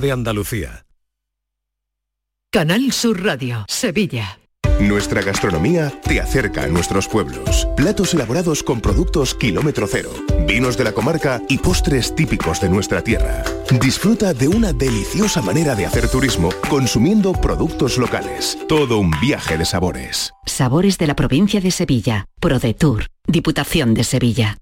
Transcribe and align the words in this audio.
de 0.00 0.12
Andalucía. 0.12 0.86
Canal 2.52 2.92
Sur 2.92 3.22
Radio, 3.22 3.64
Sevilla. 3.68 4.38
Nuestra 4.80 5.22
gastronomía 5.22 5.90
te 6.02 6.20
acerca 6.20 6.64
a 6.64 6.66
nuestros 6.66 7.08
pueblos. 7.08 7.66
Platos 7.76 8.12
elaborados 8.12 8.62
con 8.62 8.82
productos 8.82 9.34
kilómetro 9.34 9.86
cero, 9.86 10.10
vinos 10.46 10.76
de 10.76 10.84
la 10.84 10.92
comarca 10.92 11.40
y 11.48 11.58
postres 11.58 12.14
típicos 12.14 12.60
de 12.60 12.68
nuestra 12.68 13.02
tierra. 13.02 13.42
Disfruta 13.80 14.34
de 14.34 14.48
una 14.48 14.74
deliciosa 14.74 15.40
manera 15.40 15.74
de 15.74 15.86
hacer 15.86 16.08
turismo 16.08 16.50
consumiendo 16.68 17.32
productos 17.32 17.96
locales. 17.96 18.58
Todo 18.68 18.98
un 18.98 19.12
viaje 19.20 19.56
de 19.56 19.64
sabores. 19.64 20.32
Sabores 20.44 20.98
de 20.98 21.06
la 21.06 21.16
provincia 21.16 21.60
de 21.60 21.70
Sevilla. 21.70 22.26
ProDetour. 22.40 23.06
Diputación 23.26 23.94
de 23.94 24.04
Sevilla. 24.04 24.58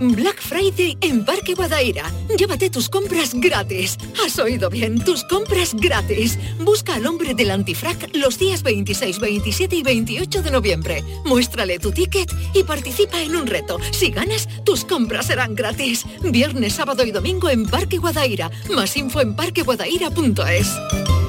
Black 0.00 0.40
Friday 0.40 0.96
en 1.00 1.24
Parque 1.24 1.54
Guadaira. 1.54 2.10
Llévate 2.36 2.70
tus 2.70 2.88
compras 2.88 3.32
gratis. 3.34 3.96
Has 4.24 4.38
oído 4.38 4.70
bien, 4.70 5.02
tus 5.04 5.24
compras 5.24 5.74
gratis. 5.74 6.38
Busca 6.60 6.94
al 6.94 7.06
hombre 7.06 7.34
del 7.34 7.50
antifrac 7.50 8.10
los 8.14 8.38
días 8.38 8.62
26, 8.62 9.18
27 9.18 9.76
y 9.76 9.82
28 9.82 10.42
de 10.42 10.50
noviembre. 10.50 11.04
Muéstrale 11.24 11.78
tu 11.78 11.92
ticket 11.92 12.30
y 12.54 12.62
participa 12.64 13.20
en 13.20 13.36
un 13.36 13.46
reto. 13.46 13.78
Si 13.92 14.10
ganas, 14.10 14.48
tus 14.64 14.84
compras 14.84 15.26
serán 15.26 15.54
gratis. 15.54 16.04
Viernes, 16.22 16.74
sábado 16.74 17.04
y 17.04 17.10
domingo 17.10 17.48
en 17.48 17.66
Parque 17.66 17.98
Guadaira. 17.98 18.50
Más 18.74 18.96
info 18.96 19.20
en 19.20 19.34
parqueguadaira.es. 19.34 21.23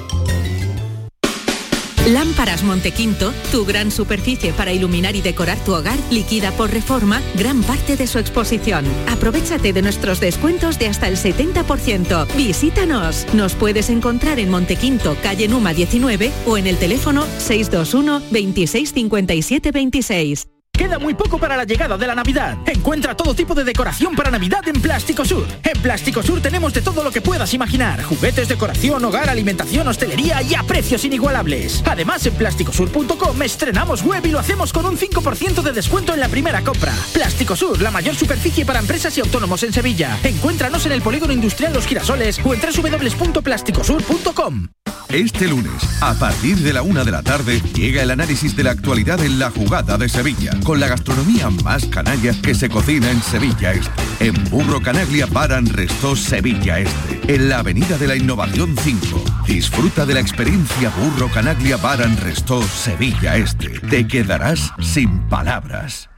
Lámparas 2.05 2.61
Montequinto, 2.61 3.33
tu 3.51 3.65
gran 3.65 3.89
superficie 3.89 4.53
para 4.53 4.71
iluminar 4.71 5.15
y 5.15 5.21
decorar 5.21 5.57
tu 5.65 5.73
hogar, 5.73 5.97
liquida 6.11 6.51
por 6.51 6.71
reforma 6.71 7.19
gran 7.35 7.63
parte 7.63 7.97
de 7.97 8.05
su 8.05 8.19
exposición. 8.19 8.85
Aprovechate 9.09 9.73
de 9.73 9.81
nuestros 9.81 10.19
descuentos 10.19 10.77
de 10.77 10.87
hasta 10.87 11.07
el 11.07 11.17
70%. 11.17 12.27
Visítanos. 12.35 13.25
Nos 13.33 13.55
puedes 13.55 13.89
encontrar 13.89 14.37
en 14.37 14.51
Montequinto, 14.51 15.17
calle 15.23 15.47
Numa 15.47 15.73
19 15.73 16.31
o 16.45 16.57
en 16.57 16.67
el 16.67 16.77
teléfono 16.77 17.25
621 17.39 18.21
26 18.29 18.93
57 18.93 19.71
26. 19.71 20.54
Queda 20.85 20.99
muy 20.99 21.15
poco 21.15 21.39
para 21.39 21.57
la 21.57 21.63
llegada 21.63 21.97
de 21.97 22.05
la 22.05 22.13
Navidad. 22.13 22.59
Encuentra 22.67 23.17
todo 23.17 23.33
tipo 23.33 23.55
de 23.55 23.63
decoración 23.63 24.15
para 24.15 24.29
Navidad 24.29 24.67
en 24.67 24.79
Plástico 24.79 25.25
Sur. 25.25 25.47
En 25.63 25.81
Plástico 25.81 26.21
Sur 26.21 26.41
tenemos 26.41 26.75
de 26.75 26.83
todo 26.83 27.03
lo 27.03 27.09
que 27.09 27.21
puedas 27.21 27.55
imaginar. 27.55 28.03
Juguetes, 28.03 28.47
decoración, 28.47 29.03
hogar, 29.03 29.27
alimentación, 29.27 29.87
hostelería 29.87 30.43
y 30.43 30.53
a 30.53 30.61
precios 30.61 31.03
inigualables. 31.03 31.81
Además, 31.87 32.23
en 32.27 32.35
plásticosur.com 32.35 33.41
estrenamos 33.41 34.03
web 34.03 34.23
y 34.27 34.29
lo 34.29 34.37
hacemos 34.37 34.71
con 34.71 34.85
un 34.85 34.95
5% 34.95 35.63
de 35.63 35.71
descuento 35.71 36.13
en 36.13 36.19
la 36.19 36.29
primera 36.29 36.61
compra. 36.61 36.93
Plástico 37.11 37.55
Sur, 37.55 37.81
la 37.81 37.89
mayor 37.89 38.13
superficie 38.13 38.63
para 38.63 38.77
empresas 38.77 39.17
y 39.17 39.21
autónomos 39.21 39.63
en 39.63 39.73
Sevilla. 39.73 40.19
Encuéntranos 40.23 40.85
en 40.85 40.91
el 40.91 41.01
Polígono 41.01 41.33
Industrial 41.33 41.73
Los 41.73 41.87
Girasoles 41.87 42.39
o 42.45 42.53
en 42.53 42.61
www.plásticosur.com. 42.61 44.67
Este 45.09 45.47
lunes, 45.47 45.73
a 46.01 46.13
partir 46.15 46.57
de 46.57 46.73
la 46.73 46.81
una 46.81 47.03
de 47.03 47.11
la 47.11 47.21
tarde, 47.21 47.61
llega 47.73 48.03
el 48.03 48.11
análisis 48.11 48.55
de 48.55 48.63
la 48.63 48.71
actualidad 48.71 49.23
en 49.23 49.39
la 49.39 49.51
jugada 49.51 49.97
de 49.97 50.09
Sevilla, 50.09 50.51
con 50.63 50.79
la 50.79 50.87
gastronomía 50.87 51.49
más 51.49 51.85
canalla 51.85 52.33
que 52.41 52.55
se 52.55 52.69
cocina 52.69 53.11
en 53.11 53.21
Sevilla 53.21 53.73
Este. 53.73 53.91
En 54.19 54.33
Burro 54.49 54.81
Canaglia 54.81 55.25
Baran 55.27 55.67
Resto 55.67 56.15
Sevilla 56.15 56.79
Este, 56.79 57.33
en 57.33 57.49
la 57.49 57.59
Avenida 57.59 57.97
de 57.97 58.07
la 58.07 58.15
Innovación 58.15 58.75
5. 58.77 59.23
Disfruta 59.47 60.05
de 60.05 60.15
la 60.15 60.19
experiencia 60.19 60.89
Burro 60.89 61.29
Canaglia 61.29 61.77
Baran 61.77 62.17
Resto 62.17 62.61
Sevilla 62.63 63.37
Este. 63.37 63.79
Te 63.89 64.07
quedarás 64.07 64.71
sin 64.81 65.21
palabras. 65.29 66.09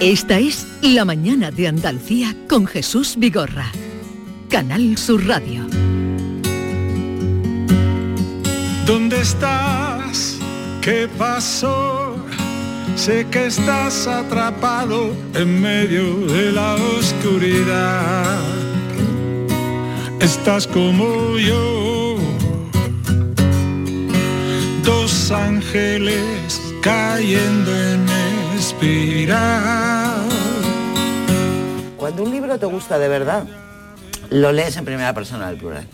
Esta 0.00 0.38
es 0.38 0.66
La 0.80 1.04
Mañana 1.04 1.50
de 1.50 1.66
Andalucía 1.66 2.34
con 2.48 2.66
Jesús 2.66 3.16
Vigorra. 3.18 3.72
Canal 4.48 4.96
Sur 4.96 5.26
Radio. 5.26 5.66
¿Dónde 8.86 9.20
estás? 9.20 10.38
¿Qué 10.80 11.06
pasó? 11.18 12.16
Sé 12.96 13.26
que 13.30 13.46
estás 13.46 14.06
atrapado 14.06 15.12
en 15.34 15.60
medio 15.60 16.26
de 16.26 16.52
la 16.52 16.74
oscuridad. 16.74 18.40
Estás 20.20 20.66
como 20.66 21.36
yo, 21.38 22.16
dos 24.82 25.30
ángeles 25.30 26.60
cayendo 26.82 27.70
en 27.76 28.06
espiral. 28.58 30.26
Cuando 31.98 32.22
un 32.22 32.30
libro 32.30 32.58
te 32.58 32.66
gusta 32.66 32.98
de 32.98 33.08
verdad, 33.08 33.46
lo 34.30 34.52
lees 34.52 34.76
en 34.76 34.84
primera 34.84 35.14
persona 35.14 35.48
del 35.48 35.58
plural. 35.58 35.86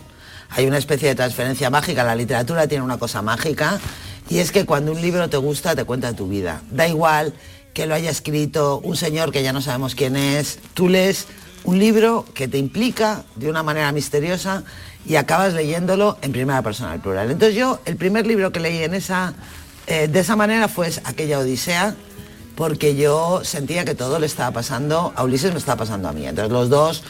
Hay 0.51 0.67
una 0.67 0.79
especie 0.79 1.09
de 1.09 1.15
transferencia 1.15 1.71
mágica, 1.71 2.05
la 2.05 2.15
literatura 2.15 2.69
tiene 2.69 2.85
una 2.85 2.99
cosa 2.99 3.23
mágica 3.23 3.81
y 4.29 4.39
es 4.39 4.53
que 4.53 4.65
cuando 4.65 4.93
un 4.93 5.01
libro 5.01 5.29
te 5.29 5.37
gusta 5.37 5.75
te 5.75 5.85
cuenta 5.85 6.13
tu 6.13 6.29
vida. 6.29 6.63
Da 6.71 6.87
igual 6.87 7.35
que 7.73 7.87
lo 7.87 7.95
haya 7.95 8.11
escrito 8.11 8.81
un 8.85 8.97
señor 8.97 9.33
que 9.33 9.43
ya 9.43 9.53
no 9.53 9.61
sabemos 9.61 9.95
quién 9.95 10.17
es, 10.17 10.59
tú 10.75 10.89
lees 10.89 11.27
un 11.65 11.79
libro 11.79 12.25
que 12.35 12.47
te 12.47 12.59
implica 12.59 13.25
de 13.37 13.49
una 13.49 13.63
manera 13.63 13.91
misteriosa 13.91 14.63
y 15.07 15.17
acabas 15.17 15.55
leyéndolo 15.55 16.19
en 16.23 16.33
primera 16.33 16.63
persona 16.63 16.93
del 16.93 17.01
plural. 17.01 17.31
Entonces 17.31 17.57
yo, 17.57 17.81
el 17.85 17.97
primer 17.97 18.27
libro 18.27 18.53
que 18.53 18.61
leí 18.61 18.83
en 18.83 18.95
esa, 18.95 19.35
eh, 19.87 20.09
de 20.09 20.21
esa 20.21 20.37
manera 20.37 20.69
fue 20.69 20.91
aquella 21.05 21.39
Odisea, 21.39 21.97
porque 22.55 22.95
yo 22.95 23.43
sentía 23.45 23.85
que 23.85 23.95
todo 23.95 24.19
le 24.19 24.27
estaba 24.27 24.53
pasando, 24.53 25.13
a 25.17 25.25
Ulises 25.25 25.53
me 25.53 25.59
estaba 25.59 25.79
pasando 25.79 26.09
a 26.09 26.13
mí. 26.13 26.27
Entonces 26.27 26.53
los 26.53 26.69
dos 26.69 27.03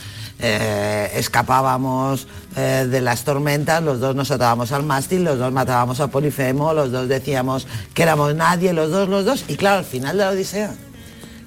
eh, 0.46 1.10
escapábamos 1.14 2.26
eh, 2.54 2.86
de 2.90 3.00
las 3.00 3.24
tormentas, 3.24 3.82
los 3.82 3.98
dos 3.98 4.14
nos 4.14 4.30
atábamos 4.30 4.72
al 4.72 4.82
mástil, 4.82 5.24
los 5.24 5.38
dos 5.38 5.50
matábamos 5.52 6.00
a 6.00 6.08
Polifemo, 6.08 6.74
los 6.74 6.92
dos 6.92 7.08
decíamos 7.08 7.66
que 7.94 8.02
éramos 8.02 8.34
nadie, 8.34 8.74
los 8.74 8.90
dos, 8.90 9.08
los 9.08 9.24
dos. 9.24 9.46
Y 9.48 9.56
claro, 9.56 9.78
al 9.78 9.86
final 9.86 10.18
de 10.18 10.24
la 10.24 10.30
Odisea, 10.30 10.74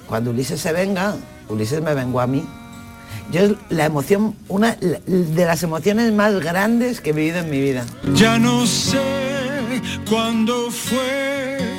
cuando 0.07 0.31
Ulises 0.31 0.59
se 0.59 0.73
venga, 0.73 1.15
Ulises 1.47 1.79
me 1.79 1.93
vengó 1.93 2.21
a 2.21 2.27
mí. 2.27 2.43
Yo 3.31 3.41
es 3.41 3.51
la 3.69 3.85
emoción, 3.85 4.35
una 4.47 4.75
de 4.75 5.45
las 5.45 5.61
emociones 5.61 6.11
más 6.11 6.33
grandes 6.39 6.99
que 6.99 7.11
he 7.11 7.13
vivido 7.13 7.37
en 7.37 7.51
mi 7.51 7.61
vida. 7.61 7.85
Ya 8.15 8.39
no 8.39 8.65
sé 8.65 8.99
cuándo 10.09 10.71
fue. 10.71 11.76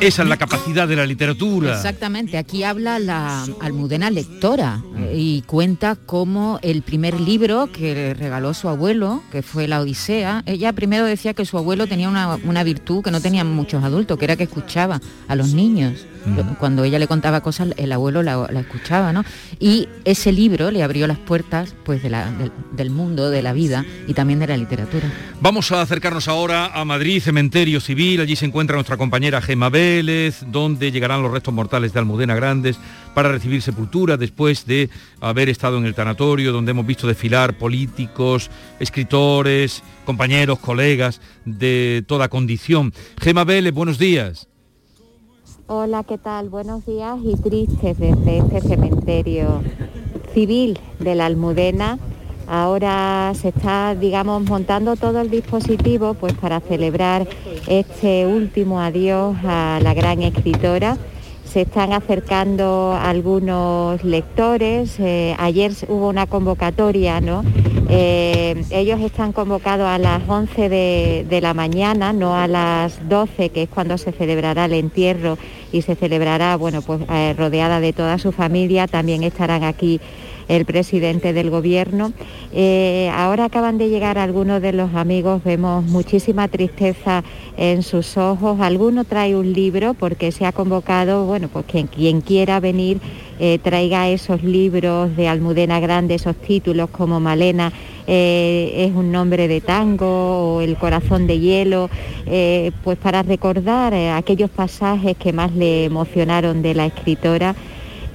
Esa 0.00 0.22
es 0.22 0.28
la 0.28 0.36
capacidad 0.36 0.86
de 0.86 0.94
la 0.94 1.04
literatura. 1.04 1.74
Exactamente, 1.74 2.38
aquí 2.38 2.62
habla 2.62 3.00
la 3.00 3.44
almudena 3.60 4.10
lectora 4.10 4.80
eh, 4.96 5.14
y 5.16 5.42
cuenta 5.42 5.96
cómo 5.96 6.60
el 6.62 6.82
primer 6.82 7.20
libro 7.20 7.68
que 7.72 7.94
le 7.94 8.14
regaló 8.14 8.54
su 8.54 8.68
abuelo, 8.68 9.24
que 9.32 9.42
fue 9.42 9.66
La 9.66 9.80
Odisea, 9.80 10.44
ella 10.46 10.72
primero 10.72 11.04
decía 11.04 11.34
que 11.34 11.44
su 11.44 11.58
abuelo 11.58 11.88
tenía 11.88 12.08
una, 12.08 12.36
una 12.44 12.62
virtud 12.62 13.02
que 13.02 13.10
no 13.10 13.20
tenían 13.20 13.48
muchos 13.52 13.82
adultos, 13.82 14.16
que 14.18 14.24
era 14.26 14.36
que 14.36 14.44
escuchaba 14.44 15.00
a 15.26 15.34
los 15.34 15.52
niños. 15.52 16.06
Cuando 16.58 16.84
ella 16.84 16.98
le 16.98 17.06
contaba 17.06 17.40
cosas, 17.40 17.68
el 17.76 17.92
abuelo 17.92 18.22
la, 18.22 18.46
la 18.50 18.60
escuchaba, 18.60 19.12
¿no? 19.12 19.24
Y 19.58 19.88
ese 20.04 20.32
libro 20.32 20.70
le 20.70 20.82
abrió 20.82 21.06
las 21.06 21.18
puertas 21.18 21.74
pues, 21.84 22.02
de 22.02 22.10
la- 22.10 22.30
del, 22.32 22.52
del 22.72 22.90
mundo, 22.90 23.30
de 23.30 23.42
la 23.42 23.52
vida 23.52 23.84
y 24.06 24.14
también 24.14 24.38
de 24.38 24.46
la 24.46 24.56
literatura. 24.56 25.10
Vamos 25.40 25.72
a 25.72 25.80
acercarnos 25.80 26.28
ahora 26.28 26.66
a 26.74 26.84
Madrid, 26.84 27.22
cementerio 27.22 27.80
civil. 27.80 28.20
Allí 28.20 28.36
se 28.36 28.44
encuentra 28.46 28.74
nuestra 28.76 28.96
compañera 28.96 29.40
Gema 29.40 29.68
Vélez, 29.70 30.44
donde 30.48 30.90
llegarán 30.92 31.22
los 31.22 31.32
restos 31.32 31.54
mortales 31.54 31.92
de 31.92 31.98
Almudena 32.00 32.34
Grandes 32.34 32.76
para 33.14 33.30
recibir 33.30 33.62
sepultura 33.62 34.16
después 34.16 34.66
de 34.66 34.90
haber 35.20 35.48
estado 35.48 35.78
en 35.78 35.86
el 35.86 35.94
tanatorio, 35.94 36.52
donde 36.52 36.70
hemos 36.72 36.86
visto 36.86 37.06
desfilar 37.06 37.56
políticos, 37.58 38.50
escritores, 38.80 39.82
compañeros, 40.04 40.58
colegas 40.58 41.20
de 41.44 42.04
toda 42.06 42.28
condición. 42.28 42.92
Gema 43.20 43.44
Vélez, 43.44 43.72
buenos 43.72 43.98
días. 43.98 44.48
Hola, 45.70 46.02
¿qué 46.02 46.16
tal? 46.16 46.48
Buenos 46.48 46.86
días 46.86 47.18
y 47.22 47.36
tristes 47.36 47.98
desde 47.98 48.38
este 48.38 48.62
cementerio 48.62 49.60
civil 50.32 50.78
de 50.98 51.14
la 51.14 51.26
Almudena. 51.26 51.98
Ahora 52.46 53.32
se 53.34 53.48
está, 53.48 53.94
digamos, 53.94 54.44
montando 54.44 54.96
todo 54.96 55.20
el 55.20 55.28
dispositivo 55.28 56.14
pues 56.14 56.32
para 56.32 56.60
celebrar 56.60 57.28
este 57.66 58.24
último 58.26 58.80
adiós 58.80 59.36
a 59.44 59.78
la 59.82 59.92
gran 59.92 60.22
escritora. 60.22 60.96
Se 61.52 61.62
están 61.62 61.92
acercando 61.94 62.96
algunos 63.00 64.04
lectores. 64.04 64.96
eh, 65.00 65.34
ayer 65.38 65.72
hubo 65.88 66.08
una 66.08 66.26
convocatoria, 66.26 67.20
¿no? 67.20 67.42
Eh, 67.88 68.64
ellos 68.70 69.00
están 69.00 69.32
convocados 69.32 69.86
a 69.86 69.96
las 69.96 70.20
11 70.28 70.68
de, 70.68 71.26
de 71.28 71.40
la 71.40 71.54
mañana, 71.54 72.12
no 72.12 72.36
a 72.36 72.46
las 72.46 73.08
12, 73.08 73.48
que 73.48 73.62
es 73.62 73.68
cuando 73.70 73.96
se 73.96 74.12
celebrará 74.12 74.66
el 74.66 74.74
entierro 74.74 75.38
y 75.72 75.80
se 75.82 75.94
celebrará, 75.94 76.54
bueno, 76.56 76.82
pues 76.82 77.00
eh, 77.10 77.34
rodeada 77.36 77.80
de 77.80 77.94
toda 77.94 78.18
su 78.18 78.30
familia. 78.30 78.86
También 78.86 79.22
estarán 79.22 79.64
aquí 79.64 80.00
el 80.48 80.64
presidente 80.64 81.32
del 81.32 81.50
gobierno. 81.50 82.12
Eh, 82.52 83.10
ahora 83.14 83.44
acaban 83.44 83.78
de 83.78 83.90
llegar 83.90 84.18
algunos 84.18 84.62
de 84.62 84.72
los 84.72 84.94
amigos, 84.94 85.44
vemos 85.44 85.84
muchísima 85.84 86.48
tristeza 86.48 87.22
en 87.56 87.82
sus 87.82 88.16
ojos. 88.16 88.58
Alguno 88.60 89.04
trae 89.04 89.36
un 89.36 89.52
libro 89.52 89.94
porque 89.94 90.32
se 90.32 90.46
ha 90.46 90.52
convocado, 90.52 91.26
bueno, 91.26 91.48
pues 91.48 91.66
quien, 91.66 91.86
quien 91.86 92.22
quiera 92.22 92.60
venir 92.60 92.98
eh, 93.38 93.58
traiga 93.62 94.08
esos 94.08 94.42
libros 94.42 95.14
de 95.16 95.28
Almudena 95.28 95.78
Grande, 95.78 96.14
esos 96.14 96.34
títulos 96.36 96.90
como 96.90 97.20
Malena 97.20 97.72
eh, 98.06 98.86
es 98.88 98.96
un 98.96 99.12
nombre 99.12 99.46
de 99.46 99.60
tango 99.60 100.56
o 100.56 100.60
El 100.62 100.76
corazón 100.76 101.26
de 101.26 101.38
hielo, 101.38 101.90
pues 102.82 102.98
para 102.98 103.22
recordar 103.22 103.94
aquellos 103.94 104.50
pasajes 104.50 105.16
que 105.16 105.32
más 105.32 105.52
le 105.52 105.84
emocionaron 105.84 106.62
de 106.62 106.74
la 106.74 106.86
escritora. 106.86 107.54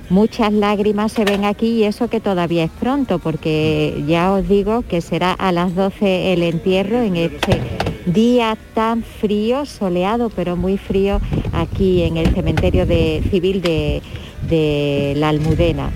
Muchas 0.09 0.53
lágrimas 0.53 1.11
se 1.11 1.25
ven 1.25 1.45
aquí 1.45 1.67
y 1.67 1.83
eso 1.85 2.09
que 2.09 2.19
todavía 2.19 2.65
es 2.65 2.71
pronto, 2.71 3.19
porque 3.19 4.03
ya 4.07 4.31
os 4.31 4.47
digo 4.47 4.83
que 4.87 5.01
será 5.01 5.31
a 5.31 5.51
las 5.51 5.75
12 5.75 6.33
el 6.33 6.43
entierro 6.43 7.01
en 7.01 7.15
este 7.15 7.61
día 8.05 8.57
tan 8.73 9.03
frío, 9.03 9.65
soleado 9.65 10.29
pero 10.29 10.55
muy 10.55 10.77
frío 10.77 11.21
aquí 11.53 12.03
en 12.03 12.17
el 12.17 12.33
cementerio 12.33 12.85
de, 12.85 13.23
civil 13.31 13.61
de, 13.61 14.01
de 14.49 15.13
la 15.15 15.29
Almudena. 15.29 15.89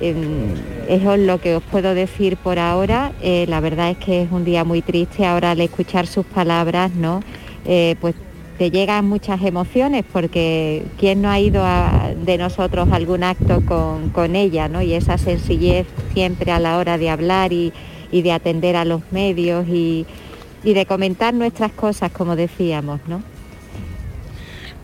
Eso 0.00 1.14
es 1.14 1.20
lo 1.20 1.40
que 1.40 1.56
os 1.56 1.62
puedo 1.62 1.94
decir 1.94 2.36
por 2.36 2.58
ahora. 2.58 3.12
Eh, 3.22 3.46
la 3.48 3.60
verdad 3.60 3.90
es 3.90 3.98
que 3.98 4.22
es 4.22 4.32
un 4.32 4.44
día 4.44 4.64
muy 4.64 4.82
triste. 4.82 5.24
Ahora 5.24 5.52
al 5.52 5.60
escuchar 5.60 6.06
sus 6.06 6.26
palabras, 6.26 6.94
¿no? 6.94 7.20
Eh, 7.64 7.96
pues 8.00 8.14
te 8.58 8.70
llegan 8.70 9.08
muchas 9.08 9.42
emociones 9.42 10.04
porque 10.12 10.84
quién 10.98 11.22
no 11.22 11.30
ha 11.30 11.40
ido 11.40 11.64
de 12.24 12.38
nosotros 12.38 12.88
a 12.90 12.96
algún 12.96 13.24
acto 13.24 13.62
con, 13.66 14.36
ella, 14.36 14.68
¿no? 14.68 14.82
Y 14.82 14.94
esa 14.94 15.18
sencillez 15.18 15.86
siempre 16.12 16.52
a 16.52 16.58
la 16.58 16.78
hora 16.78 16.98
de 16.98 17.10
hablar 17.10 17.52
y, 17.52 17.72
de 18.12 18.30
atender 18.30 18.76
a 18.76 18.84
los 18.84 19.02
medios 19.10 19.66
y, 19.66 20.06
y 20.62 20.72
de 20.72 20.86
comentar 20.86 21.34
nuestras 21.34 21.72
cosas, 21.72 22.12
como 22.12 22.36
decíamos, 22.36 23.00
¿no? 23.08 23.22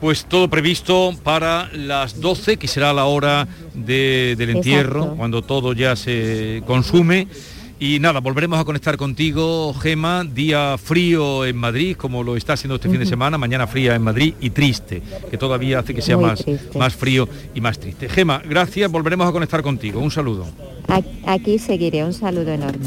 Pues 0.00 0.25
todo 0.25 0.49
previsto 0.49 1.14
para 1.22 1.69
las 1.75 2.20
12, 2.20 2.56
que 2.56 2.67
será 2.67 2.93
la 2.93 3.05
hora 3.05 3.46
del 3.75 4.50
entierro, 4.50 5.14
cuando 5.14 5.43
todo 5.43 5.75
ya 5.75 5.94
se 5.94 6.62
consume. 6.67 7.28
Y 7.82 7.99
nada, 7.99 8.21
volveremos 8.21 8.61
a 8.61 8.65
conectar 8.67 8.99
contigo, 8.99 9.73
Gema, 9.73 10.23
día 10.23 10.77
frío 10.77 11.47
en 11.47 11.56
Madrid, 11.56 11.97
como 11.97 12.23
lo 12.23 12.37
está 12.37 12.53
haciendo 12.53 12.75
este 12.75 12.91
fin 12.91 13.00
de 13.00 13.06
semana, 13.06 13.38
mañana 13.38 13.67
fría 13.67 13.94
en 13.94 14.03
Madrid 14.03 14.35
y 14.38 14.50
triste, 14.50 15.03
que 15.31 15.38
todavía 15.38 15.79
hace 15.79 15.94
que 15.94 16.03
sea 16.03 16.19
más, 16.19 16.44
más 16.79 16.94
frío 16.94 17.27
y 17.55 17.62
más 17.62 17.79
triste. 17.79 18.11
Gema, 18.11 18.43
gracias, 18.47 18.91
volveremos 18.91 19.27
a 19.27 19.32
conectar 19.32 19.62
contigo. 19.62 19.99
Un 19.99 20.11
saludo. 20.11 20.47
Aquí 21.27 21.59
seguiré, 21.59 22.05
un 22.05 22.12
saludo 22.12 22.53
enorme. 22.53 22.85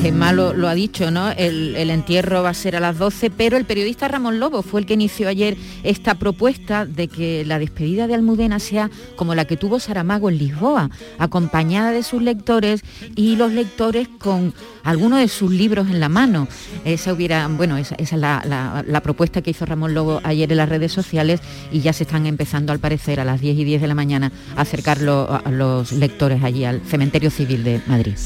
Gemma 0.00 0.32
lo, 0.32 0.66
ha 0.66 0.74
dicho, 0.74 1.10
¿no? 1.10 1.30
El, 1.30 1.76
entierro 1.90 2.42
va 2.42 2.50
a 2.50 2.54
ser 2.54 2.74
a 2.74 2.80
las 2.80 2.96
12, 2.96 3.28
pero 3.28 3.58
el 3.58 3.66
periodista 3.66 4.08
Ramón 4.08 4.40
Lobo 4.40 4.62
fue 4.62 4.80
el 4.80 4.86
que 4.86 4.94
inició 4.94 5.28
ayer 5.28 5.58
esta 5.82 6.14
propuesta 6.14 6.86
de 6.86 7.06
que 7.06 7.44
la 7.44 7.58
despedida 7.58 8.06
de 8.06 8.14
Almudena 8.14 8.60
sea 8.60 8.90
como 9.16 9.34
la 9.34 9.44
que 9.44 9.58
tuvo 9.58 9.78
Saramago 9.78 10.30
en 10.30 10.38
Lisboa, 10.38 10.88
acompañada 11.18 11.90
de 11.90 12.02
sus 12.02 12.22
lectores 12.22 12.82
y 13.14 13.36
los 13.36 13.52
lectores 13.52 14.08
con 14.08 14.54
algunos 14.84 15.18
de 15.18 15.28
sus 15.28 15.50
libros 15.50 15.88
en 15.88 16.00
la 16.00 16.08
mano. 16.08 16.48
Esa 16.86 17.12
hubiera, 17.12 17.46
bueno, 17.48 17.76
esa, 17.76 17.94
es 17.96 18.12
la, 18.12 19.00
propuesta 19.02 19.42
que 19.42 19.50
hizo 19.50 19.66
Ramón 19.66 19.92
Lobo 19.92 20.20
ayer 20.24 20.50
en 20.50 20.56
las 20.56 20.68
redes 20.70 20.92
sociales 20.92 21.40
y 21.70 21.80
ya 21.80 21.92
se 21.92 22.04
están 22.04 22.24
empezando 22.24 22.72
al 22.72 22.78
parecer 22.78 23.20
a 23.20 23.26
las 23.26 23.42
10 23.42 23.58
y 23.58 23.64
10 23.64 23.82
de 23.82 23.88
la 23.88 23.94
mañana 23.94 24.32
a 24.56 24.62
acercarlo 24.62 25.28
a 25.44 25.50
los 25.50 25.92
lectores 25.92 26.42
allí 26.42 26.64
al 26.64 26.80
cementerio 26.86 27.30
civil 27.30 27.64
de 27.64 27.82
Madrid. 27.86 28.16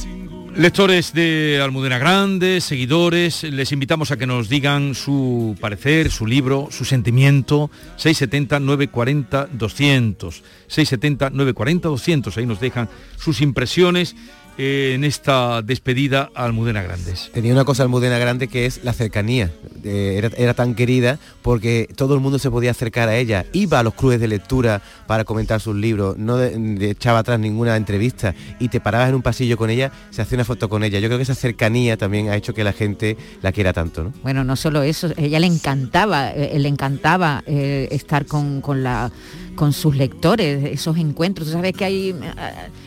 Lectores 0.56 1.12
de 1.12 1.60
Almudena 1.60 1.98
Grande, 1.98 2.60
seguidores, 2.60 3.42
les 3.42 3.72
invitamos 3.72 4.12
a 4.12 4.16
que 4.16 4.24
nos 4.24 4.48
digan 4.48 4.94
su 4.94 5.56
parecer, 5.60 6.12
su 6.12 6.28
libro, 6.28 6.68
su 6.70 6.84
sentimiento, 6.84 7.72
670-940-200, 7.98 10.42
670-940-200, 10.68 12.36
ahí 12.36 12.46
nos 12.46 12.60
dejan 12.60 12.88
sus 13.16 13.40
impresiones 13.40 14.14
en 14.56 15.04
esta 15.04 15.62
despedida 15.62 16.30
a 16.34 16.44
Almudena 16.44 16.82
Grandes. 16.82 17.30
Tenía 17.32 17.52
una 17.52 17.64
cosa 17.64 17.82
Almudena 17.82 18.18
Grande 18.18 18.48
que 18.48 18.66
es 18.66 18.84
la 18.84 18.92
cercanía. 18.92 19.50
Eh, 19.84 20.30
era, 20.38 20.54
tan 20.54 20.74
querida 20.74 21.18
porque 21.42 21.88
todo 21.94 22.14
el 22.14 22.20
mundo 22.20 22.38
se 22.38 22.50
podía 22.50 22.70
acercar 22.70 23.08
a 23.08 23.16
ella. 23.16 23.44
Iba 23.52 23.80
a 23.80 23.82
los 23.82 23.94
clubes 23.94 24.20
de 24.20 24.28
lectura 24.28 24.80
para 25.06 25.24
comentar 25.24 25.60
sus 25.60 25.76
libros, 25.76 26.16
no 26.16 26.40
echaba 26.42 27.18
atrás 27.18 27.38
ninguna 27.38 27.76
entrevista 27.76 28.34
y 28.58 28.68
te 28.68 28.80
parabas 28.80 29.10
en 29.10 29.16
un 29.16 29.22
pasillo 29.22 29.56
con 29.56 29.68
ella, 29.68 29.92
se 30.10 30.22
hacía 30.22 30.36
una 30.36 30.44
foto 30.44 30.68
con 30.68 30.84
ella. 30.84 31.00
Yo 31.00 31.08
creo 31.08 31.18
que 31.18 31.24
esa 31.24 31.34
cercanía 31.34 31.96
también 31.96 32.30
ha 32.30 32.36
hecho 32.36 32.54
que 32.54 32.64
la 32.64 32.72
gente 32.72 33.16
la 33.42 33.52
quiera 33.52 33.72
tanto. 33.72 34.04
¿no? 34.04 34.12
Bueno, 34.22 34.44
no 34.44 34.56
solo 34.56 34.82
eso, 34.82 35.10
ella 35.16 35.38
le 35.38 35.46
encantaba, 35.46 36.30
eh, 36.30 36.58
le 36.58 36.68
encantaba 36.68 37.42
eh, 37.46 37.88
estar 37.90 38.26
con, 38.26 38.60
con 38.60 38.82
la 38.82 39.10
con 39.54 39.72
sus 39.72 39.96
lectores, 39.96 40.64
esos 40.64 40.96
encuentros. 40.96 41.48
Tú 41.48 41.52
sabes 41.52 41.72
que 41.72 41.84
hay 41.84 42.14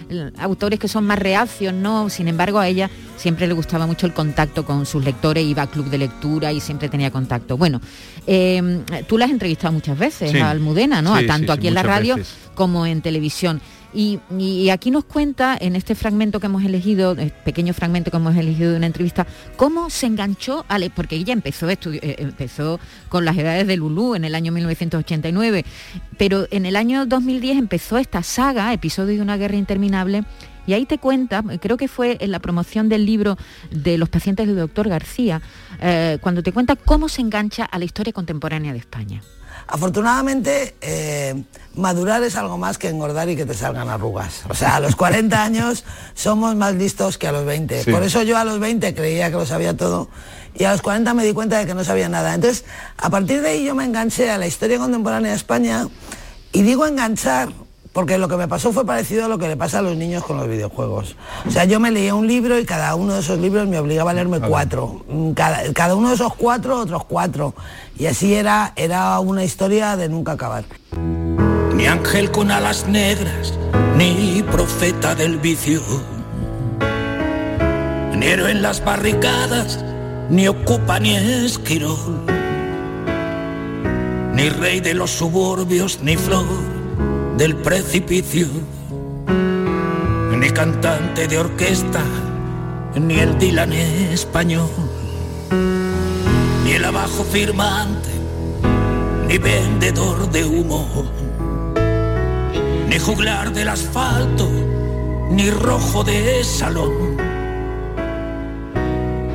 eh, 0.09 0.31
autores 0.37 0.79
que 0.79 0.87
son 0.87 1.05
más 1.05 1.19
reacios, 1.19 1.73
¿no? 1.73 2.09
Sin 2.09 2.27
embargo, 2.27 2.59
a 2.59 2.67
ella 2.67 2.89
siempre 3.15 3.47
le 3.47 3.53
gustaba 3.53 3.87
mucho 3.87 4.05
el 4.05 4.13
contacto 4.13 4.65
con 4.65 4.85
sus 4.85 5.03
lectores, 5.03 5.43
iba 5.45 5.63
a 5.63 5.67
club 5.67 5.89
de 5.89 5.97
lectura 5.97 6.51
y 6.51 6.59
siempre 6.59 6.89
tenía 6.89 7.11
contacto. 7.11 7.57
Bueno, 7.57 7.81
eh, 8.25 8.83
tú 9.07 9.17
la 9.17 9.25
has 9.25 9.31
entrevistado 9.31 9.73
muchas 9.73 9.97
veces 9.97 10.35
a 10.35 10.49
Almudena, 10.49 11.01
¿no? 11.01 11.15
Tanto 11.25 11.51
aquí 11.51 11.67
en 11.67 11.73
la 11.73 11.83
radio 11.83 12.17
como 12.55 12.85
en 12.85 13.01
televisión. 13.01 13.61
Y, 13.97 14.69
aquí 14.69 14.91
nos 14.91 15.05
cuenta, 15.05 15.57
en 15.59 15.75
este 15.75 15.95
fragmento 15.95 16.39
que 16.39 16.45
hemos 16.45 16.63
elegido, 16.63 17.13
el 17.13 17.31
pequeño 17.31 17.73
fragmento 17.73 18.11
que 18.11 18.17
hemos 18.17 18.35
elegido 18.35 18.69
de 18.69 18.77
una 18.77 18.85
entrevista, 18.85 19.25
cómo 19.55 19.89
se 19.89 20.05
enganchó, 20.05 20.63
porque 20.93 21.15
ella 21.15 21.33
empezó, 21.33 21.67
eh, 21.67 21.79
empezó 22.19 22.79
con 23.09 23.25
las 23.25 23.35
edades 23.35 23.65
de 23.65 23.75
Lulú 23.75 24.13
en 24.13 24.23
el 24.23 24.35
año 24.35 24.51
1989, 24.51 25.65
pero 26.15 26.45
en 26.51 26.67
el 26.67 26.75
año 26.75 27.07
2010 27.07 27.57
empezó 27.57 27.97
esta 27.97 28.21
saga, 28.21 28.71
episodio 28.71 29.15
de 29.15 29.21
una 29.23 29.35
guerra 29.35 29.55
interminable, 29.55 30.25
y 30.67 30.73
ahí 30.73 30.85
te 30.85 30.99
cuenta, 30.99 31.41
creo 31.59 31.77
que 31.77 31.87
fue 31.87 32.17
en 32.19 32.29
la 32.29 32.37
promoción 32.37 32.89
del 32.89 33.03
libro 33.03 33.35
de 33.71 33.97
los 33.97 34.09
pacientes 34.09 34.45
del 34.45 34.57
doctor 34.57 34.89
García, 34.89 35.41
eh, 35.81 36.19
cuando 36.21 36.43
te 36.43 36.51
cuenta 36.51 36.75
cómo 36.75 37.09
se 37.09 37.21
engancha 37.21 37.65
a 37.65 37.79
la 37.79 37.85
historia 37.85 38.13
contemporánea 38.13 38.73
de 38.73 38.77
España. 38.77 39.23
Afortunadamente, 39.67 40.75
eh, 40.81 41.43
madurar 41.75 42.23
es 42.23 42.35
algo 42.35 42.57
más 42.57 42.77
que 42.77 42.87
engordar 42.89 43.29
y 43.29 43.35
que 43.35 43.45
te 43.45 43.53
salgan 43.53 43.89
arrugas. 43.89 44.43
O 44.49 44.53
sea, 44.53 44.77
a 44.77 44.79
los 44.79 44.95
40 44.95 45.43
años 45.43 45.83
somos 46.13 46.55
más 46.55 46.75
listos 46.75 47.17
que 47.17 47.27
a 47.27 47.31
los 47.31 47.45
20. 47.45 47.83
Por 47.91 48.03
eso 48.03 48.23
yo 48.23 48.37
a 48.37 48.45
los 48.45 48.59
20 48.59 48.95
creía 48.95 49.29
que 49.29 49.35
lo 49.35 49.45
sabía 49.45 49.75
todo 49.75 50.09
y 50.55 50.63
a 50.63 50.71
los 50.71 50.81
40 50.81 51.13
me 51.13 51.23
di 51.25 51.33
cuenta 51.33 51.59
de 51.59 51.65
que 51.65 51.73
no 51.73 51.83
sabía 51.83 52.09
nada. 52.09 52.33
Entonces, 52.33 52.65
a 52.97 53.09
partir 53.09 53.41
de 53.41 53.49
ahí 53.49 53.65
yo 53.65 53.75
me 53.75 53.83
enganché 53.83 54.31
a 54.31 54.37
la 54.37 54.47
historia 54.47 54.77
contemporánea 54.77 55.31
de 55.31 55.37
España 55.37 55.87
y 56.51 56.61
digo 56.61 56.85
enganchar 56.85 57.49
porque 57.97 58.19
lo 58.19 58.27
que 58.27 58.37
me 58.37 58.47
pasó 58.47 58.71
fue 58.71 58.85
parecido 58.85 59.25
a 59.25 59.27
lo 59.27 59.39
que 59.39 59.47
le 59.47 59.57
pasa 59.57 59.79
a 59.79 59.81
los 59.81 59.97
niños 59.97 60.23
con 60.23 60.37
los 60.37 60.47
videojuegos. 60.47 61.15
O 61.47 61.49
sea, 61.49 61.65
yo 61.65 61.79
me 61.79 61.89
leía 61.89 62.13
un 62.13 62.27
libro 62.27 62.59
y 62.59 62.63
cada 62.63 62.93
uno 62.93 63.15
de 63.15 63.21
esos 63.21 63.39
libros 63.39 63.67
me 63.67 63.79
obligaba 63.79 64.11
a 64.11 64.13
leerme 64.13 64.39
cuatro. 64.39 65.03
Mm, 65.09 65.31
cada, 65.31 65.95
uno 65.95 66.09
de 66.09 66.13
esos 66.13 66.35
cuatro, 66.35 66.79
otros 66.79 67.05
cuatro. 67.05 67.55
Y 67.97 68.05
así 68.05 68.35
era, 68.35 68.71
era 68.75 69.19
una 69.19 69.43
historia 69.43 69.97
de 69.97 70.09
nunca 70.09 70.33
acabar. 70.33 70.65
Ni 71.73 71.87
ángel 71.87 72.29
con 72.29 72.51
alas 72.51 72.87
negras, 72.87 73.55
ni 73.97 74.43
profeta 74.43 75.15
del 75.15 75.39
vicio. 75.39 75.81
Ni 78.15 78.27
héroe 78.27 78.51
en 78.51 78.61
las 78.61 78.85
barricadas, 78.85 79.83
ni 80.29 80.47
ocupa 80.47 80.99
ni 80.99 81.15
esquirol. 81.15 82.25
Ni 84.35 84.49
rey 84.49 84.81
de 84.81 84.93
los 84.93 85.09
suburbios, 85.09 85.99
ni 86.03 86.15
flor 86.15 86.76
del 87.37 87.55
precipicio, 87.55 88.47
ni 90.35 90.49
cantante 90.49 91.27
de 91.27 91.37
orquesta, 91.37 92.03
ni 92.99 93.19
el 93.19 93.37
Dylan 93.37 93.73
español, 93.73 94.69
ni 96.63 96.71
el 96.71 96.83
abajo 96.83 97.23
firmante, 97.23 98.09
ni 99.27 99.37
vendedor 99.37 100.31
de 100.31 100.45
humo, 100.45 101.05
ni 102.89 102.97
juglar 102.97 103.53
del 103.53 103.69
asfalto, 103.69 104.49
ni 105.29 105.51
rojo 105.51 106.03
de 106.03 106.43
salón, 106.43 107.17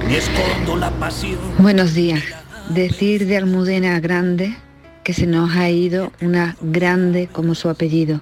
ni 0.09 0.17
escondo 0.17 0.77
la 0.77 0.91
pasión. 0.91 1.39
Buenos 1.59 1.95
días. 1.95 2.25
Decir 2.69 3.27
de 3.27 3.37
Almudena 3.37 4.01
Grande 4.01 4.57
que 5.05 5.15
se 5.15 5.27
nos 5.27 5.51
ha 5.57 5.71
ido 5.71 6.13
una 6.21 6.57
grande 6.61 7.29
como 7.31 7.55
su 7.55 7.69
apellido. 7.69 8.21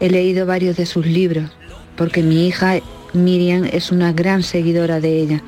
He 0.00 0.08
leído 0.08 0.46
varios 0.46 0.76
de 0.76 0.86
sus 0.86 1.06
libros, 1.06 1.50
porque 1.96 2.22
mi 2.22 2.46
hija 2.46 2.80
Miriam 3.12 3.64
es 3.64 3.90
una 3.92 4.12
gran 4.12 4.42
seguidora 4.42 5.00
de 5.00 5.20
ella. 5.20 5.42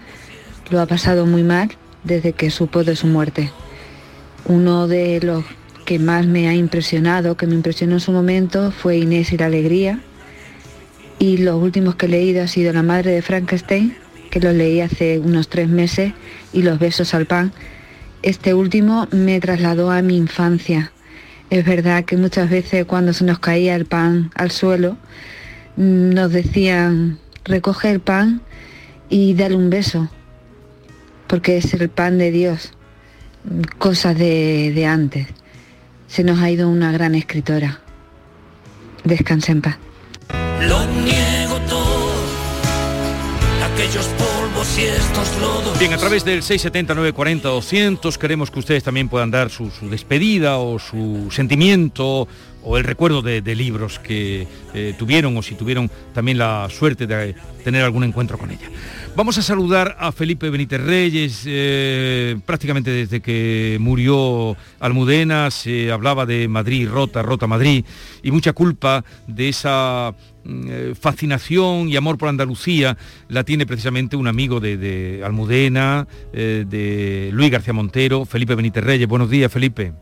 Lo 0.70 0.80
ha 0.80 0.86
pasado 0.86 1.26
muy 1.26 1.42
mal 1.42 1.70
desde 2.04 2.32
que 2.32 2.50
supo 2.50 2.84
de 2.84 2.96
su 2.96 3.06
muerte. 3.06 3.50
Uno 4.44 4.88
de 4.88 5.20
los 5.22 5.44
que 5.84 5.98
más 5.98 6.26
me 6.26 6.48
ha 6.48 6.54
impresionado, 6.54 7.36
que 7.36 7.46
me 7.46 7.54
impresionó 7.54 7.94
en 7.94 8.00
su 8.00 8.12
momento, 8.12 8.72
fue 8.72 8.98
Inés 8.98 9.32
y 9.32 9.38
la 9.38 9.46
Alegría. 9.46 10.00
Y 11.18 11.38
los 11.38 11.62
últimos 11.62 11.94
que 11.94 12.06
he 12.06 12.08
leído 12.08 12.42
ha 12.42 12.48
sido 12.48 12.72
La 12.72 12.82
madre 12.82 13.12
de 13.12 13.22
Frankenstein, 13.22 13.96
que 14.30 14.40
lo 14.40 14.52
leí 14.52 14.80
hace 14.80 15.18
unos 15.18 15.48
tres 15.48 15.68
meses, 15.68 16.12
y 16.52 16.62
Los 16.62 16.78
besos 16.78 17.14
al 17.14 17.26
pan. 17.26 17.52
Este 18.22 18.54
último 18.54 19.08
me 19.10 19.40
trasladó 19.40 19.90
a 19.90 20.00
mi 20.00 20.16
infancia. 20.16 20.92
Es 21.50 21.64
verdad 21.66 22.04
que 22.04 22.16
muchas 22.16 22.48
veces 22.48 22.84
cuando 22.86 23.12
se 23.12 23.24
nos 23.24 23.40
caía 23.40 23.74
el 23.74 23.84
pan 23.84 24.30
al 24.36 24.52
suelo, 24.52 24.96
nos 25.76 26.30
decían, 26.30 27.18
recoge 27.44 27.90
el 27.90 27.98
pan 27.98 28.40
y 29.08 29.34
dale 29.34 29.56
un 29.56 29.70
beso, 29.70 30.08
porque 31.26 31.56
es 31.56 31.74
el 31.74 31.88
pan 31.88 32.16
de 32.18 32.30
Dios, 32.30 32.72
cosas 33.78 34.16
de, 34.16 34.72
de 34.72 34.86
antes. 34.86 35.26
Se 36.06 36.22
nos 36.22 36.38
ha 36.40 36.50
ido 36.50 36.68
una 36.68 36.92
gran 36.92 37.16
escritora. 37.16 37.80
Descansa 39.02 39.50
en 39.50 39.62
paz. 39.62 39.78
Bien, 45.78 45.92
a 45.92 45.98
través 45.98 46.24
del 46.24 46.42
679 46.42 47.12
40 47.12 47.48
200 47.48 48.16
queremos 48.16 48.50
que 48.50 48.58
ustedes 48.58 48.82
también 48.82 49.08
puedan 49.08 49.30
dar 49.30 49.50
su 49.50 49.70
despedida 49.82 50.58
o 50.58 50.78
su 50.78 51.28
sentimiento 51.30 52.26
o 52.62 52.76
el 52.78 52.84
recuerdo 52.84 53.22
de, 53.22 53.42
libros 53.54 53.98
que 53.98 54.46
eh, 54.74 54.94
tuvieron 54.98 55.36
o 55.36 55.42
si 55.42 55.54
tuvieron 55.54 55.90
también 56.14 56.38
la 56.38 56.68
suerte 56.70 57.06
de 57.06 57.34
tener 57.64 57.84
algún 57.84 58.04
encuentro 58.04 58.38
con 58.38 58.50
ella. 58.50 58.68
Vamos 59.14 59.36
a 59.36 59.42
saludar 59.42 59.96
a 59.98 60.10
Felipe 60.10 60.48
Benítez 60.48 60.80
Reyes, 60.80 61.44
eh, 61.46 62.38
prácticamente 62.46 62.90
desde 62.90 63.20
que 63.20 63.76
murió 63.78 64.56
Almudena 64.80 65.50
se 65.50 65.92
hablaba 65.92 66.24
de 66.24 66.48
Madrid, 66.48 66.88
Rota, 66.88 67.20
Rota 67.20 67.46
Madrid, 67.46 67.84
y 68.22 68.30
mucha 68.30 68.54
culpa 68.54 69.04
de 69.26 69.50
esa 69.50 70.14
mm, 70.44 70.66
eh, 70.66 70.94
fascinación 70.98 71.90
y 71.90 71.96
amor 71.96 72.16
por 72.16 72.30
Andalucía 72.30 72.96
la 73.28 73.44
tiene 73.44 73.66
precisamente 73.66 74.16
un 74.16 74.28
amigo 74.28 74.60
de, 74.60 74.78
de 74.78 75.22
Almudena, 75.22 76.08
eh, 76.32 76.64
de 76.66 77.28
Luis 77.34 77.50
García 77.50 77.74
Montero, 77.74 78.24
Felipe 78.24 78.54
Benítez 78.54 78.82
Reyes. 78.82 79.06
Buenos 79.06 79.28
días, 79.28 79.52
Felipe. 79.52 79.92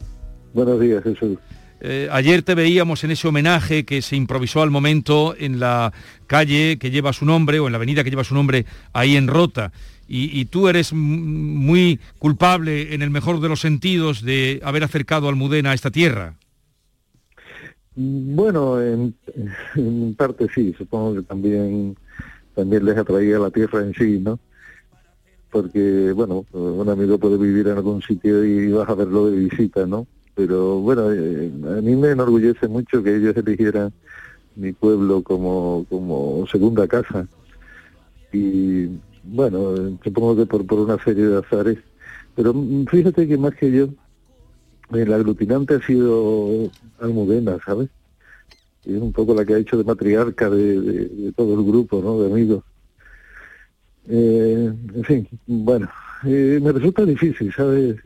Buenos 0.55 0.79
días, 0.79 1.03
Jesús. 1.03 1.37
Eh, 1.81 2.09
ayer 2.11 2.43
te 2.43 2.55
veíamos 2.55 3.05
en 3.05 3.13
ese 3.13 3.27
homenaje 3.27 3.85
que 3.85 4.03
se 4.03 4.17
improvisó 4.17 4.63
al 4.63 4.71
momento 4.71 5.35
en 5.39 5.61
la 5.61 5.93
calle 6.27 6.79
que 6.79 6.91
lleva 6.91 7.13
su 7.13 7.25
nombre 7.25 7.59
o 7.59 7.67
en 7.67 7.73
la 7.73 7.77
avenida 7.77 8.05
que 8.05 8.11
lleva 8.11 8.25
su 8.25 8.35
nombre 8.35 8.67
ahí 8.93 9.17
en 9.17 9.29
Rota. 9.29 9.73
Y, 10.13 10.47
tú 10.47 10.67
eres 10.67 10.93
muy 10.93 12.01
culpable 12.19 12.95
en 12.95 13.03
el 13.03 13.11
mejor 13.11 13.39
de 13.39 13.49
los 13.49 13.61
sentidos 13.61 14.23
de 14.23 14.61
haber 14.65 14.83
acercado 14.83 15.27
a 15.27 15.31
Almudena 15.31 15.71
a 15.71 15.75
esta 15.75 15.93
tierra. 15.93 16.35
Bueno, 17.95 18.83
en, 18.83 19.15
en 19.77 20.15
parte 20.17 20.49
sí, 20.53 20.75
supongo 20.77 21.15
que 21.15 21.23
también 21.23 21.95
también 22.57 22.85
les 22.85 22.99
atraía 22.99 23.39
la 23.39 23.51
tierra 23.51 23.83
en 23.83 23.95
sí, 23.95 24.19
¿no? 24.19 24.39
Porque, 25.51 26.13
bueno, 26.13 26.45
un 26.53 26.89
amigo 26.89 27.19
puede 27.19 27.39
vivir 27.39 27.69
en 27.69 27.77
algún 27.77 28.03
sitio 28.03 28.45
y 28.45 28.71
vas 28.73 28.89
a 28.89 28.95
verlo 28.95 29.31
de 29.31 29.37
visita, 29.37 29.87
¿no? 29.87 30.07
Pero 30.35 30.81
bueno, 30.81 31.13
eh, 31.13 31.53
a 31.79 31.81
mí 31.83 31.97
me 31.97 32.11
enorgullece 32.11 32.69
mucho 32.69 33.03
que 33.03 33.17
ellos 33.17 33.37
eligieran 33.37 33.93
mi 34.55 34.73
pueblo 34.73 35.23
como, 35.25 35.87
como 35.91 36.47
segunda 36.49 36.89
casa. 36.89 37.29
Y 38.33 38.87
bueno, 39.23 39.99
supongo 40.03 40.37
que 40.37 40.47
por, 40.47 40.67
por 40.67 40.81
una 40.81 41.03
serie 41.03 41.25
de 41.27 41.39
azares. 41.39 41.79
Pero 42.35 42.55
mm, 42.55 42.87
fíjate 42.87 43.27
que 43.29 43.39
más 43.39 43.55
que 43.55 43.71
yo, 43.73 43.89
el 44.93 45.13
aglutinante 45.13 45.75
ha 45.75 45.81
sido 45.87 46.71
Almudena, 46.99 47.59
¿sabes? 47.65 47.89
Y 48.85 48.97
es 48.97 49.03
un 49.03 49.13
poco 49.13 49.35
la 49.35 49.45
que 49.47 49.55
ha 49.55 49.59
hecho 49.59 49.79
de 49.79 49.85
matriarca 49.85 50.51
de, 50.51 50.81
de- 50.81 51.09
de 51.09 51.33
todo 51.35 51.55
el 51.61 51.67
grupo, 51.67 52.03
¿no? 52.03 52.21
De 52.21 52.33
amigos. 52.33 52.65
Eh, 54.09 54.73
en 54.95 55.05
fin, 55.05 55.29
bueno, 55.47 55.89
eh, 56.25 56.59
me 56.63 56.73
resulta 56.73 57.05
difícil, 57.05 57.53
¿sabes? 57.53 57.97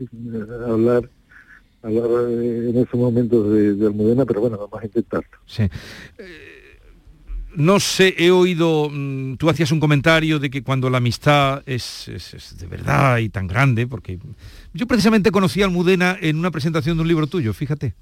Hablar, 0.67 1.09
hablar 1.85 2.31
en 2.31 2.77
estos 2.77 2.99
momentos 2.99 3.51
de, 3.53 3.75
de 3.75 3.87
Almudena, 3.87 4.25
pero 4.25 4.41
bueno, 4.41 4.57
vamos 4.57 4.81
a 4.81 4.85
intentarlo. 4.85 5.37
Sí. 5.45 5.63
Eh, 6.17 6.54
no 7.55 7.79
sé, 7.79 8.15
he 8.17 8.31
oído, 8.31 8.89
mm, 8.91 9.35
tú 9.37 9.49
hacías 9.49 9.71
un 9.71 9.79
comentario 9.79 10.39
de 10.39 10.49
que 10.49 10.63
cuando 10.63 10.89
la 10.89 10.97
amistad 10.97 11.63
es, 11.65 12.07
es- 12.07 12.33
es 12.33 12.57
de 12.57 12.67
verdad 12.67 13.17
y 13.19 13.29
tan 13.29 13.47
grande, 13.47 13.87
porque 13.87 14.19
yo 14.73 14.87
precisamente 14.87 15.31
conocí 15.31 15.61
a 15.61 15.65
Almudena 15.65 16.17
en 16.21 16.37
una 16.37 16.51
presentación 16.51 16.97
de 16.97 17.01
un 17.01 17.07
libro 17.07 17.27
tuyo, 17.27 17.53
fíjate. 17.53 17.93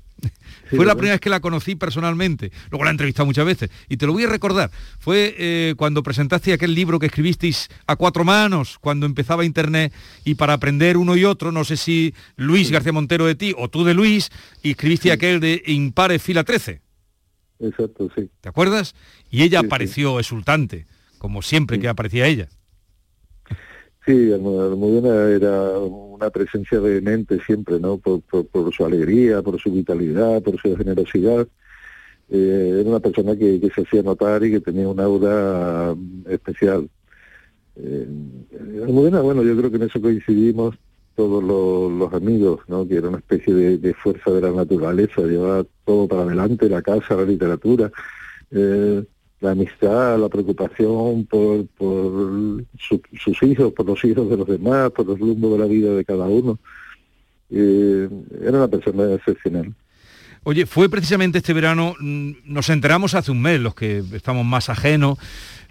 Fue 0.70 0.86
la 0.86 0.94
primera 0.96 1.16
vez 1.16 1.22
que 1.22 1.30
la 1.30 1.40
conocí 1.42 1.76
personalmente, 1.76 2.52
luego 2.70 2.84
la 2.86 2.92
he 2.92 2.94
entrevistado 2.94 3.26
muchas 3.26 3.46
veces, 3.46 3.70
y 3.90 3.98
te 3.98 4.06
lo 4.06 4.14
voy 4.14 4.24
a 4.24 4.28
recordar. 4.30 4.72
Fue 5.00 5.36
eh, 5.38 5.74
cuando 5.76 6.02
presentaste 6.04 6.54
aquel 6.54 6.74
libro 6.76 6.98
que 7.00 7.08
escribisteis 7.08 7.70
a 7.88 7.96
cuatro 7.96 8.24
manos, 8.24 8.78
cuando 8.80 9.06
empezaba 9.06 9.44
Internet, 9.44 9.92
y 10.24 10.36
para 10.36 10.54
aprender 10.54 10.98
uno 10.98 11.16
y 11.18 11.26
otro, 11.26 11.52
no 11.52 11.64
sé 11.66 11.78
si 11.78 12.14
Luis 12.38 12.72
García 12.72 12.94
Montero 12.94 13.26
de 13.26 13.36
ti 13.36 13.54
o 13.58 13.70
tú 13.70 13.84
de 13.84 13.94
Luis, 13.96 14.30
y 14.62 14.72
escribiste 14.72 15.12
aquel 15.12 15.40
de 15.40 15.62
Impare 15.66 16.20
Fila 16.20 16.44
13. 16.44 16.83
Exacto, 17.60 18.10
sí. 18.16 18.30
¿Te 18.42 18.50
acuerdas? 18.50 18.94
Y 19.30 19.44
ella 19.44 19.60
apareció 19.62 20.20
exultante, 20.20 20.86
como 21.18 21.42
siempre 21.42 21.80
que 21.80 21.88
aparecía 21.88 22.28
ella. 22.28 22.50
Sí, 24.06 24.12
Almu- 24.12 24.60
Almudena 24.72 25.30
era 25.30 25.80
una 25.80 26.30
presencia 26.30 26.80
vehemente 26.80 27.40
siempre, 27.46 27.80
¿no? 27.80 27.98
Por, 27.98 28.22
por, 28.24 28.46
por 28.48 28.74
su 28.74 28.86
alegría, 28.86 29.42
por 29.42 29.58
su 29.62 29.72
vitalidad, 29.72 30.42
por 30.42 30.60
su 30.60 30.76
generosidad. 30.76 31.48
Eh, 32.30 32.78
era 32.82 32.90
una 32.90 33.00
persona 33.00 33.36
que, 33.38 33.62
que 33.62 33.70
se 33.70 33.82
hacía 33.82 34.02
notar 34.04 34.44
y 34.44 34.52
que 34.52 34.60
tenía 34.60 34.90
una 34.90 35.04
aura 35.06 35.94
mm, 35.96 36.24
especial. 36.32 36.90
Eh, 37.78 38.08
Almudena, 38.84 39.22
bueno, 39.22 39.42
yo 39.44 39.56
creo 39.56 39.70
que 39.70 39.78
en 39.78 39.84
eso 39.84 40.02
coincidimos 40.02 40.76
todos 41.16 41.44
los, 41.44 41.92
los 41.92 42.14
amigos, 42.14 42.62
¿no? 42.68 42.88
Que 42.88 42.96
era 42.98 43.10
una 43.10 43.20
especie 43.20 43.54
de, 43.54 43.94
fuerza 43.94 44.32
de 44.32 44.42
la 44.42 44.52
naturaleza, 44.52 45.22
llevaba 45.22 45.64
todo 45.86 46.08
para 46.08 46.24
adelante, 46.24 46.68
la 46.70 46.82
casa, 46.82 47.16
la 47.16 47.24
literatura. 47.24 47.92
Eh, 48.52 49.04
la 49.42 49.52
amistad, 49.52 50.18
la 50.18 50.30
preocupación 50.30 51.26
por, 51.26 51.68
por 51.78 52.64
su- 52.80 53.02
sus 53.22 53.44
hijos, 53.44 53.74
por 53.74 53.86
los 53.86 54.02
hijos 54.06 54.30
de 54.30 54.38
los 54.38 54.48
demás, 54.48 54.90
por 54.92 55.10
el 55.10 55.20
rumbo 55.20 55.52
de 55.52 55.60
la 55.60 55.66
vida 55.66 55.94
de 55.94 56.06
cada 56.06 56.26
uno. 56.28 56.58
Eh, 57.50 58.08
era 58.42 58.58
una 58.58 58.68
persona 58.70 59.14
excepcional. 59.14 59.74
Oye, 60.44 60.66
fue 60.66 60.90
precisamente 60.90 61.38
este 61.40 61.54
verano, 61.54 61.94
mm, 62.00 62.32
nos 62.46 62.70
enteramos 62.70 63.16
hace 63.16 63.32
un 63.32 63.42
mes, 63.42 63.60
los 63.60 63.76
que 63.76 64.02
estamos 64.14 64.46
más 64.46 64.70
ajenos, 64.70 65.18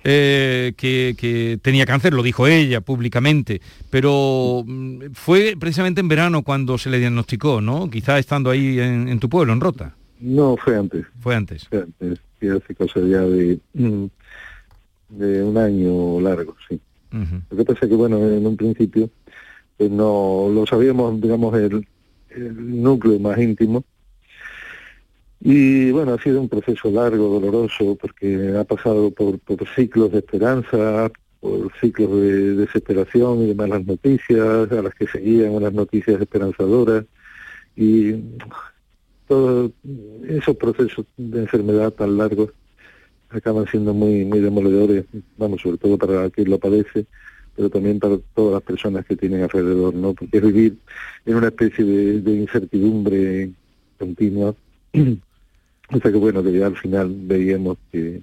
eh, 0.04 0.72
que, 0.76 1.14
que 1.18 1.58
tenía 1.62 1.86
cáncer, 1.86 2.12
lo 2.12 2.22
dijo 2.22 2.46
ella 2.46 2.80
públicamente, 2.80 3.60
pero 3.90 4.64
mm, 4.66 5.12
fue 5.14 5.56
precisamente 5.58 6.00
en 6.00 6.08
verano 6.08 6.42
cuando 6.42 6.78
se 6.78 6.90
le 6.90 6.98
diagnosticó, 6.98 7.60
¿no? 7.60 7.90
Quizá 7.90 8.18
estando 8.18 8.50
ahí 8.50 8.78
en, 8.78 9.08
en 9.08 9.20
tu 9.20 9.28
pueblo, 9.28 9.52
en 9.52 9.60
Rota. 9.60 9.94
No, 10.20 10.56
fue 10.56 10.76
antes. 10.76 11.04
Fue 11.20 11.34
antes. 11.34 11.66
Fue 11.68 11.82
antes, 11.82 12.20
sí, 12.40 12.48
hace 12.48 12.74
cosa 12.74 13.00
ya 13.00 13.22
de, 13.22 13.58
mm, 13.74 14.04
de 15.10 15.42
un 15.42 15.56
año 15.58 16.20
largo, 16.20 16.56
sí. 16.68 16.80
Lo 17.50 17.56
que 17.58 17.64
pasa 17.64 17.80
es 17.82 17.90
que, 17.90 17.94
bueno, 17.94 18.16
en 18.16 18.46
un 18.46 18.56
principio 18.56 19.10
pues 19.76 19.90
no 19.90 20.48
lo 20.52 20.66
sabíamos, 20.66 21.20
digamos, 21.20 21.54
el, 21.54 21.86
el 22.30 22.82
núcleo 22.82 23.18
más 23.18 23.38
íntimo. 23.38 23.84
Y 25.44 25.90
bueno, 25.90 26.14
ha 26.14 26.22
sido 26.22 26.40
un 26.40 26.48
proceso 26.48 26.88
largo, 26.90 27.40
doloroso, 27.40 27.96
porque 28.00 28.54
ha 28.56 28.62
pasado 28.62 29.10
por, 29.10 29.40
por 29.40 29.66
ciclos 29.74 30.12
de 30.12 30.18
esperanza, 30.18 31.10
por 31.40 31.72
ciclos 31.80 32.12
de 32.12 32.54
desesperación 32.54 33.42
y 33.42 33.46
de 33.48 33.54
malas 33.56 33.84
noticias, 33.84 34.70
a 34.70 34.82
las 34.82 34.94
que 34.94 35.08
seguían 35.08 35.50
unas 35.50 35.72
noticias 35.72 36.20
esperanzadoras. 36.20 37.04
Y 37.74 38.14
todos 39.26 39.72
esos 40.28 40.56
procesos 40.56 41.06
de 41.16 41.40
enfermedad 41.40 41.90
tan 41.90 42.16
largos 42.18 42.50
acaban 43.30 43.66
siendo 43.66 43.94
muy 43.94 44.24
muy 44.24 44.38
demoledores, 44.38 45.06
vamos, 45.38 45.60
sobre 45.60 45.78
todo 45.78 45.98
para 45.98 46.30
quien 46.30 46.50
lo 46.50 46.58
padece, 46.60 47.06
pero 47.56 47.68
también 47.68 47.98
para 47.98 48.18
todas 48.34 48.54
las 48.54 48.62
personas 48.62 49.04
que 49.06 49.16
tienen 49.16 49.42
alrededor, 49.42 49.92
¿no? 49.94 50.14
Porque 50.14 50.38
es 50.38 50.44
vivir 50.44 50.78
en 51.26 51.34
una 51.34 51.48
especie 51.48 51.84
de, 51.84 52.20
de 52.20 52.32
incertidumbre 52.32 53.50
continua, 53.98 54.54
que 56.00 56.10
bueno, 56.10 56.42
que 56.42 56.52
ya 56.58 56.66
al 56.66 56.76
final 56.76 57.14
veíamos 57.14 57.78
que, 57.90 58.20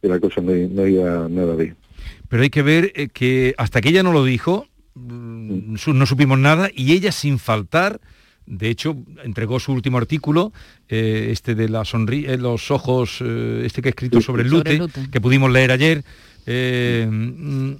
que 0.00 0.08
la 0.08 0.18
cosa 0.20 0.40
no, 0.40 0.52
no 0.52 0.86
iba 0.86 1.28
nada 1.28 1.54
bien. 1.56 1.76
Pero 2.28 2.42
hay 2.42 2.50
que 2.50 2.62
ver 2.62 2.92
eh, 2.94 3.08
que 3.08 3.54
hasta 3.58 3.80
que 3.80 3.90
ella 3.90 4.02
no 4.02 4.12
lo 4.12 4.24
dijo, 4.24 4.66
mm, 4.94 5.76
no 5.86 6.06
supimos 6.06 6.38
nada 6.38 6.70
y 6.74 6.92
ella 6.92 7.12
sin 7.12 7.38
faltar, 7.38 8.00
de 8.46 8.68
hecho, 8.68 8.96
entregó 9.24 9.58
su 9.58 9.72
último 9.72 9.96
artículo, 9.98 10.52
eh, 10.88 11.28
este 11.30 11.54
de 11.54 11.68
la 11.68 11.84
sonrisa, 11.84 12.36
los 12.36 12.70
ojos, 12.70 13.18
eh, 13.24 13.62
este 13.64 13.80
que 13.80 13.88
ha 13.88 13.90
escrito 13.90 14.20
sobre 14.20 14.42
el 14.42 14.48
Sobre 14.50 14.58
lute, 14.58 14.72
el 14.72 14.78
lute. 14.78 15.10
que 15.10 15.20
pudimos 15.20 15.50
leer 15.50 15.70
ayer. 15.72 16.04
eh, 16.46 17.08
mm, 17.10 17.72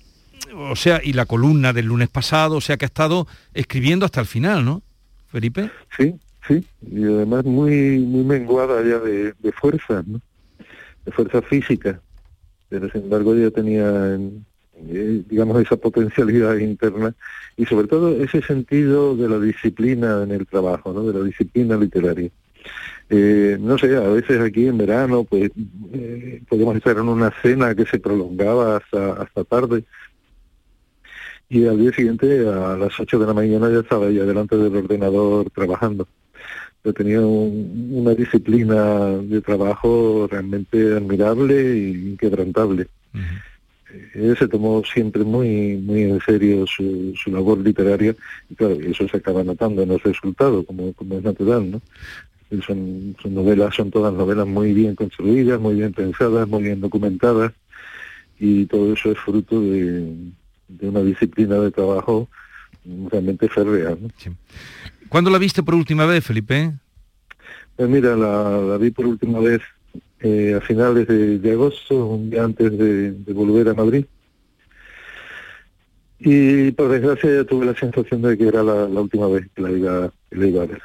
o 0.57 0.77
sea, 0.77 1.01
y 1.03 1.15
la 1.15 1.27
columna 1.27 1.73
del 1.73 1.87
lunes 1.87 2.09
pasado, 2.09 2.57
o 2.57 2.61
sea 2.61 2.77
que 2.77 2.85
ha 2.85 2.87
estado 2.87 3.27
escribiendo 3.55 4.05
hasta 4.07 4.21
el 4.21 4.27
final, 4.27 4.65
¿no? 4.65 4.83
Felipe. 5.29 5.71
Sí, 5.99 6.15
sí, 6.47 6.65
y 6.83 7.05
además 7.05 7.45
muy 7.45 7.99
muy 7.99 8.25
menguada 8.25 8.83
ya 8.83 8.99
de, 8.99 9.35
de 9.39 9.53
fuerza, 9.53 10.03
¿no? 10.07 10.21
De 11.05 11.13
fuerza 11.13 11.43
física. 11.43 12.01
pero 12.69 12.91
sin 12.91 13.03
embargo 13.03 13.35
ella 13.35 13.51
tenía, 13.51 14.19
eh, 14.77 15.23
digamos, 15.29 15.61
esa 15.63 15.77
potencialidad 15.77 16.57
interna 16.57 17.15
y 17.57 17.67
sobre 17.67 17.87
todo 17.87 18.11
ese 18.23 18.43
sentido 18.43 19.17
de 19.17 19.29
la 19.29 19.39
disciplina 19.39 20.23
en 20.23 20.33
el 20.33 20.47
trabajo, 20.47 20.93
¿no? 20.93 21.05
de 21.05 21.19
la 21.19 21.25
disciplina 21.25 21.77
literaria. 21.77 22.31
Eh, 23.11 23.59
no 23.61 23.77
sé, 23.77 23.95
a 23.97 24.09
veces 24.09 24.41
aquí 24.41 24.67
en 24.67 24.79
verano, 24.79 25.25
pues 25.25 25.51
eh, 25.93 26.43
estar 26.51 26.97
en 26.97 27.09
una 27.09 27.31
cena 27.43 27.75
que 27.75 27.85
se 27.85 27.99
prolongaba 27.99 28.79
hasta, 28.79 29.13
hasta 29.23 29.45
tarde 29.45 29.85
y 31.49 31.67
al 31.67 31.79
día 31.79 31.93
siguiente 31.93 32.49
a 32.49 32.77
las 32.77 32.99
8 32.99 33.19
de 33.19 33.27
la 33.27 33.35
mañana 33.35 33.71
ya 33.71 33.81
estaba 33.81 34.07
ella 34.07 34.25
delante 34.25 34.57
del 34.57 34.75
ordenador 34.75 35.51
trabajando. 35.51 36.09
Tenía 36.93 37.21
una 37.21 38.15
disciplina 38.15 39.09
de 39.17 39.41
trabajo 39.41 40.29
realmente 40.31 40.95
admirable 40.95 41.73
e 41.73 41.89
inquebrantable. 42.11 42.89
Ella 44.15 44.37
se 44.37 44.49
tomó 44.49 44.83
siempre 44.85 45.25
muy 45.25 45.77
muy 45.77 46.03
en 46.03 46.21
serio 46.21 46.67
su, 46.67 47.15
su 47.17 47.31
labor 47.31 47.59
literaria 47.59 48.15
y 48.51 48.55
claro, 48.55 48.75
eso 48.75 49.09
se 49.09 49.17
acaba 49.17 49.43
notando 49.43 49.83
en 49.83 49.93
el 49.93 50.01
resultado, 50.01 50.65
como, 50.65 50.93
como 50.93 51.17
es 51.17 51.25
natural, 51.25 51.71
¿no? 51.71 51.81
Son, 52.67 53.17
son 53.21 53.35
novelas, 53.35 53.75
son 53.75 53.91
todas 53.91 54.13
novelas 54.13 54.47
muy 54.47 54.75
bien 54.75 54.95
construidas, 54.95 55.59
muy 55.59 55.75
bien 55.77 55.93
pensadas, 55.93 56.47
muy 56.47 56.65
bien 56.65 56.81
documentadas 56.81 57.53
y 58.39 58.67
todo 58.67 58.93
eso 58.93 59.11
es 59.11 59.19
fruto 59.19 59.61
de, 59.61 60.15
de 60.69 60.89
una 60.89 61.01
disciplina 61.01 61.59
de 61.59 61.71
trabajo 61.71 62.29
realmente 63.11 63.49
férrea. 63.49 63.91
¿no? 63.91 64.09
¿Cuándo 65.15 65.31
la 65.31 65.39
viste 65.39 65.63
por 65.63 65.77
última 65.77 66.07
vez, 66.07 66.25
Felipe? 66.25 66.73
Pues 67.77 67.89
mira, 67.89 68.17
la, 68.17 68.77
vi 68.79 68.91
por 68.91 69.07
última 69.07 69.39
vez 69.39 69.63
eh, 70.19 70.55
a 70.57 70.61
finales 70.61 71.07
de, 71.07 71.53
agosto, 71.53 72.05
un 72.05 72.31
día 72.31 72.43
antes 72.43 72.77
de, 72.77 73.15
volver 73.33 73.69
a 73.69 73.75
Madrid. 73.75 74.07
Y 76.19 76.73
por 76.73 76.89
desgracia 76.89 77.33
ya 77.33 77.45
tuve 77.45 77.65
la 77.65 77.77
sensación 77.77 78.23
de 78.23 78.37
que 78.37 78.49
era 78.49 78.65
la, 78.65 78.87
última 78.87 79.29
vez 79.29 79.47
que 79.55 79.63
la 79.63 79.71
iba, 79.71 80.13
que 80.31 80.37
la 80.37 80.47
iba 80.49 80.63
a 80.65 80.67
ver. 80.67 80.83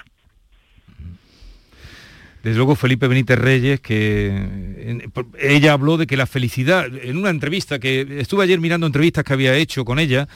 Desde 2.44 2.58
luego 2.58 2.76
Felipe 2.76 3.08
Benítez 3.08 3.40
Reyes, 3.40 3.80
que 3.80 5.10
ella 5.40 5.74
habló 5.74 5.98
de 5.98 6.06
que 6.06 6.18
la 6.18 6.28
felicidad, 6.28 6.86
en 7.02 7.18
una 7.18 7.32
entrevista 7.32 7.80
que 7.80 8.20
estuve 8.20 8.44
ayer 8.44 8.60
mirando 8.60 8.86
entrevistas 8.86 9.24
que 9.24 9.34
había 9.34 9.56
hecho 9.56 9.86
con 9.86 9.98
ella, 9.98 10.28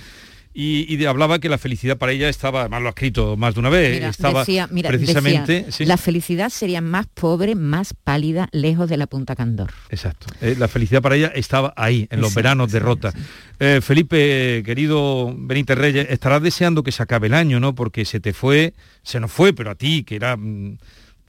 y, 0.53 1.03
hablaba 1.05 1.39
que 1.39 1.50
la 1.50 1.57
felicidad 1.57 1.98
para 1.98 2.12
ella 2.12 2.29
estaba, 2.29 2.62
además 2.62 2.81
lo 2.81 2.88
ha 2.88 2.91
escrito 2.91 3.36
más 3.38 3.55
de 3.55 3.60
una 3.60 3.69
vez, 3.69 4.03
estaba 4.03 4.45
precisamente... 4.45 5.67
La 5.79 5.98
felicidad 5.98 6.50
sería 6.50 6.79
más 6.81 7.07
pobre, 7.07 7.55
más 7.55 7.93
pálida, 7.93 8.50
lejos 8.51 8.89
de 8.89 8.98
la 8.98 9.07
Punta 9.07 9.36
Candor. 9.36 9.72
Exacto. 9.89 10.27
Eh, 10.41 10.55
la 10.57 10.67
felicidad 10.67 11.01
para 11.01 11.15
ella 11.15 11.31
estaba 11.33 11.74
ahí, 11.75 12.07
en 12.12 12.22
los 12.22 12.36
veranos 12.36 12.72
de 12.72 12.79
Rota. 12.79 13.13
Eh, 13.60 13.81
Felipe, 13.81 14.62
querido 14.65 15.33
Benítez 15.36 15.77
Reyes, 15.77 16.07
estarás 16.10 16.41
deseando 16.43 16.83
que 16.83 16.91
se 16.91 17.01
acabe 17.01 17.27
el 17.27 17.33
año, 17.33 17.60
¿no? 17.60 17.74
Porque 17.74 18.05
se 18.05 18.19
te 18.19 18.33
fue, 18.33 18.74
se 19.01 19.19
nos 19.19 19.31
fue, 19.31 19.53
pero 19.53 19.72
a 19.72 19.75
ti, 19.75 20.03
que 20.03 20.15
era... 20.15 20.38
Mm, 20.38 20.77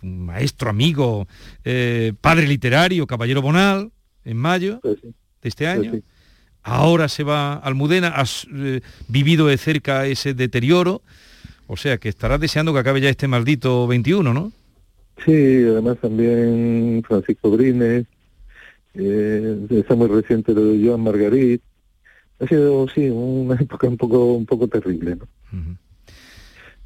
maestro, 0.05 0.69
amigo, 0.69 1.27
eh, 1.65 2.13
padre 2.21 2.47
literario, 2.47 3.07
caballero 3.07 3.41
Bonal, 3.41 3.91
en 4.25 4.37
mayo 4.37 4.81
pues 4.81 5.01
de 5.01 5.49
este 5.49 5.65
pues 5.65 5.79
año. 5.79 6.03
Ahora 6.65 7.09
se 7.09 7.23
va 7.25 7.53
a 7.53 7.59
Almudena, 7.59 8.09
has 8.09 8.47
eh, 8.53 8.81
vivido 9.09 9.47
de 9.47 9.59
cerca 9.59 10.07
ese 10.07 10.33
deterioro, 10.35 11.03
o 11.67 11.77
sea 11.77 11.99
que 11.99 12.09
estarás 12.09 12.41
deseando 12.41 12.73
que 12.73 12.81
acabe 12.81 13.01
ya 13.01 13.11
este 13.11 13.29
maldito 13.29 13.87
21, 13.87 14.33
¿no? 14.33 14.51
Sí, 15.25 15.33
además 15.33 15.99
también 16.01 17.03
Francisco 17.07 17.51
Brines, 17.51 18.07
eh, 18.95 19.67
está 19.71 19.95
muy 19.95 20.09
reciente 20.09 20.55
lo 20.55 20.65
de 20.65 20.87
Joan 20.87 21.03
Margarit. 21.03 21.63
Ha 22.41 22.47
sido, 22.47 22.89
sí, 22.89 23.09
una 23.11 23.55
época 23.61 23.87
un 23.87 23.97
poco, 23.97 24.35
un 24.35 24.47
poco 24.47 24.67
terrible, 24.67 25.17
¿no? 25.17 25.29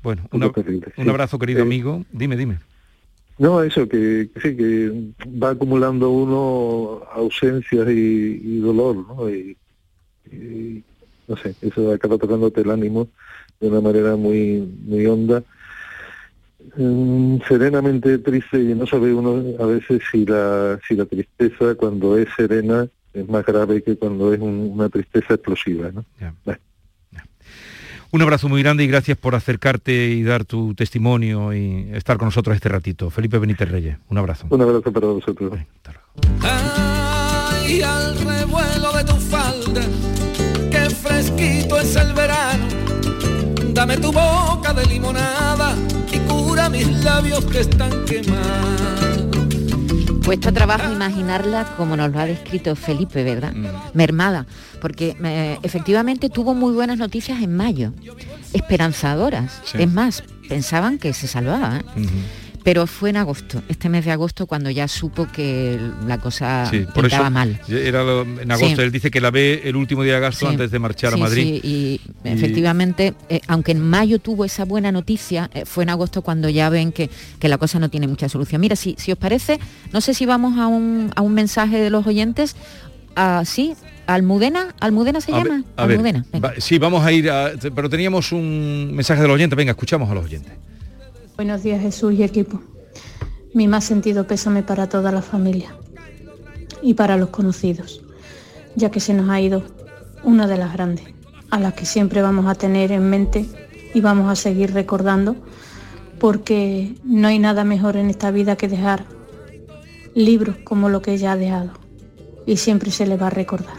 Bueno, 0.02 0.28
un 0.32 1.08
abrazo 1.08 1.38
querido 1.38 1.62
amigo. 1.62 2.04
Dime, 2.12 2.36
dime. 2.36 2.58
No, 3.38 3.62
eso, 3.62 3.88
que, 3.88 4.30
sí, 4.42 4.56
que 4.56 5.12
va 5.40 5.50
acumulando 5.50 6.10
uno 6.10 7.02
ausencias 7.12 7.88
y, 7.88 8.58
dolor, 8.58 8.96
¿no? 8.96 9.30
Y, 9.30 9.56
no 11.26 11.36
sé, 11.36 11.54
eso 11.60 11.92
acaba 11.92 12.18
tocándote 12.18 12.62
el 12.62 12.70
ánimo 12.70 13.08
de 13.60 13.68
una 13.68 13.80
manera 13.80 14.16
muy, 14.16 14.60
muy 14.84 15.06
honda. 15.06 15.42
Mm, 16.76 17.38
serenamente 17.48 18.18
triste 18.18 18.60
y 18.60 18.74
no 18.74 18.86
sabe 18.86 19.12
uno 19.14 19.42
a 19.62 19.66
veces 19.66 20.02
si 20.10 20.26
la, 20.26 20.78
si 20.86 20.94
la 20.94 21.06
tristeza 21.06 21.74
cuando 21.76 22.18
es 22.18 22.28
serena 22.36 22.88
es 23.14 23.28
más 23.28 23.44
grave 23.44 23.82
que 23.82 23.96
cuando 23.96 24.32
es 24.34 24.40
una 24.40 24.88
tristeza 24.88 25.34
explosiva, 25.34 25.90
¿no? 25.92 26.04
Un 28.10 28.22
abrazo 28.22 28.48
muy 28.48 28.62
grande 28.62 28.84
y 28.84 28.86
gracias 28.86 29.18
por 29.18 29.34
acercarte 29.34 30.08
y 30.08 30.22
dar 30.22 30.46
tu 30.46 30.74
testimonio 30.74 31.52
y 31.52 31.90
estar 31.92 32.16
con 32.16 32.28
nosotros 32.28 32.56
este 32.56 32.70
ratito. 32.70 33.10
Felipe 33.10 33.38
Benítez 33.38 33.70
Reyes, 33.70 33.98
un 34.08 34.16
abrazo. 34.16 34.46
Un 34.48 34.62
abrazo 34.62 34.90
para 34.90 35.08
vosotros. 35.08 35.52
Al 38.56 38.72
revuelo 38.72 38.92
de 38.92 39.04
tu 39.04 39.14
falda, 39.16 39.80
qué 40.70 40.90
fresquito 40.90 41.78
es 41.78 41.96
el 41.96 42.12
verano. 42.12 42.64
Dame 43.72 43.96
tu 43.96 44.12
boca 44.12 44.72
de 44.72 44.86
limonada 44.86 45.74
y 46.12 46.18
cura 46.20 46.68
mis 46.68 46.86
labios 47.04 47.44
que 47.46 47.60
están 47.60 48.04
quemados. 48.06 49.26
Cuesta 50.24 50.52
trabajo 50.52 50.92
imaginarla 50.92 51.74
como 51.76 51.96
nos 51.96 52.12
lo 52.12 52.18
ha 52.20 52.26
descrito 52.26 52.76
Felipe, 52.76 53.24
¿verdad? 53.24 53.52
Mm. 53.54 53.66
Mermada, 53.94 54.46
porque 54.80 55.16
eh, 55.24 55.58
efectivamente 55.62 56.28
tuvo 56.28 56.54
muy 56.54 56.72
buenas 56.74 56.98
noticias 56.98 57.40
en 57.40 57.56
mayo, 57.56 57.92
esperanzadoras. 58.52 59.62
Es 59.72 59.90
más, 59.90 60.22
pensaban 60.48 60.98
que 60.98 61.14
se 61.14 61.28
salvaba. 61.28 61.78
¿eh? 61.78 62.06
Pero 62.68 62.86
fue 62.86 63.08
en 63.08 63.16
agosto, 63.16 63.62
este 63.70 63.88
mes 63.88 64.04
de 64.04 64.10
agosto, 64.10 64.46
cuando 64.46 64.68
ya 64.68 64.88
supo 64.88 65.26
que 65.26 65.80
la 66.06 66.18
cosa 66.18 66.70
estaba 66.70 67.30
mal. 67.30 67.58
Era 67.66 68.02
en 68.02 68.52
agosto, 68.52 68.82
él 68.82 68.92
dice 68.92 69.10
que 69.10 69.22
la 69.22 69.30
ve 69.30 69.62
el 69.64 69.74
último 69.74 70.02
día 70.02 70.20
de 70.20 70.26
agosto 70.26 70.46
antes 70.46 70.70
de 70.70 70.78
marchar 70.78 71.14
a 71.14 71.16
Madrid. 71.16 71.60
Y, 71.64 71.98
efectivamente, 72.24 73.14
eh, 73.30 73.40
aunque 73.46 73.72
en 73.72 73.80
mayo 73.80 74.18
tuvo 74.18 74.44
esa 74.44 74.66
buena 74.66 74.92
noticia, 74.92 75.48
eh, 75.54 75.64
fue 75.64 75.84
en 75.84 75.88
agosto 75.88 76.20
cuando 76.20 76.50
ya 76.50 76.68
ven 76.68 76.92
que, 76.92 77.08
la 77.40 77.56
cosa 77.56 77.78
no 77.78 77.88
tiene 77.88 78.06
mucha 78.06 78.28
solución. 78.28 78.60
Mira, 78.60 78.76
si, 78.76 78.96
si 78.98 79.12
os 79.12 79.18
parece, 79.18 79.58
no 79.94 80.02
sé 80.02 80.12
si 80.12 80.26
vamos 80.26 80.58
a 80.58 80.66
un, 80.66 81.10
a 81.16 81.22
un 81.22 81.32
mensaje 81.32 81.80
de 81.80 81.88
los 81.88 82.06
oyentes. 82.06 82.54
Ah, 83.16 83.44
sí, 83.46 83.76
Almudena, 84.06 84.74
Almudena 84.80 85.22
se 85.22 85.32
llama. 85.32 85.64
Almudena. 85.74 86.26
sí, 86.58 86.78
vamos 86.78 87.02
a 87.02 87.12
ir 87.12 87.30
a, 87.30 87.52
pero 87.74 87.88
teníamos 87.88 88.30
un 88.30 88.90
mensaje 88.92 89.22
de 89.22 89.26
los 89.26 89.36
oyentes. 89.36 89.56
Venga, 89.56 89.70
escuchamos 89.70 90.10
a 90.10 90.14
los 90.14 90.26
oyentes. 90.26 90.52
Buenos 91.38 91.62
días 91.62 91.80
Jesús 91.80 92.14
y 92.14 92.24
equipo. 92.24 92.60
Mi 93.54 93.68
más 93.68 93.84
sentido 93.84 94.26
pésame 94.26 94.64
para 94.64 94.88
toda 94.88 95.12
la 95.12 95.22
familia 95.22 95.72
y 96.82 96.94
para 96.94 97.16
los 97.16 97.28
conocidos, 97.28 98.02
ya 98.74 98.90
que 98.90 98.98
se 98.98 99.14
nos 99.14 99.30
ha 99.30 99.40
ido 99.40 99.62
una 100.24 100.48
de 100.48 100.56
las 100.58 100.72
grandes, 100.72 101.06
a 101.50 101.60
las 101.60 101.74
que 101.74 101.86
siempre 101.86 102.22
vamos 102.22 102.46
a 102.46 102.56
tener 102.56 102.90
en 102.90 103.08
mente 103.08 103.46
y 103.94 104.00
vamos 104.00 104.28
a 104.28 104.34
seguir 104.34 104.74
recordando, 104.74 105.36
porque 106.18 106.96
no 107.04 107.28
hay 107.28 107.38
nada 107.38 107.62
mejor 107.62 107.96
en 107.96 108.10
esta 108.10 108.32
vida 108.32 108.56
que 108.56 108.66
dejar 108.66 109.04
libros 110.16 110.56
como 110.64 110.88
lo 110.88 111.02
que 111.02 111.12
ella 111.12 111.30
ha 111.30 111.36
dejado, 111.36 111.70
y 112.46 112.56
siempre 112.56 112.90
se 112.90 113.06
le 113.06 113.16
va 113.16 113.28
a 113.28 113.30
recordar. 113.30 113.76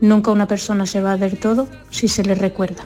Nunca 0.00 0.30
una 0.30 0.48
persona 0.48 0.86
se 0.86 1.02
va 1.02 1.12
a 1.12 1.18
ver 1.18 1.36
todo 1.36 1.68
si 1.90 2.08
se 2.08 2.24
le 2.24 2.34
recuerda. 2.34 2.84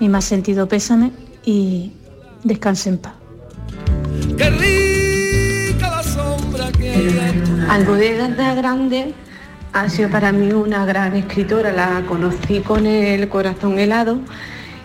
Mi 0.00 0.10
más 0.10 0.26
sentido 0.26 0.68
pésame 0.68 1.12
y 1.46 1.92
Descanse 2.44 2.90
en 2.90 2.98
paz. 2.98 3.14
Qué 4.36 4.50
rica 4.50 5.90
la 5.90 6.02
sombra 6.02 6.70
que 6.72 7.10
Almudena 7.68 8.54
Grande 8.54 9.14
ha 9.72 9.88
sido 9.88 10.10
para 10.10 10.30
mí 10.30 10.52
una 10.52 10.84
gran 10.84 11.16
escritora, 11.16 11.72
la 11.72 12.02
conocí 12.06 12.60
con 12.60 12.86
el 12.86 13.28
corazón 13.28 13.78
helado 13.78 14.20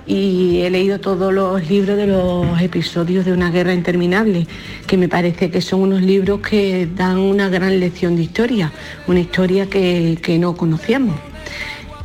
y 0.08 0.62
he 0.62 0.70
leído 0.70 1.00
todos 1.00 1.32
los 1.32 1.70
libros 1.70 1.96
de 1.98 2.08
los 2.08 2.60
episodios 2.62 3.26
de 3.26 3.34
Una 3.34 3.52
guerra 3.52 3.74
interminable, 3.74 4.48
que 4.88 4.98
me 4.98 5.08
parece 5.08 5.52
que 5.52 5.62
son 5.62 5.82
unos 5.82 6.02
libros 6.02 6.40
que 6.40 6.88
dan 6.96 7.20
una 7.20 7.50
gran 7.50 7.80
lección 7.80 8.16
de 8.16 8.24
historia, 8.24 8.72
una 9.06 9.20
historia 9.20 9.70
que, 9.70 10.38
no 10.40 10.56
conocíamos 10.56 11.16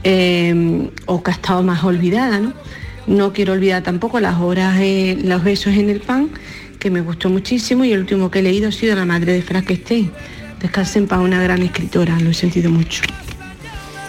eh, 0.03 0.91
o 1.07 1.23
que 1.23 1.31
ha 1.31 1.35
estado 1.35 1.63
más 1.63 1.83
olvidada. 1.85 2.41
¿no? 2.41 2.53
No 3.07 3.33
quiero 3.33 3.53
olvidar 3.53 3.83
tampoco 3.83 4.21
las 4.21 4.41
horas, 4.41 4.77
eh, 4.81 5.19
los 5.23 5.45
besos 5.45 5.75
en 5.75 5.91
el 5.91 6.01
pan, 6.01 6.31
que 6.79 6.91
me 6.91 7.01
gustó 7.01 7.29
muchísimo 7.29 7.85
y 7.85 7.93
el 7.93 8.01
último 8.01 8.31
que 8.31 8.39
he 8.39 8.43
leído 8.43 8.69
ha 8.69 8.73
sido 8.73 8.97
La 8.97 9.05
madre 9.05 9.33
de 9.33 9.43
Frankenstein. 9.43 10.11
Descansen 10.61 11.07
para 11.07 11.23
una 11.23 11.43
gran 11.43 11.63
escritora, 11.63 12.19
lo 12.21 12.31
he 12.31 12.35
sentido 12.35 12.71
mucho. 12.71 13.03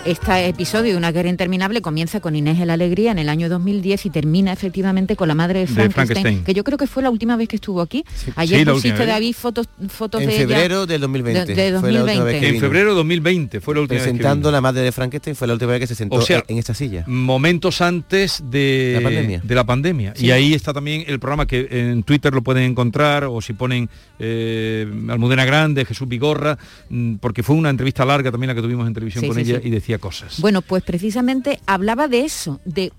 Este 0.05 0.47
episodio 0.47 0.91
de 0.91 0.97
Una 0.97 1.11
guerra 1.11 1.29
interminable 1.29 1.81
comienza 1.81 2.19
con 2.19 2.35
Inés 2.35 2.59
de 2.59 2.65
la 2.65 2.73
Alegría 2.73 3.11
en 3.11 3.17
el 3.19 3.27
año 3.29 3.49
2010 3.49 4.05
y 4.05 4.09
termina 4.11 4.53
efectivamente 4.53 5.15
con 5.15 5.27
la 5.27 5.33
madre 5.35 5.59
de 5.61 5.67
Frankenstein, 5.67 6.05
Frankenstein. 6.05 6.43
que 6.43 6.53
yo 6.53 6.63
creo 6.63 6.77
que 6.77 6.87
fue 6.87 7.01
la 7.03 7.09
última 7.09 7.35
vez 7.37 7.47
que 7.47 7.55
estuvo 7.55 7.81
aquí. 7.81 8.03
Ayer 8.35 8.59
Sí, 8.59 8.65
la 8.65 8.71
pusiste, 8.73 8.89
última 8.89 9.05
vez. 9.05 9.15
David, 9.15 9.33
fotos, 9.35 9.67
fotos 9.89 10.21
En 10.21 10.27
de 10.27 10.35
ella. 10.35 10.47
febrero 10.47 10.85
del 10.85 11.01
2020. 11.01 11.45
De, 11.55 11.71
de 11.71 11.79
fue 11.79 11.91
la 11.91 12.03
última 12.03 12.05
vez 12.05 12.15
2020. 12.17 12.39
que 12.39 12.55
En 12.55 12.59
febrero 12.61 12.89
de 12.91 12.95
2020 12.95 13.61
fue 13.61 13.73
la 13.75 13.81
última 13.81 14.01
vez 14.03 14.13
que 14.13 14.51
la 14.51 14.61
madre 14.61 14.81
de 14.81 14.91
Frankenstein 14.91 15.35
fue 15.35 15.47
la 15.47 15.53
última 15.53 15.71
vez 15.71 15.79
que 15.81 15.87
se 15.87 15.95
sentó 15.95 16.15
O 16.17 16.21
sea, 16.21 16.43
en 16.47 16.57
esta 16.57 16.73
silla. 16.73 17.03
momentos 17.07 17.81
antes 17.81 18.43
de 18.49 18.93
La 18.97 19.01
pandemia. 19.01 19.41
de 19.43 19.55
la 19.55 19.63
pandemia. 19.65 20.13
Sí. 20.15 20.27
Y 20.27 20.31
ahí 20.31 20.53
está 20.53 20.71
también 20.73 21.03
el 21.07 21.19
programa 21.19 21.45
que 21.47 21.67
en 21.71 22.03
Twitter 22.03 22.33
lo 22.33 22.43
pueden 22.43 22.63
encontrar 22.63 23.23
o 23.25 23.41
si 23.41 23.53
ponen 23.53 23.89
eh, 24.19 24.87
Almudena 25.09 25.45
Grande, 25.45 25.83
Jesús 25.85 26.07
Vigorra, 26.07 26.57
mm, 26.89 27.15
porque 27.15 27.43
fue 27.43 27.55
una 27.55 27.69
entrevista 27.69 28.05
larga 28.05 28.31
también 28.31 28.49
la 28.49 28.55
que 28.55 28.61
tuvimos 28.61 28.87
en 28.87 28.93
televisión 28.93 29.21
Sí, 29.23 29.27
con 29.27 29.35
sí, 29.35 29.41
ella 29.41 29.59
sí. 29.61 29.67
y 29.67 29.71
decía 29.71 29.94
cosas. 29.99 30.39
Bueno, 30.39 30.61
pues 30.61 30.83
precisamente 30.83 31.59
hablaba 31.65 32.07
de 32.07 32.21
eso, 32.25 32.59
de, 32.65 32.91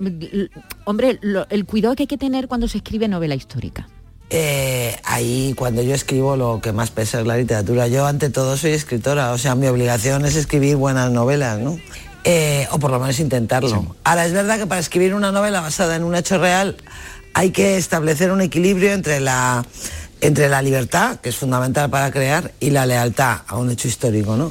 hombre, 0.85 1.19
lo- 1.23 1.47
el 1.51 1.65
cuidado 1.65 1.95
que 1.97 2.05
hay 2.05 2.07
que 2.07 2.19
tener 2.19 2.49
cuando 2.49 2.69
se 2.69 2.79
escribe 2.79 3.09
novela 3.09 3.35
histórica. 3.35 3.89
Eh, 4.31 4.97
ahí 5.05 5.55
cuando 5.57 5.83
yo 5.83 5.95
escribo 5.95 6.37
lo 6.37 6.61
que 6.61 6.73
más 6.73 6.91
pesa 6.91 7.21
es 7.21 7.27
la 7.27 7.37
literatura. 7.37 7.87
Yo 7.87 8.07
ante 8.07 8.29
todo 8.29 8.57
soy 8.57 8.73
escritora, 8.73 9.33
o 9.33 9.39
sea, 9.39 9.55
mi 9.55 9.69
obligación 9.69 10.25
es 10.27 10.35
escribir 10.35 10.75
buenas 10.77 11.13
novelas, 11.13 11.61
¿no? 11.61 11.79
Eh, 12.25 12.67
o 12.73 12.79
por 12.81 12.91
lo 12.91 12.99
menos 12.99 13.21
intentarlo. 13.21 13.95
Ahora, 14.03 14.27
es 14.27 14.33
verdad 14.33 14.59
que 14.59 14.67
para 14.67 14.81
escribir 14.81 15.15
una 15.15 15.31
novela 15.31 15.61
basada 15.61 15.95
en 15.95 16.03
un 16.03 16.17
hecho 16.17 16.39
real 16.39 16.77
hay 17.35 17.51
que 17.51 17.77
establecer 17.77 18.33
un 18.33 18.41
equilibrio 18.41 18.93
entre 18.95 19.21
la, 19.21 19.65
entre 20.21 20.49
la 20.49 20.61
libertad, 20.61 21.21
que 21.21 21.29
es 21.29 21.37
fundamental 21.37 21.89
para 21.89 22.11
crear, 22.11 22.51
y 22.59 22.71
la 22.71 22.85
lealtad 22.85 23.43
a 23.47 23.57
un 23.59 23.71
hecho 23.71 23.87
histórico, 23.87 24.37
¿no? 24.37 24.51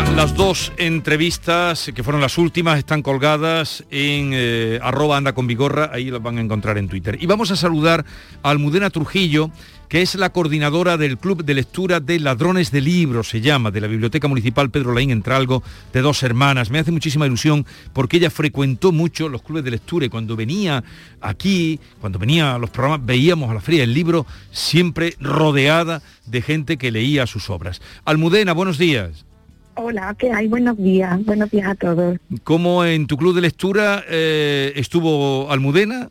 La- 0.00 0.10
las 0.12 0.34
dos 0.34 0.72
entrevistas, 0.78 1.90
que 1.94 2.02
fueron 2.02 2.20
las 2.22 2.38
últimas, 2.38 2.78
están 2.78 3.02
colgadas 3.02 3.84
en 3.90 4.30
eh, 4.32 4.78
arroba 4.82 5.16
anda 5.16 5.32
con 5.34 5.46
vigorra, 5.46 5.90
ahí 5.92 6.10
las 6.10 6.22
van 6.22 6.38
a 6.38 6.40
encontrar 6.40 6.78
en 6.78 6.88
Twitter. 6.88 7.18
Y 7.20 7.26
vamos 7.26 7.50
a 7.50 7.56
saludar 7.56 8.04
a 8.42 8.50
Almudena 8.50 8.90
Trujillo, 8.90 9.50
que 9.88 10.00
es 10.02 10.14
la 10.14 10.30
coordinadora 10.30 10.96
del 10.96 11.18
Club 11.18 11.44
de 11.44 11.54
Lectura 11.54 12.00
de 12.00 12.18
Ladrones 12.20 12.70
de 12.70 12.80
Libros, 12.80 13.28
se 13.28 13.40
llama, 13.40 13.70
de 13.70 13.80
la 13.80 13.86
Biblioteca 13.88 14.28
Municipal 14.28 14.70
Pedro 14.70 14.92
Laín 14.94 15.10
Entralgo, 15.10 15.62
de 15.92 16.00
dos 16.00 16.22
hermanas. 16.22 16.70
Me 16.70 16.78
hace 16.78 16.92
muchísima 16.92 17.26
ilusión 17.26 17.66
porque 17.92 18.18
ella 18.18 18.30
frecuentó 18.30 18.92
mucho 18.92 19.28
los 19.28 19.42
clubes 19.42 19.64
de 19.64 19.70
lectura 19.72 20.06
y 20.06 20.08
cuando 20.10 20.36
venía 20.36 20.82
aquí, 21.20 21.78
cuando 22.00 22.18
venía 22.18 22.54
a 22.54 22.58
los 22.58 22.70
programas, 22.70 23.04
veíamos 23.04 23.50
a 23.50 23.54
la 23.54 23.60
feria 23.60 23.80
del 23.80 23.92
libro 23.94 24.26
siempre 24.50 25.14
rodeada 25.20 26.02
de 26.26 26.40
gente 26.42 26.76
que 26.78 26.90
leía 26.90 27.26
sus 27.26 27.50
obras. 27.50 27.80
Almudena, 28.04 28.52
buenos 28.52 28.78
días. 28.78 29.24
Hola, 29.74 30.14
¿qué 30.18 30.32
hay? 30.32 30.48
Buenos 30.48 30.76
días, 30.76 31.24
buenos 31.24 31.50
días 31.50 31.68
a 31.68 31.74
todos. 31.74 32.18
¿Cómo 32.44 32.84
en 32.84 33.06
tu 33.06 33.16
club 33.16 33.34
de 33.34 33.40
lectura 33.40 34.04
eh, 34.08 34.72
estuvo 34.76 35.50
Almudena? 35.50 36.10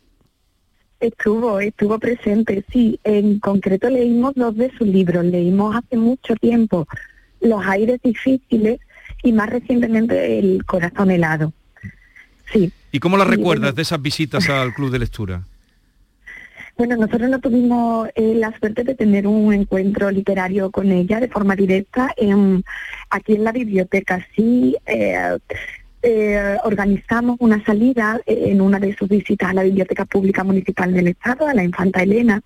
Estuvo, 0.98 1.60
estuvo 1.60 1.98
presente, 1.98 2.64
sí. 2.72 3.00
En 3.04 3.38
concreto 3.38 3.88
leímos 3.88 4.34
dos 4.34 4.56
de 4.56 4.70
sus 4.76 4.86
libros. 4.86 5.24
Leímos 5.24 5.76
hace 5.76 5.96
mucho 5.96 6.34
tiempo 6.36 6.86
Los 7.40 7.64
aires 7.64 8.00
difíciles 8.02 8.80
y 9.22 9.32
más 9.32 9.48
recientemente 9.50 10.38
El 10.38 10.64
corazón 10.64 11.10
helado. 11.10 11.52
Sí. 12.52 12.72
¿Y 12.92 12.98
cómo 12.98 13.16
la 13.16 13.24
recuerdas 13.24 13.74
de 13.74 13.82
esas 13.82 14.02
visitas 14.02 14.48
al 14.48 14.74
club 14.74 14.90
de 14.90 14.98
lectura? 14.98 15.44
Bueno, 16.80 16.96
nosotros 16.96 17.28
no 17.28 17.40
tuvimos 17.40 18.08
eh, 18.14 18.32
la 18.34 18.58
suerte 18.58 18.84
de 18.84 18.94
tener 18.94 19.26
un 19.26 19.52
encuentro 19.52 20.10
literario 20.10 20.70
con 20.70 20.90
ella 20.90 21.20
de 21.20 21.28
forma 21.28 21.54
directa 21.54 22.10
en, 22.16 22.64
aquí 23.10 23.34
en 23.34 23.44
la 23.44 23.52
biblioteca. 23.52 24.26
Sí, 24.34 24.78
eh, 24.86 25.36
eh, 26.00 26.56
organizamos 26.64 27.36
una 27.40 27.62
salida 27.66 28.18
en 28.24 28.62
una 28.62 28.78
de 28.78 28.96
sus 28.96 29.10
visitas 29.10 29.50
a 29.50 29.52
la 29.52 29.62
Biblioteca 29.62 30.06
Pública 30.06 30.42
Municipal 30.42 30.94
del 30.94 31.08
Estado, 31.08 31.46
a 31.46 31.52
la 31.52 31.64
Infanta 31.64 32.02
Elena, 32.02 32.40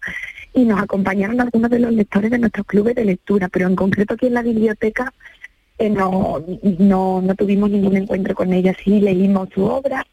y 0.52 0.64
nos 0.64 0.82
acompañaron 0.82 1.40
algunos 1.40 1.70
de 1.70 1.78
los 1.78 1.92
lectores 1.92 2.32
de 2.32 2.38
nuestros 2.40 2.66
clubes 2.66 2.96
de 2.96 3.04
lectura, 3.04 3.46
pero 3.46 3.68
en 3.68 3.76
concreto 3.76 4.14
aquí 4.14 4.26
en 4.26 4.34
la 4.34 4.42
biblioteca 4.42 5.14
no, 5.78 6.44
no, 6.80 7.22
no 7.22 7.34
tuvimos 7.36 7.70
ningún 7.70 7.96
encuentro 7.98 8.34
con 8.34 8.52
ella, 8.52 8.74
sí 8.82 9.00
leímos 9.00 9.48
su 9.54 9.64
obra 9.64 10.04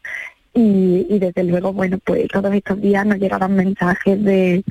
y, 0.54 1.06
y 1.08 1.18
desde 1.18 1.44
luego, 1.44 1.72
bueno, 1.72 1.98
pues 2.04 2.28
todos 2.28 2.52
estos 2.54 2.80
días 2.80 3.06
nos 3.06 3.18
llegaban 3.18 3.54
mensajes 3.56 4.22
de, 4.22 4.62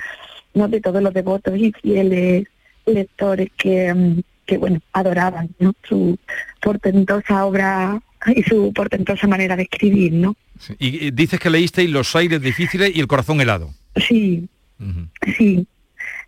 ¿no? 0.53 0.67
de 0.67 0.81
todos 0.81 1.01
los 1.01 1.13
devotos 1.13 1.57
y 1.57 1.71
fieles 1.81 2.45
lectores 2.85 3.49
que, 3.57 3.93
mm, 3.93 4.19
que 4.45 4.57
bueno, 4.57 4.79
adoraban 4.93 5.49
¿no? 5.59 5.73
su 5.87 6.17
portentosa 6.61 7.45
obra 7.45 8.01
y 8.35 8.43
su 8.43 8.71
portentosa 8.73 9.27
manera 9.27 9.55
de 9.55 9.63
escribir, 9.63 10.13
¿no? 10.13 10.35
Y, 10.77 11.07
y 11.07 11.11
dices 11.11 11.39
que 11.39 11.49
leísteis 11.49 11.89
Los 11.89 12.15
aires 12.15 12.39
difíciles 12.41 12.91
y 12.95 12.99
El 12.99 13.07
corazón 13.07 13.41
helado. 13.41 13.71
Sí, 13.95 14.47
sí. 15.37 15.65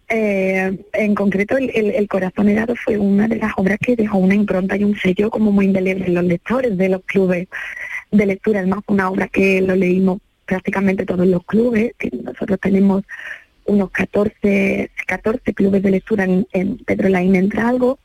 Eh, 0.10 0.78
en 0.94 1.16
concreto, 1.16 1.58
el, 1.58 1.70
el- 1.74 1.92
El 1.92 2.08
corazón 2.08 2.50
helado 2.50 2.76
fue 2.76 2.98
una 2.98 3.28
de 3.28 3.38
las 3.38 3.54
obras 3.58 3.78
que 3.80 3.96
dejó 3.96 4.18
una 4.18 4.36
impronta 4.36 4.76
y 4.76 4.84
un 4.84 4.96
sello 4.98 5.30
como 5.30 5.52
muy 5.52 5.66
indeleble 5.66 6.06
en 6.08 6.14
los 6.16 6.24
lectores 6.26 6.78
de 6.78 6.90
los 6.90 7.02
clubes 7.06 7.48
de 8.14 8.26
lectura. 8.26 8.60
Además, 8.60 8.80
fue 8.86 8.94
una 8.94 9.10
obra 9.10 9.28
que 9.28 9.62
lo 9.62 9.76
leímos 9.76 10.20
prácticamente 10.46 11.06
todos 11.06 11.26
los 11.26 11.44
clubes, 11.46 11.94
nosotros 12.24 12.60
tenemos 12.60 13.04
unos 13.66 13.92
14, 13.92 14.92
14 15.08 15.54
clubes 15.54 15.82
de 15.82 15.92
lectura 15.92 16.26
en, 16.26 16.46
en 16.52 16.78
Pedro 16.78 17.10
Laín 17.10 17.36
Entralgo 17.36 18.00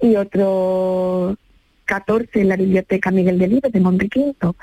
y 0.00 0.16
otros 0.16 1.36
14 1.84 2.40
en 2.40 2.48
la 2.48 2.56
Biblioteca 2.56 3.10
Miguel 3.10 3.38
Delibes 3.38 3.72
de 3.72 3.80
Montequinto. 3.80 4.56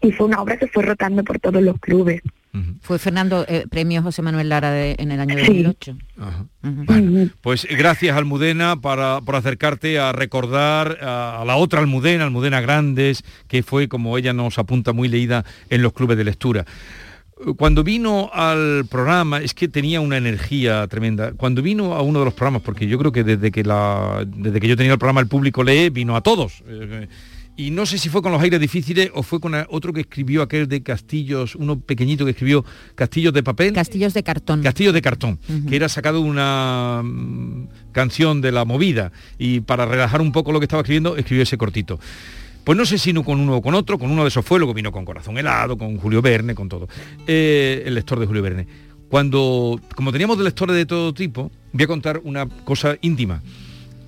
Y 0.00 0.12
fue 0.12 0.26
una 0.26 0.40
obra 0.40 0.56
que 0.56 0.68
fue 0.68 0.82
rotando 0.82 1.22
por 1.22 1.38
todos 1.38 1.62
los 1.62 1.78
clubes. 1.78 2.22
Fue 2.80 2.98
Fernando, 2.98 3.44
eh, 3.48 3.64
premio 3.70 4.02
José 4.02 4.22
Manuel 4.22 4.48
Lara 4.48 4.70
de- 4.72 4.96
en 4.98 5.12
el 5.12 5.20
año 5.20 5.36
Sí. 5.38 5.62
2008. 5.62 5.96
Pues 7.40 7.66
gracias 7.70 8.16
Almudena 8.16 8.80
para, 8.80 9.20
por 9.20 9.36
acercarte 9.36 9.98
a 9.98 10.12
recordar 10.12 10.98
a, 11.02 11.42
a 11.42 11.44
la 11.44 11.56
otra 11.56 11.80
Almudena, 11.80 12.24
Almudena 12.24 12.60
Grandes, 12.60 13.22
que 13.48 13.62
fue, 13.62 13.88
como 13.88 14.18
ella 14.18 14.32
nos 14.32 14.58
apunta, 14.58 14.92
muy 14.92 15.08
leída 15.08 15.44
en 15.68 15.82
los 15.82 15.92
clubes 15.92 16.16
de 16.16 16.24
lectura. 16.24 16.64
Cuando 17.56 17.82
vino 17.82 18.30
al 18.34 18.84
programa, 18.90 19.38
es 19.38 19.54
que 19.54 19.66
tenía 19.66 20.02
una 20.02 20.18
energía 20.18 20.86
tremenda. 20.88 21.32
Cuando 21.32 21.62
vino 21.62 21.94
a 21.94 22.02
uno 22.02 22.18
de 22.18 22.26
los 22.26 22.34
programas, 22.34 22.60
porque 22.60 22.86
yo 22.86 22.98
creo 22.98 23.12
que 23.12 23.24
desde 23.24 23.50
que, 23.50 23.64
la, 23.64 24.24
desde 24.26 24.60
que 24.60 24.68
yo 24.68 24.76
tenía 24.76 24.92
el 24.92 24.98
programa 24.98 25.20
El 25.22 25.26
Público 25.28 25.62
Lee, 25.64 25.88
vino 25.88 26.16
a 26.16 26.20
todos. 26.20 26.62
Eh, 26.68 27.08
y 27.60 27.70
no 27.70 27.84
sé 27.84 27.98
si 27.98 28.08
fue 28.08 28.22
con 28.22 28.32
los 28.32 28.40
aires 28.40 28.58
difíciles 28.58 29.10
o 29.12 29.22
fue 29.22 29.38
con 29.38 29.54
otro 29.68 29.92
que 29.92 30.00
escribió 30.00 30.40
aquel 30.40 30.66
de 30.66 30.82
Castillos, 30.82 31.54
uno 31.56 31.78
pequeñito 31.78 32.24
que 32.24 32.30
escribió 32.30 32.64
Castillos 32.94 33.34
de 33.34 33.42
papel. 33.42 33.74
Castillos 33.74 34.14
de 34.14 34.22
cartón. 34.22 34.62
Castillos 34.62 34.94
de 34.94 35.02
cartón, 35.02 35.38
que 35.68 35.76
era 35.76 35.90
sacado 35.90 36.22
una 36.22 37.02
mm, 37.04 37.68
canción 37.92 38.40
de 38.40 38.50
la 38.50 38.64
movida 38.64 39.12
y 39.36 39.60
para 39.60 39.84
relajar 39.84 40.22
un 40.22 40.32
poco 40.32 40.52
lo 40.52 40.58
que 40.58 40.64
estaba 40.64 40.80
escribiendo, 40.80 41.18
escribió 41.18 41.42
ese 41.42 41.58
cortito. 41.58 42.00
Pues 42.64 42.78
no 42.78 42.86
sé 42.86 42.96
si 42.96 43.12
no 43.12 43.24
con 43.24 43.38
uno 43.38 43.56
o 43.56 43.62
con 43.62 43.74
otro, 43.74 43.98
con 43.98 44.10
uno 44.10 44.22
de 44.22 44.28
esos 44.28 44.42
fue, 44.42 44.58
luego 44.58 44.72
vino 44.72 44.90
con 44.90 45.04
Corazón 45.04 45.36
Helado, 45.36 45.76
con 45.76 45.98
Julio 45.98 46.22
Verne, 46.22 46.54
con 46.54 46.66
todo. 46.66 46.88
Eh, 47.26 47.82
el 47.84 47.94
lector 47.94 48.18
de 48.18 48.24
Julio 48.24 48.40
Verne. 48.40 48.66
Cuando, 49.10 49.78
como 49.94 50.12
teníamos 50.12 50.38
de 50.38 50.44
lectores 50.44 50.76
de 50.76 50.86
todo 50.86 51.12
tipo, 51.12 51.50
voy 51.74 51.84
a 51.84 51.86
contar 51.86 52.22
una 52.24 52.48
cosa 52.64 52.96
íntima. 53.02 53.42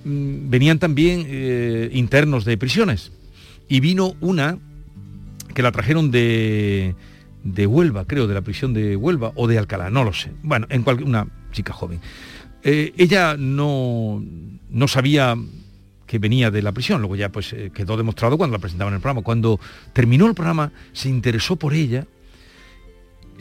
Mm, 0.05 0.49
Venían 0.49 0.79
también 0.79 1.27
eh, 1.27 1.91
internos 1.93 2.45
de 2.45 2.57
prisiones 2.57 3.11
y 3.67 3.79
vino 3.79 4.15
una 4.21 4.57
que 5.53 5.61
la 5.61 5.71
trajeron 5.71 6.11
de, 6.11 6.95
de 7.43 7.67
Huelva, 7.67 8.05
creo, 8.05 8.27
de 8.27 8.33
la 8.33 8.41
prisión 8.41 8.73
de 8.73 8.95
Huelva 8.95 9.31
o 9.35 9.47
de 9.47 9.57
Alcalá, 9.57 9.89
no 9.89 10.03
lo 10.03 10.13
sé. 10.13 10.31
Bueno, 10.41 10.67
en 10.69 10.83
cual- 10.83 11.03
una 11.03 11.27
chica 11.51 11.73
joven. 11.73 11.99
Eh, 12.63 12.93
ella 12.97 13.35
no, 13.37 14.23
no 14.69 14.87
sabía 14.87 15.35
que 16.07 16.19
venía 16.19 16.49
de 16.51 16.61
la 16.61 16.71
prisión, 16.71 17.01
luego 17.01 17.15
ya 17.15 17.29
pues 17.29 17.53
eh, 17.53 17.71
quedó 17.73 17.97
demostrado 17.97 18.37
cuando 18.37 18.55
la 18.55 18.61
presentaban 18.61 18.93
en 18.93 18.95
el 18.95 19.01
programa. 19.01 19.21
Cuando 19.21 19.59
terminó 19.93 20.27
el 20.27 20.33
programa 20.33 20.71
se 20.93 21.09
interesó 21.09 21.55
por 21.55 21.73
ella, 21.73 22.05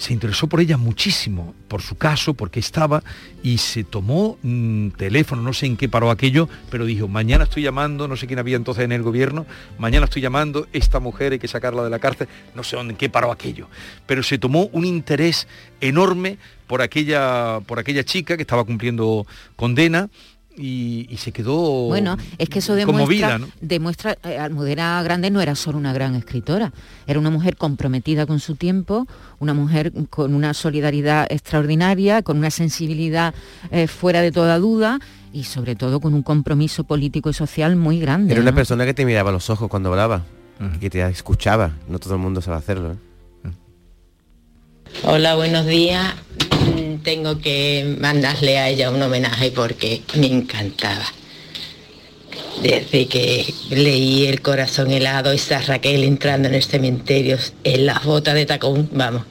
se 0.02 0.12
interesó 0.12 0.48
por 0.48 0.60
ella 0.60 0.76
muchísimo, 0.76 1.54
por 1.68 1.80
su 1.80 1.94
caso, 1.94 2.34
porque 2.34 2.58
estaba, 2.58 3.04
y 3.40 3.58
se 3.58 3.84
tomó 3.84 4.36
mm, 4.42 4.88
teléfono, 4.90 5.42
no 5.42 5.52
sé 5.52 5.66
en 5.66 5.76
qué 5.76 5.88
paró 5.88 6.10
aquello, 6.10 6.48
pero 6.72 6.84
dijo, 6.86 7.06
mañana 7.06 7.44
estoy 7.44 7.62
llamando, 7.62 8.08
no 8.08 8.16
sé 8.16 8.26
quién 8.26 8.40
había 8.40 8.56
entonces 8.56 8.84
en 8.84 8.90
el 8.90 9.02
gobierno, 9.02 9.46
mañana 9.78 10.06
estoy 10.06 10.20
llamando, 10.20 10.66
esta 10.72 10.98
mujer 10.98 11.34
hay 11.34 11.38
que 11.38 11.46
sacarla 11.46 11.84
de 11.84 11.90
la 11.90 12.00
cárcel, 12.00 12.26
no 12.56 12.64
sé 12.64 12.74
dónde, 12.74 12.94
en 12.94 12.98
qué 12.98 13.10
paró 13.10 13.30
aquello, 13.30 13.68
pero 14.04 14.24
se 14.24 14.38
tomó 14.38 14.64
un 14.72 14.84
interés 14.84 15.46
enorme 15.80 16.36
por 16.66 16.82
aquella, 16.82 17.60
por 17.60 17.78
aquella 17.78 18.02
chica 18.02 18.36
que 18.36 18.42
estaba 18.42 18.64
cumpliendo 18.64 19.24
condena, 19.54 20.10
y, 20.56 21.06
y 21.10 21.16
se 21.16 21.32
quedó 21.32 21.88
Bueno, 21.88 22.16
es 22.38 22.48
que 22.48 22.58
eso 22.58 22.74
demuestra, 22.74 23.02
conmovida, 23.04 23.38
¿no? 23.38 23.48
demuestra 23.60 24.16
eh, 24.24 24.38
Almudena 24.38 25.02
Grande 25.02 25.30
no 25.30 25.40
era 25.40 25.54
solo 25.54 25.78
una 25.78 25.92
gran 25.92 26.14
escritora, 26.14 26.72
era 27.06 27.18
una 27.18 27.30
mujer 27.30 27.56
comprometida 27.56 28.26
con 28.26 28.40
su 28.40 28.56
tiempo, 28.56 29.06
una 29.38 29.54
mujer 29.54 29.92
con 30.10 30.34
una 30.34 30.54
solidaridad 30.54 31.26
extraordinaria, 31.30 32.22
con 32.22 32.38
una 32.38 32.50
sensibilidad 32.50 33.34
eh, 33.70 33.86
fuera 33.86 34.20
de 34.20 34.32
toda 34.32 34.58
duda 34.58 34.98
y 35.32 35.44
sobre 35.44 35.76
todo 35.76 36.00
con 36.00 36.14
un 36.14 36.22
compromiso 36.22 36.84
político 36.84 37.30
y 37.30 37.34
social 37.34 37.76
muy 37.76 37.98
grande. 37.98 38.32
Era 38.32 38.42
una 38.42 38.54
persona 38.54 38.84
que 38.84 38.94
te 38.94 39.04
miraba 39.04 39.30
a 39.30 39.32
los 39.32 39.48
ojos 39.50 39.68
cuando 39.68 39.90
hablaba, 39.90 40.24
que 40.78 40.90
te 40.90 41.00
escuchaba. 41.08 41.72
No 41.88 41.98
todo 41.98 42.14
el 42.14 42.20
mundo 42.20 42.40
sabe 42.40 42.58
hacerlo. 42.58 42.92
¿eh? 42.92 43.11
Hola, 45.04 45.34
buenos 45.34 45.66
días. 45.66 46.14
Tengo 47.02 47.40
que 47.40 47.96
mandarle 47.98 48.58
a 48.58 48.68
ella 48.68 48.90
un 48.90 49.02
homenaje 49.02 49.50
porque 49.50 50.02
me 50.14 50.26
encantaba. 50.26 51.04
Desde 52.62 53.08
que 53.08 53.52
leí 53.70 54.26
El 54.26 54.40
corazón 54.42 54.92
helado, 54.92 55.32
esa 55.32 55.60
Raquel 55.60 56.04
entrando 56.04 56.48
en 56.48 56.54
el 56.54 56.62
cementerio, 56.62 57.36
en 57.64 57.86
las 57.86 58.04
botas 58.04 58.34
de 58.34 58.46
tacón, 58.46 58.88
vamos, 58.92 59.24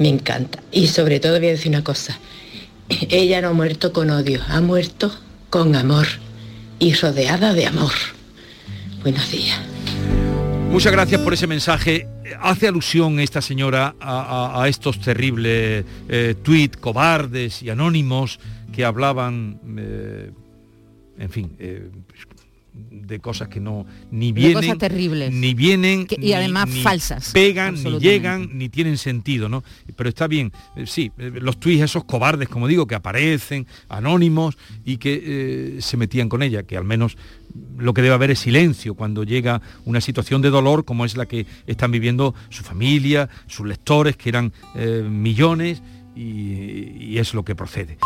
me 0.00 0.08
encanta. 0.08 0.58
Y 0.72 0.88
sobre 0.88 1.20
todo 1.20 1.38
voy 1.38 1.48
a 1.48 1.50
decir 1.52 1.68
una 1.68 1.84
cosa, 1.84 2.18
ella 3.08 3.40
no 3.40 3.50
ha 3.50 3.52
muerto 3.52 3.92
con 3.92 4.10
odio, 4.10 4.40
ha 4.48 4.60
muerto 4.60 5.12
con 5.50 5.76
amor 5.76 6.08
y 6.80 6.94
rodeada 6.94 7.54
de 7.54 7.66
amor. 7.66 7.92
Buenos 9.02 9.30
días. 9.30 9.60
Muchas 10.70 10.90
gracias 10.90 11.20
por 11.20 11.32
ese 11.32 11.46
mensaje. 11.46 12.08
Hace 12.40 12.68
alusión 12.68 13.20
esta 13.20 13.40
señora 13.40 13.94
a, 14.00 14.64
estos 14.68 15.00
terribles 15.00 15.84
eh, 16.08 16.34
cobardes 16.80 17.62
y 17.62 17.70
anónimos 17.70 18.40
que 18.72 18.84
hablaban, 18.84 19.58
eh, 19.78 20.30
en 21.18 21.30
fin, 21.30 21.56
eh, 21.58 21.88
de 23.06 23.20
cosas 23.20 23.48
que 23.48 23.60
no 23.60 23.86
ni 24.10 24.28
De 24.32 24.32
vienen, 24.40 24.54
cosas 24.54 24.78
terribles. 24.78 25.32
ni 25.32 25.54
vienen 25.54 26.06
Que- 26.06 26.16
y 26.20 26.32
además 26.32 26.68
ni 26.68 26.80
falsas, 26.82 27.30
pegan, 27.32 27.74
ni 27.82 27.98
llegan, 27.98 28.50
ni 28.52 28.68
tienen 28.68 28.98
sentido, 28.98 29.48
¿no? 29.48 29.62
Pero 29.96 30.08
está 30.08 30.26
bien, 30.26 30.52
eh, 30.76 30.84
sí, 30.86 31.12
eh, 31.18 31.30
los 31.40 31.58
tuits 31.58 31.82
esos 31.82 32.04
cobardes, 32.04 32.48
como 32.48 32.66
digo, 32.68 32.86
que 32.86 32.94
aparecen, 32.94 33.66
anónimos 33.88 34.56
y 34.84 34.96
que 34.96 35.22
eh, 35.24 35.76
se 35.80 35.96
metían 35.96 36.28
con 36.28 36.42
ella, 36.42 36.62
que 36.64 36.76
al 36.76 36.84
menos 36.84 37.16
lo 37.78 37.94
que 37.94 38.02
debe 38.02 38.14
haber 38.14 38.30
es 38.32 38.40
silencio 38.40 38.94
cuando 38.94 39.24
llega 39.24 39.62
una 39.84 40.00
situación 40.00 40.42
de 40.42 40.50
dolor 40.50 40.84
como 40.84 41.04
es 41.06 41.16
la 41.16 41.26
que 41.26 41.46
están 41.66 41.90
viviendo 41.90 42.34
su 42.50 42.62
familia, 42.62 43.30
sus 43.46 43.66
lectores, 43.66 44.16
que 44.16 44.28
eran 44.28 44.52
millones, 45.10 45.82
y, 46.16 46.96
y 46.98 47.18
es 47.18 47.34
lo 47.34 47.44
que 47.44 47.54
procede. 47.54 47.98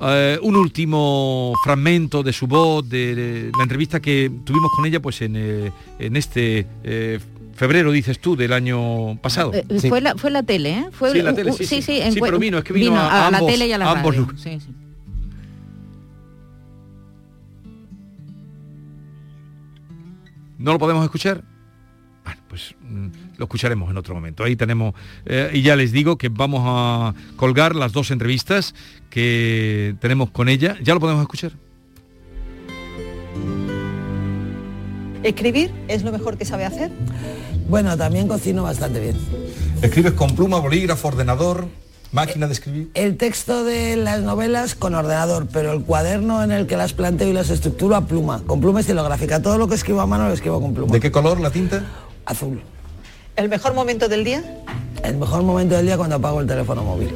Eh, 0.00 0.38
un 0.42 0.56
último 0.56 1.52
fragmento 1.62 2.22
de 2.22 2.32
su 2.32 2.46
voz, 2.46 2.88
de, 2.88 3.14
de 3.14 3.52
la 3.56 3.62
entrevista 3.62 4.00
que 4.00 4.30
tuvimos 4.44 4.70
con 4.74 4.86
ella 4.86 5.00
pues 5.00 5.20
en, 5.22 5.34
eh, 5.36 5.70
en 5.98 6.16
este 6.16 6.66
eh, 6.82 7.20
febrero, 7.54 7.92
dices 7.92 8.18
tú, 8.20 8.36
del 8.36 8.52
año 8.52 9.16
pasado. 9.20 9.52
Fue, 9.88 10.00
la, 10.00 10.14
fue 10.16 10.30
la 10.30 10.42
tele, 10.42 10.70
¿eh? 10.78 10.86
Fue 10.92 11.12
Sí, 11.12 11.20
la 11.22 11.34
tele, 11.34 11.52
sí, 11.52 11.82
sí. 11.82 12.00
en 12.00 12.12
Sí, 12.12 12.20
pero 12.20 12.38
vino, 12.38 12.58
es 12.58 12.64
que 12.64 12.72
vino 12.72 12.96
a 12.96 13.26
a, 13.26 13.30
la 13.30 13.38
ambos- 13.38 13.50
tele 13.52 13.66
y 13.68 13.72
a 13.72 13.78
la 13.78 13.86
a 13.86 13.90
ambos 13.92 14.14
radio. 14.14 14.20
lugares. 14.20 14.42
Sí, 14.42 14.58
sí. 14.60 14.74
¿No 20.58 20.72
lo 20.72 20.78
podemos 20.78 21.04
escuchar? 21.04 21.44
Bueno, 22.24 22.40
pues 22.48 22.74
mm, 22.80 23.08
lo 23.38 23.44
escucharemos 23.44 23.90
en 23.90 23.96
otro 23.96 24.14
momento. 24.14 24.44
Ahí 24.44 24.56
tenemos, 24.56 24.94
eh, 25.24 25.50
y 25.54 25.62
ya 25.62 25.76
les 25.76 25.92
digo 25.92 26.18
que 26.18 26.28
vamos 26.28 26.62
a 26.66 27.14
colgar 27.36 27.74
las 27.74 27.92
dos 27.92 28.10
entrevistas 28.10 28.74
que 29.08 29.94
tenemos 30.00 30.30
con 30.30 30.48
ella. 30.48 30.76
¿Ya 30.82 30.92
lo 30.92 31.00
podemos 31.00 31.22
escuchar? 31.22 31.52
¿Escribir 35.22 35.72
es 35.88 36.02
lo 36.02 36.12
mejor 36.12 36.36
que 36.36 36.44
sabe 36.44 36.64
hacer? 36.64 36.90
Bueno, 37.68 37.96
también 37.96 38.28
cocino 38.28 38.62
bastante 38.62 39.00
bien. 39.00 39.16
¿Escribes 39.82 40.12
con 40.12 40.34
pluma, 40.34 40.58
bolígrafo, 40.58 41.08
ordenador, 41.08 41.68
máquina 42.12 42.46
de 42.46 42.52
escribir? 42.52 42.90
El 42.94 43.16
texto 43.16 43.64
de 43.64 43.96
las 43.96 44.22
novelas 44.22 44.74
con 44.74 44.94
ordenador, 44.94 45.46
pero 45.52 45.72
el 45.72 45.82
cuaderno 45.82 46.42
en 46.42 46.50
el 46.50 46.66
que 46.66 46.76
las 46.76 46.92
planteo 46.92 47.28
y 47.28 47.32
las 47.32 47.50
estructuro 47.50 47.94
a 47.94 48.06
pluma, 48.06 48.42
con 48.46 48.60
pluma 48.60 48.80
estilográfica. 48.80 49.42
Todo 49.42 49.58
lo 49.58 49.68
que 49.68 49.74
escribo 49.74 50.00
a 50.00 50.06
mano 50.06 50.28
lo 50.28 50.34
escribo 50.34 50.60
con 50.60 50.74
pluma. 50.74 50.92
¿De 50.92 51.00
qué 51.00 51.10
color 51.10 51.40
la 51.40 51.50
tinta? 51.50 51.84
Azul. 52.24 52.62
¿El 53.38 53.48
mejor 53.48 53.72
momento 53.72 54.08
del 54.08 54.24
día? 54.24 54.42
El 55.04 55.16
mejor 55.16 55.44
momento 55.44 55.76
del 55.76 55.86
día 55.86 55.96
cuando 55.96 56.16
apago 56.16 56.40
el 56.40 56.48
teléfono 56.48 56.82
móvil. 56.82 57.14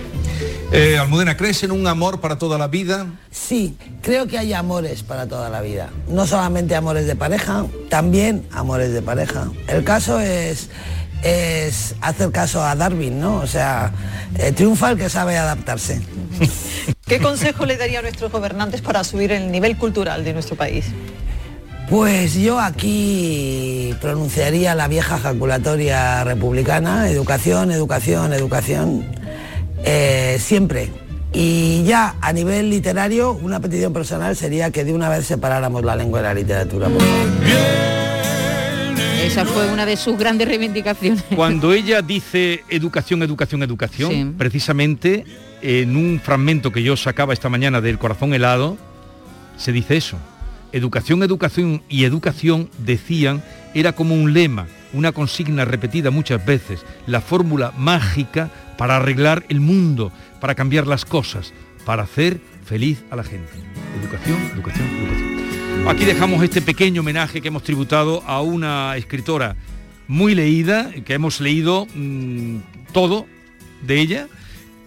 Eh, 0.71 0.97
Almudena, 0.97 1.37
¿crees 1.37 1.65
en 1.65 1.73
un 1.73 1.85
amor 1.89 2.21
para 2.21 2.39
toda 2.39 2.59
la 2.59 2.69
vida? 2.69 3.07
Sí, 3.33 3.77
creo 4.03 4.29
que 4.29 4.39
hay 4.39 4.53
amores 4.53 5.03
para 5.03 5.27
toda 5.27 5.51
la 5.51 5.61
vida. 5.63 5.91
No 6.07 6.25
solamente 6.25 6.77
amores 6.77 7.09
de 7.09 7.17
pareja, 7.17 7.67
también 7.89 8.47
amores 8.53 8.93
de 8.93 9.03
pareja. 9.03 9.51
El 9.67 9.83
caso 9.83 10.21
es, 10.21 10.71
es 11.25 11.97
hacer 12.01 12.31
caso 12.31 12.63
a 12.63 12.77
Darwin, 12.77 13.19
¿no? 13.19 13.39
O 13.39 13.47
sea, 13.49 13.91
eh, 14.39 14.53
triunfa 14.53 14.93
el 14.93 14.99
que 14.99 15.09
sabe 15.09 15.37
adaptarse. 15.37 16.01
¿Qué 17.05 17.19
consejo 17.19 17.67
le 17.67 17.77
daría 17.77 17.99
a 17.99 18.03
nuestros 18.03 18.31
gobernantes 18.31 18.81
para 18.81 19.03
subir 19.03 19.33
el 19.33 19.51
nivel 19.51 19.77
cultural 19.77 20.23
de 20.23 20.35
nuestro 20.35 20.55
país? 20.55 20.85
Pues 21.93 22.37
yo 22.37 22.59
aquí 22.59 23.95
pronunciaría 24.01 24.75
la 24.75 24.89
vieja 24.89 25.19
jaculatoria 25.19 26.25
republicana, 26.25 27.11
educación, 27.11 27.71
educación, 27.71 28.33
educación, 28.33 29.05
eh, 29.85 30.39
siempre. 30.41 30.89
Y 31.35 31.83
ya 31.85 32.15
a 32.23 32.33
nivel 32.33 32.71
literario, 32.71 33.33
una 33.33 33.61
petición 33.61 33.93
personal 33.93 34.35
sería 34.37 34.71
que 34.71 34.85
de 34.85 34.95
una 34.95 35.11
vez 35.11 35.27
separáramos 35.27 35.85
la 35.85 35.95
lengua 35.95 36.23
de 36.23 36.29
la 36.29 36.33
literatura. 36.33 36.89
por 36.89 37.03
favor. 37.03 37.27
Esa 39.23 39.45
fue 39.45 39.71
una 39.71 39.85
de 39.85 39.99
sus 39.99 40.17
grandes 40.17 40.49
reivindicaciones. 40.49 41.23
Cuando 41.37 41.75
ella 41.75 42.01
dice 42.01 42.65
educación, 42.71 43.23
educación, 43.23 43.63
educación, 43.65 44.11
Sí. 44.11 44.33
precisamente 44.39 45.27
en 45.61 45.95
un 45.95 46.19
fragmento 46.25 46.73
que 46.73 46.83
yo 46.83 46.97
sacaba 46.97 47.35
esta 47.35 47.51
mañana 47.51 47.83
del 47.83 47.99
corazón 47.99 48.33
helado, 48.33 48.79
se 49.59 49.73
dice 49.73 49.99
eso. 49.99 50.17
Educación, 50.73 51.23
educación 51.23 51.83
y 51.89 52.05
educación, 52.05 52.71
decían, 52.79 53.43
era 53.75 53.93
como 53.93 54.15
un 54.15 54.33
lema, 54.33 54.67
una 54.93 55.13
consigna 55.13 55.65
repetida 55.67 56.11
muchas 56.11 56.45
veces, 56.45 56.85
la 57.07 57.21
fórmula 57.21 57.73
mágica 57.77 58.51
para 58.79 58.97
arreglar 58.97 59.45
el 59.51 59.61
mundo, 59.61 60.13
para 60.41 60.55
cambiar 60.55 60.87
las 60.87 61.05
cosas, 61.05 61.53
para 61.85 62.05
hacer 62.05 62.41
feliz 62.65 63.05
a 63.11 63.17
la 63.17 63.23
gente. 63.23 63.53
Educación, 64.01 64.39
educación, 64.55 64.89
educación. 64.89 65.89
Aquí 65.89 66.05
dejamos 66.05 66.43
este 66.43 66.63
pequeño 66.63 67.03
homenaje 67.03 67.41
que 67.43 67.49
hemos 67.49 67.65
tributado 67.65 68.23
a 68.27 68.41
una 68.41 68.97
escritora 68.97 69.57
muy 70.09 70.35
leída, 70.35 70.91
que 71.05 71.15
hemos 71.15 71.41
leído 71.41 71.87
mm, 71.95 72.59
todo 72.93 73.27
de 73.83 74.01
ella, 74.01 74.29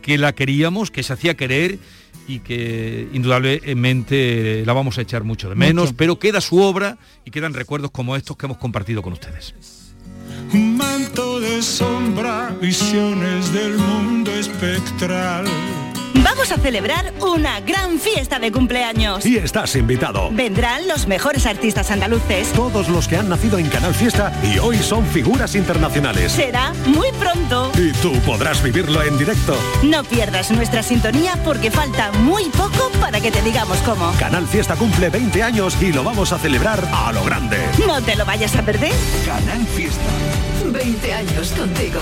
que 0.01 0.17
la 0.17 0.33
queríamos, 0.33 0.91
que 0.91 1.03
se 1.03 1.13
hacía 1.13 1.35
querer 1.35 1.77
y 2.27 2.39
que 2.39 3.07
indudablemente 3.13 4.63
la 4.65 4.73
vamos 4.73 4.97
a 4.97 5.01
echar 5.01 5.23
mucho 5.23 5.49
de 5.49 5.55
menos, 5.55 5.85
Mucho. 5.85 5.97
pero 5.97 6.19
queda 6.19 6.41
su 6.41 6.59
obra 6.61 6.97
y 7.23 7.31
quedan 7.31 7.53
recuerdos 7.53 7.91
como 7.91 8.15
estos 8.15 8.35
que 8.37 8.45
hemos 8.45 8.57
compartido 8.57 9.01
con 9.01 9.13
ustedes. 9.13 9.53
Un 10.53 10.77
manto 10.77 11.39
de 11.39 11.61
sombra, 11.61 12.55
visiones 12.61 13.51
del 13.53 13.77
mundo 13.77 14.31
espectral. 14.31 15.45
Vamos 16.23 16.51
a 16.51 16.57
celebrar 16.57 17.13
una 17.21 17.59
gran 17.59 17.99
fiesta 17.99 18.39
de 18.39 18.51
cumpleaños. 18.51 19.25
Y 19.25 19.37
estás 19.37 19.75
invitado. 19.75 20.29
Vendrán 20.31 20.87
los 20.87 21.07
mejores 21.07 21.45
artistas 21.45 21.91
andaluces. 21.91 22.51
Todos 22.53 22.87
los 22.87 23.07
que 23.07 23.17
han 23.17 23.27
nacido 23.29 23.57
en 23.57 23.67
Canal 23.67 23.93
Fiesta 23.93 24.31
y 24.43 24.57
hoy 24.59 24.77
son 24.77 25.05
figuras 25.05 25.55
internacionales. 25.55 26.31
Será 26.31 26.73
muy 26.85 27.11
pronto. 27.19 27.71
Y 27.77 27.91
tú 28.01 28.13
podrás 28.25 28.63
vivirlo 28.63 29.03
en 29.03 29.17
directo. 29.17 29.57
No 29.83 30.03
pierdas 30.03 30.51
nuestra 30.51 30.83
sintonía 30.83 31.37
porque 31.43 31.69
falta 31.69 32.11
muy 32.13 32.45
poco 32.45 32.91
para 32.99 33.19
que 33.19 33.31
te 33.31 33.41
digamos 33.41 33.77
cómo. 33.79 34.11
Canal 34.17 34.47
Fiesta 34.47 34.75
cumple 34.75 35.09
20 35.09 35.43
años 35.43 35.77
y 35.81 35.91
lo 35.91 36.03
vamos 36.03 36.31
a 36.31 36.39
celebrar 36.39 36.79
a 36.93 37.11
lo 37.11 37.23
grande. 37.23 37.57
No 37.85 38.01
te 38.01 38.15
lo 38.15 38.25
vayas 38.25 38.55
a 38.55 38.63
perder. 38.63 38.93
Canal 39.25 39.65
Fiesta. 39.67 40.01
20 40.71 41.13
años 41.13 41.51
contigo. 41.51 41.99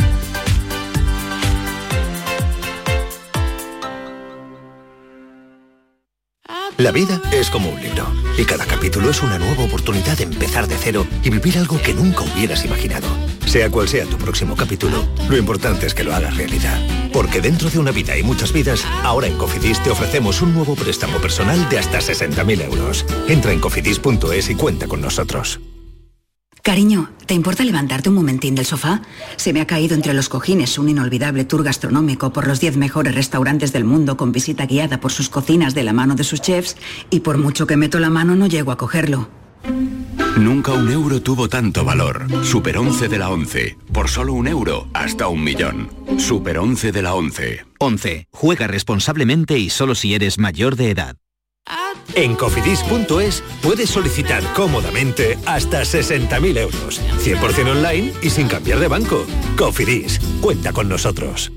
La 6.81 6.91
vida 6.91 7.21
es 7.31 7.51
como 7.51 7.69
un 7.69 7.79
libro 7.79 8.11
y 8.39 8.43
cada 8.43 8.65
capítulo 8.65 9.11
es 9.11 9.21
una 9.21 9.37
nueva 9.37 9.65
oportunidad 9.65 10.17
de 10.17 10.23
empezar 10.23 10.67
de 10.67 10.75
cero 10.77 11.05
y 11.23 11.29
vivir 11.29 11.59
algo 11.59 11.79
que 11.79 11.93
nunca 11.93 12.23
hubieras 12.23 12.65
imaginado. 12.65 13.07
Sea 13.45 13.69
cual 13.69 13.87
sea 13.87 14.07
tu 14.07 14.17
próximo 14.17 14.55
capítulo, 14.55 15.05
lo 15.29 15.37
importante 15.37 15.85
es 15.85 15.93
que 15.93 16.03
lo 16.03 16.15
hagas 16.15 16.35
realidad. 16.35 16.79
Porque 17.13 17.39
dentro 17.39 17.69
de 17.69 17.77
una 17.77 17.91
vida 17.91 18.17
y 18.17 18.23
muchas 18.23 18.51
vidas, 18.51 18.83
ahora 19.03 19.27
en 19.27 19.37
Cofidis 19.37 19.77
te 19.83 19.91
ofrecemos 19.91 20.41
un 20.41 20.55
nuevo 20.55 20.73
préstamo 20.73 21.19
personal 21.19 21.69
de 21.69 21.77
hasta 21.77 21.99
60.000 21.99 22.63
euros. 22.63 23.05
Entra 23.27 23.51
en 23.51 23.59
cofidis.es 23.59 24.49
y 24.49 24.55
cuenta 24.55 24.87
con 24.87 25.01
nosotros. 25.01 25.59
Cariño, 26.61 27.09
¿te 27.25 27.33
importa 27.33 27.63
levantarte 27.63 28.09
un 28.09 28.15
momentín 28.15 28.53
del 28.53 28.65
sofá? 28.65 29.01
Se 29.35 29.51
me 29.51 29.61
ha 29.61 29.67
caído 29.67 29.95
entre 29.95 30.13
los 30.13 30.29
cojines 30.29 30.77
un 30.77 30.89
inolvidable 30.89 31.43
tour 31.43 31.63
gastronómico 31.63 32.31
por 32.31 32.47
los 32.47 32.59
10 32.59 32.77
mejores 32.77 33.15
restaurantes 33.15 33.73
del 33.73 33.83
mundo 33.83 34.15
con 34.15 34.31
visita 34.31 34.67
guiada 34.67 34.99
por 34.99 35.11
sus 35.11 35.29
cocinas 35.29 35.73
de 35.73 35.83
la 35.83 35.93
mano 35.93 36.13
de 36.13 36.23
sus 36.23 36.39
chefs 36.39 36.77
y 37.09 37.21
por 37.21 37.39
mucho 37.39 37.65
que 37.65 37.77
meto 37.77 37.99
la 37.99 38.11
mano 38.11 38.35
no 38.35 38.45
llego 38.45 38.71
a 38.71 38.77
cogerlo. 38.77 39.29
Nunca 40.37 40.73
un 40.73 40.89
euro 40.89 41.21
tuvo 41.21 41.49
tanto 41.49 41.83
valor. 41.83 42.27
Super 42.43 42.77
11 42.77 43.07
de 43.07 43.17
la 43.17 43.29
11. 43.29 43.77
Por 43.91 44.07
solo 44.09 44.33
un 44.33 44.47
euro, 44.47 44.87
hasta 44.93 45.27
un 45.27 45.43
millón. 45.43 45.89
Super 46.17 46.59
11 46.59 46.91
de 46.91 47.01
la 47.01 47.15
11. 47.15 47.65
11. 47.79 48.27
Juega 48.31 48.67
responsablemente 48.67 49.57
y 49.57 49.69
solo 49.69 49.95
si 49.95 50.13
eres 50.13 50.37
mayor 50.37 50.75
de 50.75 50.91
edad. 50.91 51.17
En 52.15 52.35
cofidis.es 52.35 53.43
puedes 53.61 53.89
solicitar 53.89 54.43
cómodamente 54.53 55.37
hasta 55.45 55.81
60.000 55.81 56.57
euros. 56.57 57.01
100% 57.19 57.71
online 57.71 58.13
y 58.21 58.29
sin 58.29 58.47
cambiar 58.47 58.79
de 58.79 58.87
banco. 58.87 59.25
Cofidis, 59.57 60.19
cuenta 60.41 60.73
con 60.73 60.89
nosotros. 60.89 61.51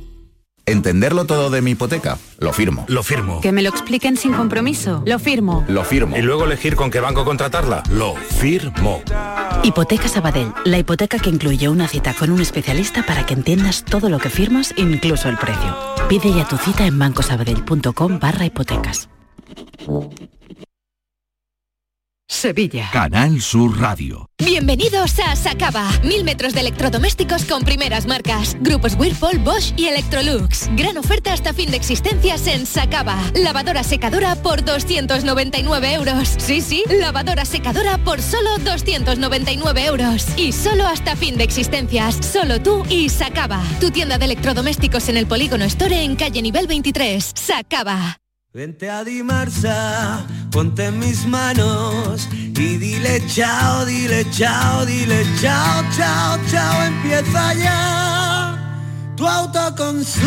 Entenderlo 0.66 1.26
todo 1.26 1.50
de 1.50 1.60
mi 1.60 1.72
hipoteca. 1.72 2.18
Lo 2.38 2.54
firmo. 2.54 2.86
Lo 2.88 3.02
firmo. 3.02 3.42
Que 3.42 3.52
me 3.52 3.60
lo 3.60 3.68
expliquen 3.68 4.16
sin 4.16 4.32
compromiso. 4.32 5.02
Lo 5.04 5.18
firmo. 5.18 5.62
Lo 5.68 5.84
firmo. 5.84 6.16
Y 6.16 6.22
luego 6.22 6.44
elegir 6.44 6.74
con 6.74 6.90
qué 6.90 7.00
banco 7.00 7.26
contratarla. 7.26 7.82
Lo 7.90 8.14
firmo. 8.14 9.02
Hipoteca 9.62 10.08
Sabadell. 10.08 10.54
La 10.64 10.78
hipoteca 10.78 11.18
que 11.18 11.28
incluye 11.28 11.68
una 11.68 11.86
cita 11.86 12.14
con 12.14 12.30
un 12.30 12.40
especialista 12.40 13.04
para 13.04 13.26
que 13.26 13.34
entiendas 13.34 13.84
todo 13.84 14.08
lo 14.08 14.18
que 14.18 14.30
firmas, 14.30 14.72
incluso 14.78 15.28
el 15.28 15.36
precio. 15.36 15.76
Pide 16.08 16.32
ya 16.32 16.48
tu 16.48 16.56
cita 16.56 16.86
en 16.86 16.98
bancosabadell.com 16.98 18.18
barra 18.18 18.46
hipotecas. 18.46 19.10
Sevilla. 22.34 22.90
Canal 22.92 23.40
Sur 23.40 23.80
Radio. 23.80 24.28
Bienvenidos 24.38 25.18
a 25.20 25.36
Sacaba. 25.36 25.88
Mil 26.02 26.24
metros 26.24 26.52
de 26.52 26.60
electrodomésticos 26.60 27.44
con 27.44 27.62
primeras 27.62 28.06
marcas. 28.06 28.56
Grupos 28.60 28.96
Whirlpool, 28.98 29.38
Bosch 29.38 29.72
y 29.76 29.86
Electrolux. 29.86 30.68
Gran 30.76 30.98
oferta 30.98 31.32
hasta 31.32 31.54
fin 31.54 31.70
de 31.70 31.76
existencias 31.76 32.46
en 32.48 32.66
Sacaba. 32.66 33.16
Lavadora 33.34 33.84
secadora 33.84 34.34
por 34.36 34.64
299 34.64 35.94
euros. 35.94 36.34
Sí, 36.38 36.60
sí, 36.60 36.82
lavadora 36.90 37.44
secadora 37.44 37.98
por 37.98 38.20
solo 38.20 38.58
299 38.58 39.84
euros. 39.84 40.26
Y 40.36 40.52
solo 40.52 40.86
hasta 40.86 41.16
fin 41.16 41.38
de 41.38 41.44
existencias. 41.44 42.16
Solo 42.16 42.60
tú 42.60 42.84
y 42.90 43.08
Sacaba. 43.08 43.62
Tu 43.80 43.90
tienda 43.90 44.18
de 44.18 44.24
electrodomésticos 44.26 45.08
en 45.08 45.16
el 45.16 45.26
Polígono 45.26 45.64
Store 45.64 46.02
en 46.02 46.16
calle 46.16 46.42
nivel 46.42 46.66
23. 46.66 47.32
Sacaba. 47.34 48.18
Vente 48.54 48.88
a 48.88 49.02
Dimarsa, 49.02 50.24
ponte 50.54 50.86
en 50.86 50.98
mis 51.00 51.26
manos 51.26 52.28
y 52.32 52.78
dile 52.78 53.20
chao, 53.26 53.84
dile 53.84 54.24
chao, 54.30 54.86
dile 54.86 55.26
chao, 55.40 55.82
chao, 55.96 56.38
chao, 56.48 56.84
empieza 56.84 57.54
ya. 57.54 58.56
Tu 59.16 59.26
autoconsumo, 59.26 60.24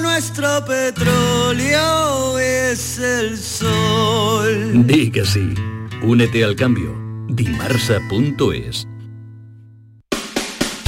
nuestro 0.00 0.64
petróleo 0.64 2.38
es 2.38 3.00
el 3.00 3.36
sol. 3.36 4.86
Di 4.86 5.10
que 5.10 5.24
sí. 5.24 5.54
Únete 6.02 6.44
al 6.44 6.54
cambio. 6.54 6.94
Dimarsa.es 7.26 8.86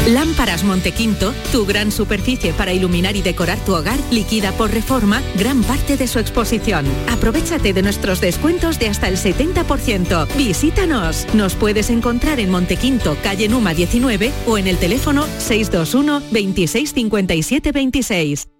Lámparas 0.09 0.65
Montequinto, 0.65 1.35
tu 1.53 1.67
gran 1.67 1.93
superficie 1.93 2.53
para 2.53 2.73
iluminar 2.73 3.17
y 3.17 3.23
decorar 3.23 3.59
tu 3.65 3.75
hogar, 3.75 3.99
liquida 4.11 4.51
por 4.53 4.71
reforma 4.71 5.23
gran 5.37 5.63
parte 5.63 5.97
de 5.97 6.09
su 6.09 6.19
exposición. 6.19 6.87
Aprovechate 7.09 7.73
de 7.73 7.83
nuestros 7.83 8.21
descuentos 8.21 8.79
de 8.79 8.89
hasta 8.89 9.09
el 9.09 9.17
70%. 9.17 10.27
Visítanos. 10.37 11.27
Nos 11.35 11.55
puedes 11.55 11.91
encontrar 11.91 12.41
en 12.41 12.51
Montequinto, 12.51 13.17
calle 13.23 13.49
Numa 13.49 13.75
19 13.75 14.33
o 14.47 14.59
en 14.59 14.69
el 14.69 14.79
teléfono 14.79 15.27
621 15.39 16.23
26 16.33 16.93
57 16.93 17.73
26. 17.73 18.60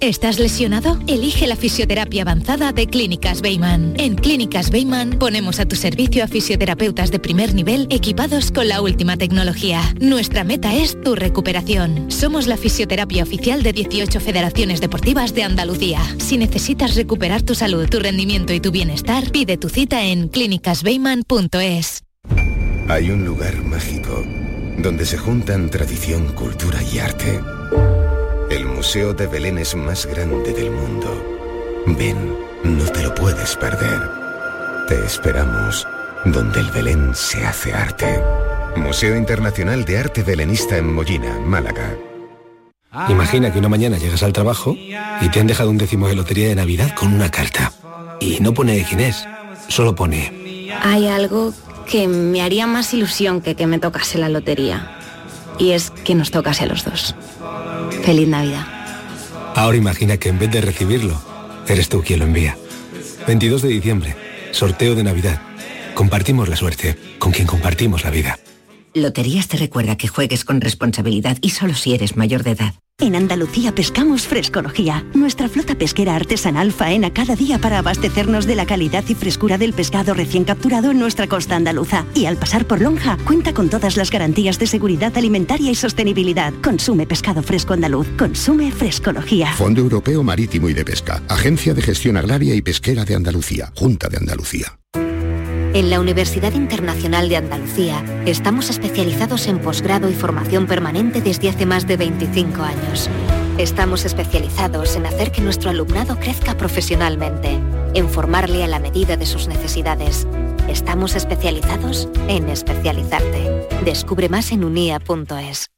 ¿Estás 0.00 0.38
lesionado? 0.38 0.98
Elige 1.06 1.46
la 1.46 1.56
fisioterapia 1.56 2.22
avanzada 2.22 2.72
de 2.72 2.86
Clínicas 2.86 3.42
Beyman. 3.42 3.92
En 3.98 4.14
Clínicas 4.14 4.70
Beyman 4.70 5.18
ponemos 5.18 5.60
a 5.60 5.66
tu 5.66 5.76
servicio 5.76 6.24
a 6.24 6.26
fisioterapeutas 6.26 7.10
de 7.10 7.18
primer 7.18 7.52
nivel 7.52 7.86
equipados 7.90 8.50
con 8.50 8.66
la 8.66 8.80
última 8.80 9.18
tecnología. 9.18 9.82
Nuestra 10.00 10.42
meta 10.42 10.74
es 10.74 10.98
tu 11.02 11.16
recuperación. 11.16 12.10
Somos 12.10 12.46
la 12.46 12.56
fisioterapia 12.56 13.22
oficial 13.22 13.62
de 13.62 13.74
18 13.74 14.20
federaciones 14.20 14.80
deportivas 14.80 15.34
de 15.34 15.42
Andalucía. 15.42 16.00
Si 16.16 16.38
necesitas 16.38 16.94
recuperar 16.94 17.42
tu 17.42 17.54
salud, 17.54 17.86
tu 17.86 18.00
rendimiento 18.00 18.54
y 18.54 18.60
tu 18.60 18.70
bienestar, 18.70 19.30
pide 19.30 19.58
tu 19.58 19.68
cita 19.68 20.02
en 20.06 20.28
clínicasbeyman.es. 20.28 22.04
Hay 22.88 23.10
un 23.10 23.26
lugar 23.26 23.62
mágico 23.64 24.24
donde 24.78 25.04
se 25.04 25.18
juntan 25.18 25.68
tradición, 25.68 26.32
cultura 26.32 26.82
y 26.90 27.00
arte 27.00 27.38
El 28.50 28.66
Museo 28.66 29.14
de 29.14 29.28
Belén 29.28 29.58
es 29.58 29.76
más 29.76 30.06
grande 30.06 30.52
del 30.52 30.72
mundo. 30.72 31.08
Ven, 31.86 32.36
no 32.64 32.84
te 32.86 33.04
lo 33.04 33.14
puedes 33.14 33.54
perder. 33.54 34.00
Te 34.88 35.04
esperamos 35.04 35.86
donde 36.24 36.58
el 36.58 36.68
Belén 36.72 37.14
se 37.14 37.46
hace 37.46 37.72
arte. 37.72 38.20
Museo 38.74 39.16
Internacional 39.16 39.84
de 39.84 39.98
Arte 39.98 40.24
Belenista 40.24 40.76
en 40.76 40.92
Mollina, 40.92 41.38
Málaga. 41.38 41.96
Imagina 43.08 43.52
que 43.52 43.60
una 43.60 43.68
mañana 43.68 43.98
llegas 43.98 44.24
al 44.24 44.32
trabajo 44.32 44.74
y 44.76 45.28
te 45.30 45.38
han 45.38 45.46
dejado 45.46 45.70
un 45.70 45.78
décimo 45.78 46.08
de 46.08 46.16
lotería 46.16 46.48
de 46.48 46.56
Navidad 46.56 46.92
con 46.96 47.14
una 47.14 47.30
carta. 47.30 47.72
Y 48.18 48.40
no 48.40 48.52
pone 48.52 48.84
quién 48.84 48.98
es, 48.98 49.28
solo 49.68 49.94
pone... 49.94 50.68
Hay 50.82 51.06
algo 51.06 51.52
que 51.86 52.08
me 52.08 52.42
haría 52.42 52.66
más 52.66 52.92
ilusión 52.94 53.42
que 53.42 53.54
que 53.54 53.68
me 53.68 53.78
tocase 53.78 54.18
la 54.18 54.28
lotería. 54.28 54.96
Y 55.56 55.70
es 55.70 55.90
que 55.90 56.16
nos 56.16 56.32
tocase 56.32 56.64
a 56.64 56.66
los 56.66 56.84
dos. 56.84 57.14
Feliz 58.02 58.28
Navidad. 58.28 58.66
Ahora 59.54 59.76
imagina 59.76 60.16
que 60.16 60.28
en 60.28 60.38
vez 60.38 60.50
de 60.50 60.60
recibirlo, 60.60 61.20
eres 61.68 61.88
tú 61.88 62.02
quien 62.02 62.20
lo 62.20 62.26
envía. 62.26 62.56
22 63.26 63.62
de 63.62 63.68
diciembre, 63.68 64.16
sorteo 64.52 64.94
de 64.94 65.04
Navidad. 65.04 65.40
Compartimos 65.94 66.48
la 66.48 66.56
suerte 66.56 66.96
con 67.18 67.32
quien 67.32 67.46
compartimos 67.46 68.04
la 68.04 68.10
vida. 68.10 68.38
Loterías 68.94 69.48
te 69.48 69.56
recuerda 69.56 69.96
que 69.96 70.08
juegues 70.08 70.44
con 70.44 70.60
responsabilidad 70.60 71.38
y 71.40 71.50
solo 71.50 71.74
si 71.74 71.94
eres 71.94 72.16
mayor 72.16 72.42
de 72.42 72.52
edad. 72.52 72.74
En 73.00 73.16
Andalucía 73.16 73.74
pescamos 73.74 74.26
frescología. 74.26 75.04
Nuestra 75.14 75.48
flota 75.48 75.74
pesquera 75.74 76.14
artesanal 76.14 76.70
faena 76.70 77.10
cada 77.12 77.34
día 77.34 77.58
para 77.58 77.78
abastecernos 77.78 78.46
de 78.46 78.54
la 78.54 78.66
calidad 78.66 79.04
y 79.08 79.14
frescura 79.14 79.56
del 79.56 79.72
pescado 79.72 80.12
recién 80.12 80.44
capturado 80.44 80.90
en 80.90 80.98
nuestra 80.98 81.26
costa 81.26 81.56
andaluza. 81.56 82.04
Y 82.14 82.26
al 82.26 82.36
pasar 82.36 82.66
por 82.66 82.82
Lonja, 82.82 83.16
cuenta 83.24 83.54
con 83.54 83.70
todas 83.70 83.96
las 83.96 84.10
garantías 84.10 84.58
de 84.58 84.66
seguridad 84.66 85.16
alimentaria 85.16 85.70
y 85.70 85.74
sostenibilidad. 85.74 86.52
Consume 86.62 87.06
pescado 87.06 87.42
fresco 87.42 87.72
andaluz. 87.72 88.06
Consume 88.18 88.70
frescología. 88.70 89.52
Fondo 89.54 89.80
Europeo 89.80 90.22
Marítimo 90.22 90.68
y 90.68 90.74
de 90.74 90.84
Pesca. 90.84 91.22
Agencia 91.28 91.72
de 91.72 91.80
Gestión 91.80 92.18
Agraria 92.18 92.54
y 92.54 92.60
Pesquera 92.60 93.06
de 93.06 93.14
Andalucía. 93.14 93.72
Junta 93.74 94.08
de 94.08 94.18
Andalucía. 94.18 94.78
En 95.72 95.88
la 95.88 96.00
Universidad 96.00 96.52
Internacional 96.54 97.28
de 97.28 97.36
Andalucía 97.36 98.04
estamos 98.26 98.70
especializados 98.70 99.46
en 99.46 99.60
posgrado 99.60 100.10
y 100.10 100.14
formación 100.14 100.66
permanente 100.66 101.20
desde 101.20 101.48
hace 101.48 101.64
más 101.64 101.86
de 101.86 101.96
25 101.96 102.60
años. 102.62 103.08
Estamos 103.56 104.04
especializados 104.04 104.96
en 104.96 105.06
hacer 105.06 105.30
que 105.30 105.40
nuestro 105.40 105.70
alumnado 105.70 106.18
crezca 106.18 106.56
profesionalmente, 106.56 107.60
en 107.94 108.08
formarle 108.08 108.64
a 108.64 108.66
la 108.66 108.80
medida 108.80 109.16
de 109.16 109.26
sus 109.26 109.46
necesidades. 109.46 110.26
Estamos 110.68 111.14
especializados 111.14 112.08
en 112.26 112.48
especializarte. 112.48 113.68
Descubre 113.84 114.28
más 114.28 114.50
en 114.50 114.64
unia.es. 114.64 115.70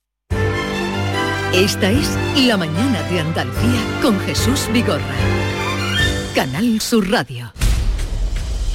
Esta 1.52 1.90
es 1.90 2.16
La 2.46 2.56
Mañana 2.56 3.02
de 3.10 3.20
Andalucía 3.20 4.00
con 4.00 4.18
Jesús 4.20 4.70
Vigorra. 4.72 5.02
Canal 6.34 6.80
Sur 6.80 7.10
Radio. 7.10 7.52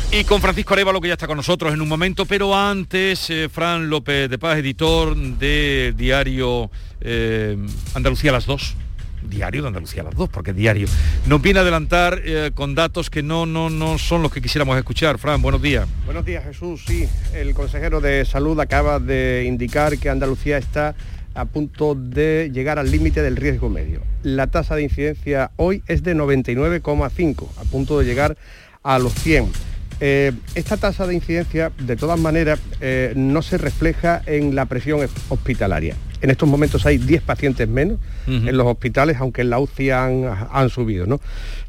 Y 0.10 0.24
con 0.24 0.41
Francisco 0.41 0.74
Arevalo, 0.74 1.01
que 1.01 1.10
ya 1.10 1.16
está 1.16 1.28
con 1.28 1.36
nosotros 1.36 1.74
en 1.74 1.82
un 1.82 1.88
momento, 1.89 2.26
pero 2.26 2.55
antes, 2.55 3.30
eh, 3.30 3.49
Fran 3.51 3.89
López 3.89 4.30
de 4.30 4.38
Paz, 4.38 4.58
editor 4.58 5.16
de 5.18 5.93
diario 5.97 6.72
eh, 7.01 7.58
Andalucía 7.93 8.32
las 8.32 8.45
2. 8.45 8.76
Diario 9.24 9.64
de 9.64 9.68
Andalucía 9.68 10.03
las 10.03 10.16
2, 10.16 10.30
porque 10.30 10.51
es 10.51 10.58
diario. 10.58 10.88
Nos 11.26 11.41
viene 11.41 11.60
a 11.60 11.64
adelantar 11.64 12.22
eh, 12.24 12.51
con 12.55 12.74
datos 12.74 13.10
que 13.10 13.22
no, 13.22 13.45
no, 13.45 13.70
no 13.70 13.97
son 13.97 14.22
los 14.22 14.32
que 14.32 14.41
quisiéramos 14.41 14.78
escuchar. 14.78 15.18
Fran, 15.18 15.41
buenos 15.41 15.62
días. 15.62 15.86
Buenos 16.05 16.24
días, 16.24 16.45
Jesús. 16.45 16.86
Sí, 16.88 17.05
el 17.34 17.53
consejero 17.53 17.99
de 17.99 18.24
salud 18.24 18.58
acaba 18.62 18.99
de 18.99 19.43
indicar 19.45 19.97
que 19.97 20.10
Andalucía 20.10 20.58
está 20.58 20.95
a 21.34 21.43
punto 21.43 21.95
de 21.95 22.49
llegar 22.53 22.80
al 22.80 22.89
límite 22.89 23.22
del 23.22 23.36
riesgo 23.36 23.70
medio. 23.70 24.01
La 24.24 24.47
tasa 24.47 24.76
de 24.76 24.84
incidencia 24.84 25.51
hoy 25.58 25.84
es 25.86 26.01
de 26.01 26.16
99,5, 26.16 27.49
a 27.58 27.64
punto 27.66 27.99
de 27.99 28.05
llegar 28.05 28.38
a 28.84 28.99
los 28.99 29.14
100. 29.14 29.51
Eh, 30.00 30.32
esta 30.54 30.78
tasa 30.78 31.08
de 31.08 31.16
incidencia, 31.16 31.72
de 31.80 31.95
todas 31.95 32.20
maneras, 32.20 32.60
eh, 32.82 33.14
no 33.16 33.41
se 33.41 33.58
refleja 33.58 34.22
en 34.26 34.56
la 34.56 34.66
presión 34.66 35.08
hospitalaria. 35.30 35.95
En 36.22 36.32
estos 36.32 36.50
momentos 36.50 36.86
hay 36.86 36.98
10 36.98 37.22
pacientes 37.22 37.68
menos 37.68 38.00
en 38.26 38.58
los 38.58 38.66
hospitales, 38.66 39.18
aunque 39.20 39.41
en 39.41 39.52
la 39.52 39.60
UCI 39.60 39.91
han, 39.91 40.70
subido. 40.70 41.06
¿no? 41.06 41.20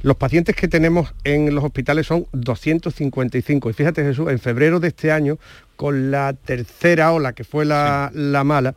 Los 0.03 0.17
pacientes 0.17 0.57
que 0.57 0.69
tenemos 0.69 1.15
en 1.25 1.55
los 1.55 1.63
hospitales 1.65 2.07
son 2.07 2.27
255. 2.33 3.69
Y 3.69 3.73
fíjate 3.75 4.03
Jesús, 4.03 4.31
en 4.31 4.39
febrero 4.39 4.81
de 4.81 4.89
este 4.89 5.13
año, 5.13 5.39
con 5.77 6.11
la 6.11 6.33
tercera 6.33 7.13
ola, 7.13 7.35
que 7.35 7.45
fue 7.45 7.67
la, 7.67 8.11
la 8.15 8.43
mala, 8.43 8.75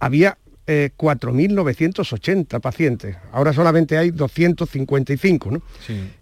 había 0.00 0.38
4.980 0.66 2.56
eh, 2.56 2.60
pacientes. 2.60 3.16
Ahora 3.32 3.52
solamente 3.52 3.98
hay 3.98 4.10
255, 4.10 5.50
¿no? 5.50 5.62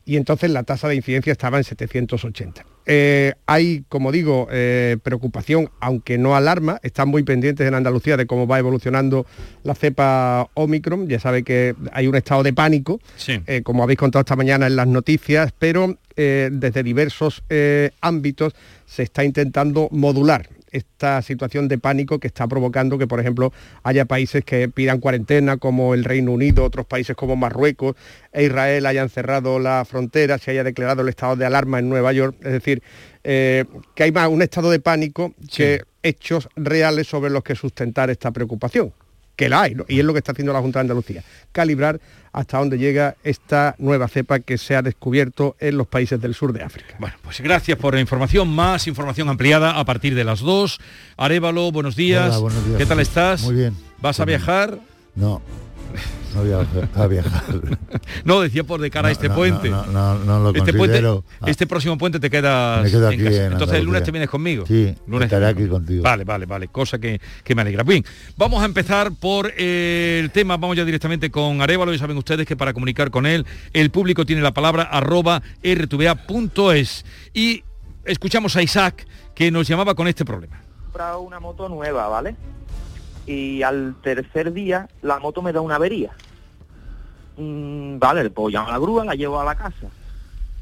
Y 0.05 0.16
entonces 0.16 0.51
la 0.51 0.64
tasa 0.64 0.88
de 0.88 0.97
incidencia 0.97 1.30
estaba 1.30 1.59
en 1.59 1.64
780. 1.64 2.66
Eh, 2.84 3.34
hay, 3.47 3.84
como 3.88 4.11
digo, 4.11 4.49
eh, 4.51 4.97
preocupación, 5.03 5.70
aunque 5.78 6.18
no 6.18 6.34
alarma. 6.34 6.80
Están 6.82 7.09
muy 7.09 7.22
pendientes 7.22 7.66
en 7.66 7.74
Andalucía 7.74 8.16
de 8.16 8.26
cómo 8.26 8.49
va 8.49 8.59
evolucionando 8.59 9.26
la 9.62 9.76
cepa 9.76 10.49
Omicron. 10.55 11.09
Ya 11.09 11.20
sabe 11.20 11.45
que 11.45 11.76
hay 11.93 12.09
un 12.09 12.16
estado 12.16 12.43
de 12.43 12.53
pánico, 12.53 13.01
como 13.62 13.84
habéis 13.84 13.99
contado 13.99 14.20
esta 14.20 14.34
mañana 14.34 14.66
en 14.66 14.74
las 14.74 14.88
noticias, 14.88 15.53
pero 15.57 15.99
desde 16.16 16.82
diversos 16.82 17.45
ámbitos 18.01 18.55
se 18.86 19.05
está 19.05 19.24
intentando 19.24 19.88
modular 19.93 20.49
esta 20.73 21.23
situación 21.23 21.68
de 21.68 21.79
pánico 21.79 22.18
que 22.18 22.27
está 22.27 22.49
provocando 22.49 22.99
que, 22.99 23.07
por 23.07 23.20
ejemplo, 23.20 23.53
haya 23.83 24.07
países 24.07 24.45
que 24.45 24.68
pidan 24.68 24.99
cuarentena, 24.99 25.59
como 25.59 25.95
el 25.95 26.05
Reino 26.05 26.33
Unido, 26.33 26.64
otros 26.64 26.87
países 26.87 27.14
como 27.14 27.37
Marruecos 27.37 27.95
e 28.33 28.45
Israel 28.45 28.87
hayan 28.87 29.09
cerrado 29.09 29.59
la 29.59 29.85
frontera, 29.85 30.39
se 30.39 30.51
haya 30.51 30.64
declarado 30.64 31.03
el 31.03 31.09
estado 31.09 31.37
de 31.37 31.47
alarma 31.47 31.79
en 31.79 31.89
Nueva 31.89 32.12
York. 32.12 32.37
Es 32.41 32.53
decir, 32.53 32.83
eh, 33.23 33.64
que 33.95 34.03
hay 34.03 34.12
más 34.12 34.29
un 34.29 34.43
estado 34.43 34.70
de 34.70 34.81
pánico 34.81 35.35
que 35.55 35.83
hechos 36.03 36.49
reales 36.57 37.07
sobre 37.07 37.31
los 37.31 37.45
que 37.45 37.55
sustentar 37.55 38.11
esta 38.11 38.33
preocupación 38.33 38.93
que 39.37 39.49
la 39.49 39.62
hay, 39.62 39.76
y 39.89 39.99
es 39.99 40.05
lo 40.05 40.12
que 40.12 40.18
está 40.18 40.33
haciendo 40.33 40.53
la 40.53 40.61
Junta 40.61 40.78
de 40.78 40.83
Andalucía, 40.83 41.24
calibrar 41.53 42.01
hasta 42.33 42.59
dónde 42.59 42.78
llega 42.78 43.16
esta 43.24 43.74
nueva 43.78 44.09
cepa 44.09 44.41
que 44.41 44.59
se 44.59 44.74
ha 44.74 44.83
descubierto 44.83 45.57
en 45.61 45.76
los 45.76 45.87
países 45.87 46.20
del 46.20 46.35
sur 46.35 46.53
de 46.53 46.62
África. 46.62 46.95
Bueno, 46.99 47.16
pues 47.22 47.41
gracias 47.41 47.78
por 47.78 47.95
la 47.95 48.01
información, 48.01 48.49
más 48.49 48.87
información 48.87 49.28
ampliada 49.28 49.78
a 49.78 49.85
partir 49.85 50.14
de 50.14 50.24
las 50.24 50.41
dos. 50.41 50.80
Arevalo, 51.16 51.70
buenos 51.72 51.97
días. 51.97 52.39
buenos 52.41 52.64
días. 52.66 52.78
¿Qué 52.78 52.87
tal 52.87 53.01
estás? 53.01 53.43
Muy 53.43 53.55
bien. 53.55 53.76
¿Vas 54.01 54.20
a 54.20 54.24
viajar? 54.24 54.78
No, 55.14 55.43
no 56.34 56.43
voy 56.43 56.53
a, 56.95 57.07
viajar. 57.07 57.43
no, 58.24 58.40
decía 58.40 58.64
por 58.64 58.80
de 58.80 58.90
cara 58.90 59.09
a 59.09 59.11
este 59.12 59.30
puente. 59.30 59.70
No, 59.70 60.18
no, 60.18 60.40
lo 60.40 60.49
este, 60.55 60.76
considero. 60.76 61.22
Puente, 61.22 61.51
este 61.51 61.66
próximo 61.66 61.99
puente 61.99 62.20
te 62.20 62.30
quedas 62.30 62.82
me 62.82 62.90
quedo 62.90 63.09
aquí 63.09 63.18
en 63.18 63.24
casa. 63.24 63.47
Entonces 63.47 63.78
el 63.78 63.84
lunes 63.84 64.03
te 64.03 64.11
vienes 64.11 64.30
conmigo. 64.30 64.66
Sí, 64.66 64.95
lunes 65.07 65.26
estaré 65.26 65.47
aquí 65.47 65.66
contigo. 65.66 66.03
Vale, 66.03 66.24
vale, 66.24 66.47
vale. 66.47 66.68
Cosa 66.68 66.99
que, 66.99 67.20
que, 67.45 67.55
me 67.55 67.62
alegra. 67.62 67.82
Bien, 67.82 68.05
vamos 68.36 68.62
a 68.62 68.66
empezar 68.66 69.12
por 69.12 69.53
eh, 69.57 70.20
el 70.22 70.30
tema. 70.30 70.57
Vamos 70.57 70.76
ya 70.76 70.84
directamente 70.84 71.30
con 71.30 71.61
Arevalo. 71.61 71.93
Y 71.93 71.99
saben 71.99 72.16
ustedes 72.16 72.47
que 72.47 72.57
para 72.57 72.72
comunicar 72.72 73.11
con 73.11 73.26
él, 73.26 73.47
el 73.72 73.90
público 73.90 74.24
tiene 74.24 74.43
la 74.43 74.53
palabra 74.53 74.84
arroba 74.84 75.43
rtva.es. 75.62 77.05
Y 77.34 77.64
escuchamos 78.05 78.57
a 78.57 78.62
Isaac 78.62 79.07
que 79.34 79.51
nos 79.51 79.68
llamaba 79.68 79.95
con 79.95 80.09
este 80.09 80.24
problema. 80.24 80.62
Una 81.18 81.40
moto 81.40 81.68
nueva, 81.68 82.09
¿vale? 82.09 82.36
Y 83.27 83.62
al 83.62 83.95
tercer 84.03 84.53
día 84.53 84.89
la 85.03 85.18
moto 85.18 85.43
me 85.43 85.53
da 85.53 85.61
una 85.61 85.77
avería. 85.77 86.11
Mm, 87.37 87.99
vale, 87.99 88.29
pues 88.31 88.55
llamo 88.55 88.68
a 88.68 88.73
la 88.73 88.79
grúa, 88.79 89.05
la 89.05 89.14
llevo 89.14 89.41
a 89.41 89.45
la 89.45 89.55
casa. 89.55 89.89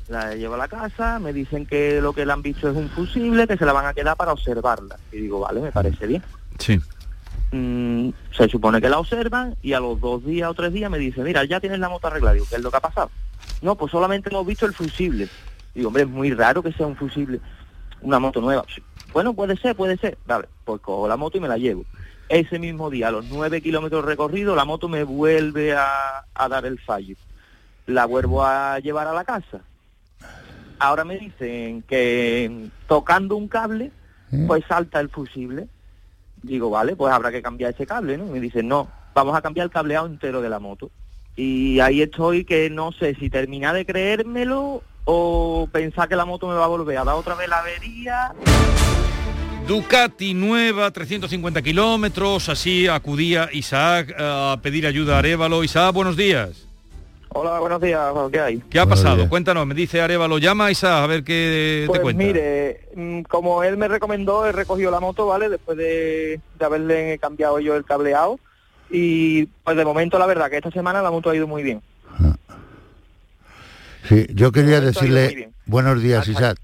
La 0.08 0.34
llevo 0.34 0.54
a 0.54 0.58
la 0.58 0.68
casa, 0.68 1.18
me 1.18 1.32
dicen 1.32 1.66
que 1.66 2.00
lo 2.00 2.12
que 2.12 2.26
le 2.26 2.32
han 2.32 2.42
visto 2.42 2.68
es 2.68 2.76
un 2.76 2.88
fusible, 2.88 3.46
que 3.46 3.56
se 3.56 3.64
la 3.64 3.72
van 3.72 3.86
a 3.86 3.94
quedar 3.94 4.16
para 4.16 4.32
observarla. 4.32 4.98
Y 5.12 5.18
digo, 5.18 5.40
vale, 5.40 5.61
me 5.61 5.72
parece 5.72 6.06
bien. 6.06 6.22
Sí. 6.58 6.80
Mm, 7.52 8.11
se 8.36 8.48
supone 8.48 8.80
que 8.80 8.88
la 8.88 8.98
observan 8.98 9.56
y 9.62 9.72
a 9.72 9.80
los 9.80 10.00
dos 10.00 10.24
días 10.24 10.50
o 10.50 10.54
tres 10.54 10.72
días 10.72 10.90
me 10.90 10.98
dicen, 10.98 11.24
mira, 11.24 11.44
ya 11.44 11.61
tienes 11.61 11.78
la 11.78 11.88
moto 11.88 12.08
arreglada. 12.08 12.34
Digo, 12.34 12.46
¿qué 12.48 12.56
es 12.56 12.62
lo 12.62 12.70
que 12.70 12.76
ha 12.76 12.80
pasado? 12.80 13.11
No, 13.62 13.76
pues 13.76 13.92
solamente 13.92 14.30
hemos 14.30 14.46
visto 14.46 14.66
el 14.66 14.74
fusible. 14.74 15.28
Digo, 15.74 15.88
hombre, 15.88 16.02
es 16.02 16.08
muy 16.08 16.32
raro 16.32 16.62
que 16.62 16.72
sea 16.72 16.86
un 16.86 16.96
fusible, 16.96 17.40
una 18.02 18.18
moto 18.18 18.40
nueva. 18.40 18.64
Bueno, 19.12 19.34
puede 19.34 19.56
ser, 19.56 19.76
puede 19.76 19.96
ser. 19.96 20.18
Vale, 20.26 20.48
pues 20.64 20.80
cojo 20.80 21.06
la 21.06 21.16
moto 21.16 21.38
y 21.38 21.40
me 21.40 21.48
la 21.48 21.56
llevo 21.56 21.84
ese 22.30 22.60
mismo 22.60 22.90
día, 22.90 23.08
a 23.08 23.10
los 23.10 23.26
nueve 23.26 23.60
kilómetros 23.60 24.04
recorridos, 24.04 24.56
la 24.56 24.64
moto 24.64 24.88
me 24.88 25.02
vuelve 25.02 25.74
a, 25.74 26.24
dar 26.48 26.64
el 26.64 26.78
fallo. 26.78 27.16
La 27.86 28.06
vuelvo 28.06 28.44
a 28.44 28.78
llevar 28.78 29.08
a 29.08 29.12
la 29.12 29.24
casa. 29.24 29.60
Ahora 30.78 31.04
me 31.04 31.18
dicen 31.18 31.82
que 31.82 32.68
tocando 32.86 33.36
un 33.36 33.48
cable, 33.48 33.90
¿Eh? 34.30 34.44
pues 34.46 34.64
salta 34.66 35.00
el 35.00 35.08
fusible. 35.08 35.66
Digo, 36.42 36.70
vale, 36.70 36.94
pues 36.94 37.12
habrá 37.12 37.32
que 37.32 37.42
cambiar 37.42 37.72
ese 37.72 37.84
cable, 37.84 38.16
¿no? 38.16 38.26
me 38.26 38.38
dicen, 38.38 38.68
no, 38.68 38.88
vamos 39.12 39.36
a 39.36 39.42
cambiar 39.42 39.64
el 39.64 39.72
cableado 39.72 40.06
entero 40.06 40.40
de 40.40 40.48
la 40.48 40.60
moto. 40.60 40.90
Y 41.34 41.80
ahí 41.80 42.00
estoy 42.00 42.44
que 42.44 42.70
no 42.70 42.92
sé 42.92 43.16
si 43.16 43.28
terminar 43.28 43.74
de 43.74 43.84
creérmelo 43.84 44.84
o 45.04 45.68
pensar 45.72 46.08
que 46.08 46.16
la 46.16 46.24
moto 46.24 46.46
me 46.46 46.54
va 46.54 46.66
a 46.66 46.68
volver 46.68 46.96
a 46.96 47.04
dar 47.04 47.16
otra 47.16 47.34
vez 47.34 47.48
la 47.48 47.58
avería. 47.58 48.32
Ducati 49.70 50.34
nueva, 50.34 50.90
350 50.90 51.62
kilómetros, 51.62 52.48
así 52.48 52.88
acudía 52.88 53.48
Isaac 53.52 54.12
a 54.18 54.58
pedir 54.60 54.84
ayuda 54.84 55.14
a 55.14 55.18
Arevalo. 55.20 55.62
Isaac, 55.62 55.94
buenos 55.94 56.16
días. 56.16 56.66
Hola, 57.28 57.60
buenos 57.60 57.80
días, 57.80 58.12
¿qué 58.32 58.40
hay? 58.40 58.58
¿Qué 58.68 58.80
ha 58.80 58.86
pasado? 58.86 59.28
Cuéntanos, 59.28 59.64
me 59.68 59.76
dice 59.76 60.00
Arevalo, 60.00 60.38
llama 60.38 60.66
a 60.66 60.70
Isaac 60.72 61.04
a 61.04 61.06
ver 61.06 61.22
qué 61.22 61.84
Pues 61.86 62.00
te 62.00 62.02
cuenta. 62.02 62.24
mire, 62.24 62.80
mm, 62.96 63.20
como 63.22 63.62
él 63.62 63.76
me 63.76 63.86
recomendó, 63.86 64.44
he 64.44 64.50
recogido 64.50 64.90
la 64.90 64.98
moto, 64.98 65.26
¿vale? 65.26 65.48
Después 65.48 65.78
de, 65.78 66.40
de 66.58 66.64
haberle 66.64 67.20
cambiado 67.20 67.60
yo 67.60 67.76
el 67.76 67.84
cableado. 67.84 68.40
Y 68.90 69.46
pues 69.62 69.76
de 69.76 69.84
momento 69.84 70.18
la 70.18 70.26
verdad 70.26 70.50
que 70.50 70.56
esta 70.56 70.72
semana 70.72 71.00
la 71.00 71.12
moto 71.12 71.30
ha 71.30 71.36
ido 71.36 71.46
muy 71.46 71.62
bien. 71.62 71.80
Sí, 74.08 74.26
yo 74.34 74.50
quería 74.50 74.80
decirle 74.80 75.52
buenos 75.64 76.02
días, 76.02 76.26
Isaac. 76.26 76.58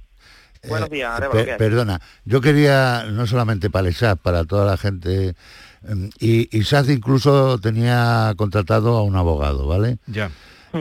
Buenos 0.69 0.91
días, 0.91 1.11
Eh, 1.11 1.17
Arevalo, 1.17 1.39
pe- 1.41 1.45
¿qué 1.45 1.53
hay? 1.53 1.59
perdona, 1.59 2.01
yo 2.25 2.41
quería, 2.41 3.05
no 3.11 3.27
solamente 3.27 3.71
para 3.71 3.87
el 3.89 3.93
ISAT, 3.93 4.19
para 4.21 4.45
toda 4.45 4.65
la 4.67 4.77
gente, 4.77 5.35
em, 5.89 6.11
y 6.19 6.57
ISAT 6.57 6.89
incluso 6.91 7.59
tenía 7.59 8.33
contratado 8.37 8.97
a 8.97 9.03
un 9.03 9.17
abogado, 9.17 9.67
¿vale? 9.67 9.99
Ya. 10.07 10.31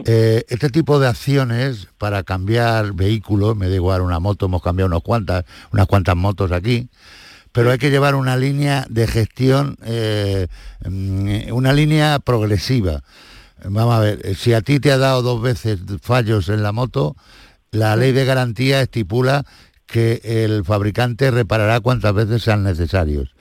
Eh, 0.06 0.44
este 0.50 0.70
tipo 0.70 1.00
de 1.00 1.08
acciones 1.08 1.88
para 1.98 2.24
cambiar 2.24 2.94
vehículos, 2.94 3.56
me 3.56 3.70
da 3.70 3.76
igual 3.76 4.02
una 4.02 4.20
moto, 4.20 4.48
hemos 4.48 4.62
cambiado 4.62 4.88
unas 4.88 5.02
cuantas, 5.04 5.46
unas 5.72 5.88
cuantas 5.88 6.18
motos 6.18 6.52
aquí, 6.52 6.90
pero 7.54 7.72
hay 7.72 7.78
que 7.78 7.90
llevar 7.92 8.16
una 8.16 8.36
línea 8.36 8.86
de 8.90 9.08
gestión, 9.08 9.78
eh, 9.86 10.48
mm, 10.86 11.54
una 11.54 11.72
línea 11.72 12.20
progresiva. 12.20 13.04
Vamos 13.64 13.96
a 13.96 14.00
ver, 14.00 14.20
eh, 14.26 14.36
si 14.36 14.52
a 14.54 14.60
ti 14.62 14.82
te 14.82 14.92
ha 14.92 14.98
dado 14.98 15.22
dos 15.22 15.42
veces 15.42 15.80
fallos 16.02 16.50
en 16.50 16.62
la 16.62 16.74
moto, 16.74 17.16
la 17.72 17.96
ley 17.96 18.12
de 18.12 18.26
garantía 18.26 18.82
estipula 18.82 19.46
que 19.86 20.22
el 20.24 20.64
fabricante 20.66 21.32
reparará 21.32 21.80
cuantas 21.80 22.14
veces 22.14 22.44
sean 22.44 22.64
necesarios. 22.64 23.36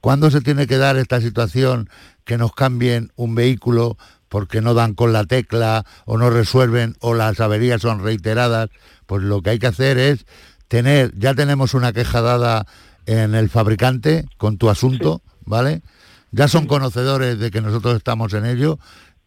¿Cuándo 0.00 0.30
se 0.30 0.40
tiene 0.40 0.66
que 0.66 0.78
dar 0.78 0.96
esta 0.96 1.20
situación 1.20 1.90
que 2.24 2.38
nos 2.38 2.52
cambien 2.54 3.12
un 3.16 3.34
vehículo 3.34 3.98
porque 4.28 4.60
no 4.60 4.74
dan 4.74 4.94
con 4.94 5.12
la 5.12 5.24
tecla 5.24 5.84
o 6.06 6.16
no 6.16 6.30
resuelven 6.30 6.96
o 7.00 7.14
las 7.14 7.40
averías 7.40 7.82
son 7.82 8.02
reiteradas? 8.02 8.70
Pues 9.06 9.22
lo 9.22 9.42
que 9.42 9.50
hay 9.50 9.58
que 9.58 9.66
hacer 9.66 9.98
es 9.98 10.24
tener, 10.68 11.12
ya 11.18 11.34
tenemos 11.34 11.74
una 11.74 11.92
queja 11.92 12.22
dada 12.22 12.66
en 13.04 13.34
el 13.34 13.50
fabricante 13.50 14.26
con 14.38 14.56
tu 14.56 14.70
asunto, 14.70 15.20
¿vale? 15.44 15.82
Ya 16.30 16.48
son 16.48 16.66
conocedores 16.66 17.38
de 17.38 17.50
que 17.50 17.60
nosotros 17.60 17.96
estamos 17.96 18.32
en 18.34 18.46
ello 18.46 18.78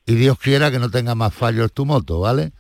y 0.06 0.16
Dios 0.16 0.40
quiera 0.40 0.72
que 0.72 0.80
no 0.80 0.90
tenga 0.90 1.16
más 1.16 1.34
fallos 1.34 1.72
tu 1.74 1.86
moto, 1.86 2.20
¿vale? 2.20 2.54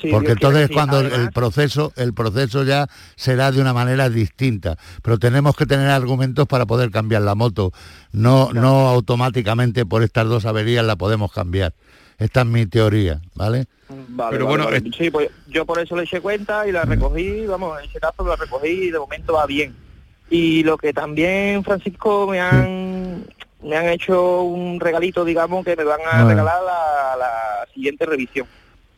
Sí, 0.00 0.08
Porque 0.10 0.28
Dios 0.34 0.36
entonces 0.36 0.70
cuando 0.72 1.00
el- 1.00 1.30
proceso, 1.32 1.92
el 1.96 2.14
proceso 2.14 2.64
ya 2.64 2.86
será 3.16 3.50
de 3.52 3.60
una 3.60 3.72
manera 3.72 4.08
distinta. 4.08 4.76
Pero 5.02 5.18
tenemos 5.18 5.56
que 5.56 5.66
tener 5.66 5.88
argumentos 5.88 6.46
para 6.46 6.66
poder 6.66 6.90
cambiar 6.90 7.22
la 7.22 7.34
moto. 7.34 7.72
No, 8.12 8.52
no 8.52 8.88
automáticamente 8.88 9.84
por 9.86 10.02
estas 10.02 10.26
dos 10.26 10.46
averías 10.46 10.84
la 10.84 10.96
podemos 10.96 11.32
cambiar. 11.32 11.74
Esta 12.18 12.40
es 12.42 12.46
mi 12.46 12.66
teoría, 12.66 13.20
¿vale? 13.34 13.66
Vale, 13.88 14.30
Pero 14.30 14.44
vale, 14.46 14.64
bueno, 14.64 14.64
vale. 14.66 14.82
sí, 14.96 15.10
pues 15.10 15.30
yo 15.46 15.66
por 15.66 15.80
eso 15.80 15.96
le 15.96 16.04
eché 16.04 16.20
cuenta 16.20 16.66
y 16.68 16.72
la 16.72 16.84
recogí, 16.84 17.46
vamos, 17.46 17.78
en 17.82 17.88
ese 17.88 17.98
caso 17.98 18.24
la 18.24 18.36
recogí 18.36 18.68
y 18.68 18.90
de 18.90 18.98
momento 18.98 19.32
va 19.34 19.46
bien. 19.46 19.74
Y 20.28 20.62
lo 20.62 20.76
que 20.78 20.92
también, 20.92 21.64
Francisco, 21.64 22.26
me 22.28 22.38
han 22.40 23.24
me 23.62 23.76
han 23.76 23.88
hecho 23.88 24.42
un 24.42 24.78
regalito, 24.80 25.24
digamos, 25.24 25.64
que 25.64 25.76
me 25.76 25.84
van 25.84 26.00
a 26.06 26.12
Bueno. 26.24 26.28
regalar 26.28 26.62
la, 26.62 27.16
la 27.18 27.66
siguiente 27.74 28.06
revisión. 28.06 28.46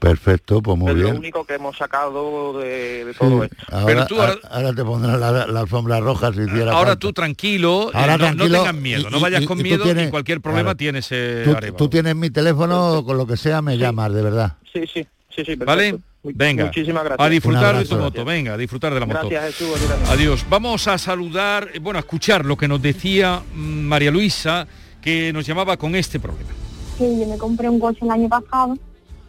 Perfecto, 0.02 0.60
pues 0.60 0.76
muy 0.76 0.90
es 0.90 0.96
lo 0.96 1.04
bien. 1.04 1.16
único 1.16 1.44
que 1.44 1.54
hemos 1.54 1.76
sacado 1.76 2.58
de, 2.58 3.04
de 3.04 3.12
Sí, 3.12 3.18
todo 3.20 3.44
esto. 3.44 3.56
Ahora, 3.70 4.06
tú 4.06 4.20
ahora- 4.20 4.36
a- 4.42 4.56
ahora 4.56 4.72
te 4.74 4.84
pondrán 4.84 5.20
la, 5.20 5.46
la 5.46 5.60
alfombra 5.60 6.00
roja 6.00 6.32
si 6.32 6.40
hiciera 6.40 6.72
Ahora 6.72 6.88
falta. 6.90 6.96
tú 6.98 7.12
tranquilo, 7.12 7.88
eh, 7.88 7.92
Ahora 7.94 8.18
no, 8.18 8.24
no 8.24 8.34
tranquilo, 8.36 8.58
tengas 8.58 8.74
miedo, 8.74 9.10
no 9.10 9.20
vayas 9.20 9.42
y- 9.42 9.46
con 9.46 9.60
y 9.60 9.62
miedo 9.62 9.84
tienes- 9.84 10.08
y 10.08 10.10
cualquier 10.10 10.40
problema 10.40 10.64
claro. 10.70 10.76
tienes 10.76 11.06
eh, 11.12 11.44
Tú, 11.44 11.72
tú 11.76 11.88
tienes 11.88 12.16
mi 12.16 12.30
teléfono, 12.30 13.04
con 13.04 13.16
lo 13.16 13.26
que 13.26 13.36
sea 13.36 13.62
me 13.62 13.78
llamas, 13.78 14.12
de 14.12 14.22
verdad. 14.22 14.56
Sí, 14.72 14.80
sí, 14.92 15.02
sí, 15.04 15.08
sí, 15.36 15.42
perfecto. 15.56 15.64
¿Vale? 15.66 15.98
Venga, 16.24 16.64
Muchísimas 16.66 17.04
gracias. 17.04 17.26
a 17.26 17.30
disfrutar 17.30 17.76
de 17.78 17.84
tu 17.84 17.96
moto, 17.96 18.24
venga, 18.24 18.54
a 18.54 18.56
disfrutar 18.56 18.94
de 18.94 19.00
la 19.00 19.06
moto. 19.06 19.28
Gracias, 19.28 19.56
Jesús. 19.56 19.76
a 19.76 19.78
ti 19.80 19.86
también. 19.88 20.10
Adiós. 20.12 20.46
Vamos 20.48 20.86
a 20.88 20.98
saludar, 20.98 21.68
eh, 21.74 21.78
bueno, 21.80 21.98
a 21.98 22.00
escuchar 22.00 22.44
lo 22.44 22.56
que 22.56 22.66
nos 22.68 22.82
decía 22.82 23.40
mm, 23.54 23.60
María 23.82 24.10
Luisa, 24.10 24.66
que 25.00 25.32
nos 25.32 25.46
llamaba 25.46 25.76
con 25.76 25.94
este 25.96 26.18
problema. 26.20 26.50
Sí, 26.98 27.04
yo 27.20 27.26
me 27.26 27.38
compré 27.38 27.68
un 27.68 27.80
coche 27.80 28.00
el 28.02 28.10
año 28.10 28.28
pasado 28.28 28.76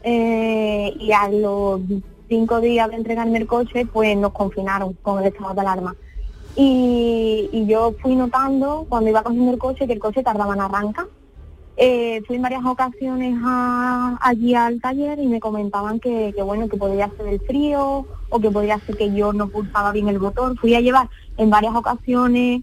eh, 0.03 0.93
y 0.99 1.11
a 1.11 1.29
los 1.29 1.81
cinco 2.27 2.61
días 2.61 2.89
de 2.89 2.95
entregarme 2.95 3.37
el 3.37 3.47
coche, 3.47 3.85
pues 3.85 4.17
nos 4.17 4.33
confinaron 4.33 4.97
con 5.01 5.19
el 5.19 5.27
estado 5.27 5.53
de 5.53 5.61
alarma. 5.61 5.95
Y, 6.55 7.65
yo 7.67 7.93
fui 8.01 8.15
notando 8.15 8.85
cuando 8.89 9.09
iba 9.09 9.23
cogiendo 9.23 9.53
el 9.53 9.57
coche 9.57 9.87
que 9.87 9.93
el 9.93 9.99
coche 9.99 10.23
tardaba 10.23 10.53
en 10.53 10.61
arrancar. 10.61 11.07
Eh, 11.75 12.21
fui 12.27 12.35
en 12.35 12.43
varias 12.43 12.63
ocasiones 12.65 13.35
a- 13.43 14.19
allí 14.21 14.53
al 14.53 14.79
taller 14.79 15.17
y 15.17 15.25
me 15.25 15.39
comentaban 15.39 15.99
que, 15.99 16.31
bueno 16.43 16.69
que 16.69 16.77
podría 16.77 17.09
ser 17.17 17.27
el 17.27 17.39
frío 17.39 18.05
o 18.29 18.39
que 18.39 18.51
podría 18.51 18.77
ser 18.79 18.95
que 18.95 19.11
yo 19.11 19.33
no 19.33 19.47
pulsaba 19.47 19.91
bien 19.91 20.07
el 20.07 20.19
botón. 20.19 20.55
Fui 20.57 20.75
a 20.75 20.81
llevar 20.81 21.09
en 21.37 21.49
varias 21.49 21.73
ocasiones 21.75 22.61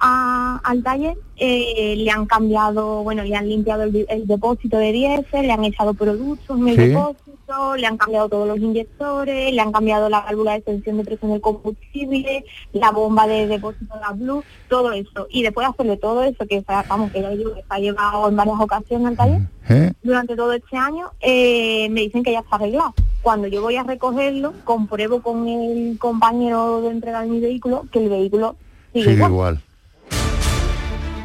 a- 0.00 0.60
al 0.64 0.82
taller, 0.82 1.16
eh, 1.36 1.94
le 1.96 2.10
han 2.10 2.26
cambiado, 2.26 3.02
bueno, 3.02 3.22
le 3.22 3.36
han 3.36 3.48
limpiado 3.48 3.82
el, 3.82 4.06
depósito 4.26 4.78
de 4.78 4.92
diésel, 4.92 5.46
le 5.46 5.52
han 5.52 5.64
echado 5.64 5.94
productos 5.94 6.58
en 6.58 6.68
el 6.68 6.76
Sí. 6.76 6.88
depósito, 6.88 7.76
le 7.76 7.86
han 7.86 7.96
cambiado 7.96 8.28
todos 8.28 8.46
los 8.48 8.58
inyectores, 8.58 9.52
le 9.52 9.60
han 9.60 9.72
cambiado 9.72 10.08
la 10.08 10.20
válvula 10.20 10.52
de 10.52 10.58
extensión 10.58 10.96
de 10.98 11.04
presión 11.04 11.32
del 11.32 11.40
combustible, 11.40 12.44
la 12.72 12.90
bomba 12.92 13.26
de 13.26 13.46
depósito 13.46 13.94
de 13.94 14.00
la 14.00 14.12
Blue, 14.12 14.42
todo 14.68 14.92
eso. 14.92 15.26
Y 15.30 15.42
después 15.42 15.66
de 15.66 15.70
hacerle 15.72 15.96
todo 15.96 16.22
eso, 16.22 16.46
que 16.46 16.64
vamos, 16.88 17.10
que 17.12 17.22
ya 17.22 17.30
digo 17.30 17.54
que 17.54 17.60
se 17.60 17.66
ha 17.68 17.78
llevado 17.78 18.28
en 18.28 18.36
varias 18.36 18.60
ocasiones 18.60 19.06
al 19.08 19.16
taller, 19.16 19.40
¿Eh? 19.68 19.92
durante 20.02 20.34
todo 20.36 20.52
este 20.52 20.76
año, 20.76 21.10
eh, 21.20 21.88
me 21.90 22.00
dicen 22.02 22.22
que 22.22 22.32
ya 22.32 22.40
está 22.40 22.56
arreglado. 22.56 22.94
Cuando 23.22 23.48
yo 23.48 23.60
voy 23.62 23.76
a 23.76 23.82
recogerlo, 23.82 24.54
compruebo 24.64 25.20
con 25.22 25.46
el 25.48 25.98
compañero 25.98 26.80
de 26.82 26.90
entregar 26.90 27.26
mi 27.26 27.40
vehículo 27.40 27.84
que 27.92 27.98
el 28.02 28.08
vehículo 28.08 28.56
sigue 28.92 29.04
Sigue 29.04 29.16
igual. 29.16 29.30
igual. 29.32 29.60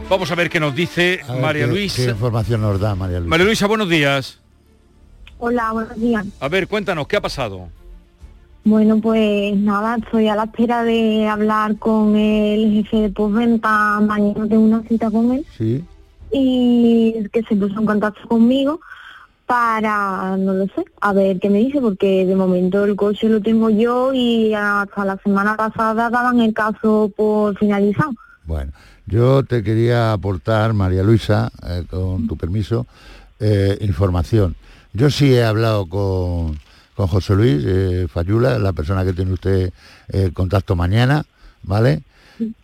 Vamos 0.10 0.32
a 0.32 0.36
ver 0.36 0.49
qué 0.49 0.60
nos 0.60 0.76
dice 0.76 1.22
A 1.28 1.34
María 1.34 1.66
qué- 1.66 1.72
Luisa. 1.72 2.03
¿Qué 2.06 2.12
información 2.12 2.62
nos 2.62 2.80
da 2.80 2.95
María 2.95 3.20
Luisa? 3.20 3.30
María 3.30 3.45
Luisa, 3.45 3.68
buenos 3.68 3.89
días. 3.89 4.39
Hola, 5.39 5.72
buenos 5.74 5.95
días. 5.99 6.26
A 6.39 6.47
ver, 6.47 6.68
cuéntanos, 6.68 7.08
¿qué 7.08 7.18
ha 7.18 7.22
pasado? 7.22 7.68
Bueno, 8.64 8.99
pues 9.01 9.56
nada, 9.58 9.97
estoy 9.97 10.28
a 10.28 10.36
la 10.36 10.45
espera 10.45 10.84
de 10.84 11.28
hablar 11.28 11.78
con 11.78 12.16
el 12.16 12.72
jefe 12.74 12.97
de 13.01 13.10
postventa. 13.10 13.99
Mañana 14.01 14.47
tengo 14.47 14.64
una 14.64 14.82
cita 14.84 15.12
con 15.12 15.32
él 15.34 15.45
Sí. 15.58 15.84
y 16.32 17.28
que 17.32 17.43
se 17.43 17.56
puso 17.56 17.80
en 17.80 17.86
contacto 17.86 18.28
conmigo 18.28 18.80
para, 19.45 20.36
no 20.38 20.53
lo 20.53 20.66
sé, 20.68 20.84
a 21.01 21.14
ver 21.14 21.39
qué 21.39 21.49
me 21.49 21.60
dice, 21.60 21.80
porque 21.80 22.26
de 22.26 22.36
momento 22.36 22.84
el 22.86 22.95
coche 22.95 23.30
lo 23.30 23.41
tengo 23.41 23.70
yo 23.70 24.14
y 24.14 24.53
hasta 24.56 25.06
la 25.06 25.18
semana 25.18 25.56
pasada 25.56 26.10
daban 26.10 26.39
el 26.39 26.53
caso 26.53 27.12
por 27.16 27.56
finalizado. 27.58 28.12
Bueno, 28.46 28.72
yo 29.06 29.43
te 29.43 29.64
quería 29.64 30.14
aportar, 30.14 30.74
María 30.74 31.04
Luisa, 31.04 31.52
eh, 31.68 31.84
con 31.89 32.28
tu 32.28 32.38
permiso, 32.38 32.86
eh, 33.39 33.78
información. 33.82 34.56
Yo 34.93 35.10
sí 35.10 35.34
he 35.34 35.43
hablado 35.43 35.88
con, 35.88 36.60
con 36.96 37.08
José 37.08 37.36
Luis 37.36 37.64
eh, 37.66 38.08
Fayula, 38.12 38.58
la 38.60 38.74
persona 38.74 39.04
que 39.04 39.14
tiene 39.14 39.34
usted 39.34 39.74
eh, 40.10 40.32
contacto 40.34 40.76
mañana, 40.76 41.26
¿vale? 41.64 42.04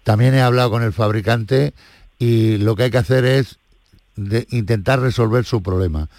También 0.03 0.33
he 0.33 0.41
hablado 0.41 0.69
con 0.69 0.83
el 0.83 0.93
fabricante 0.93 1.73
y 2.19 2.57
lo 2.57 2.75
que 2.75 2.83
hay 2.83 2.91
que 2.91 2.97
hacer 2.97 3.25
es 3.25 3.57
intentar 4.49 4.99
resolver 4.99 5.45
su 5.45 5.63
problema. 5.63 6.09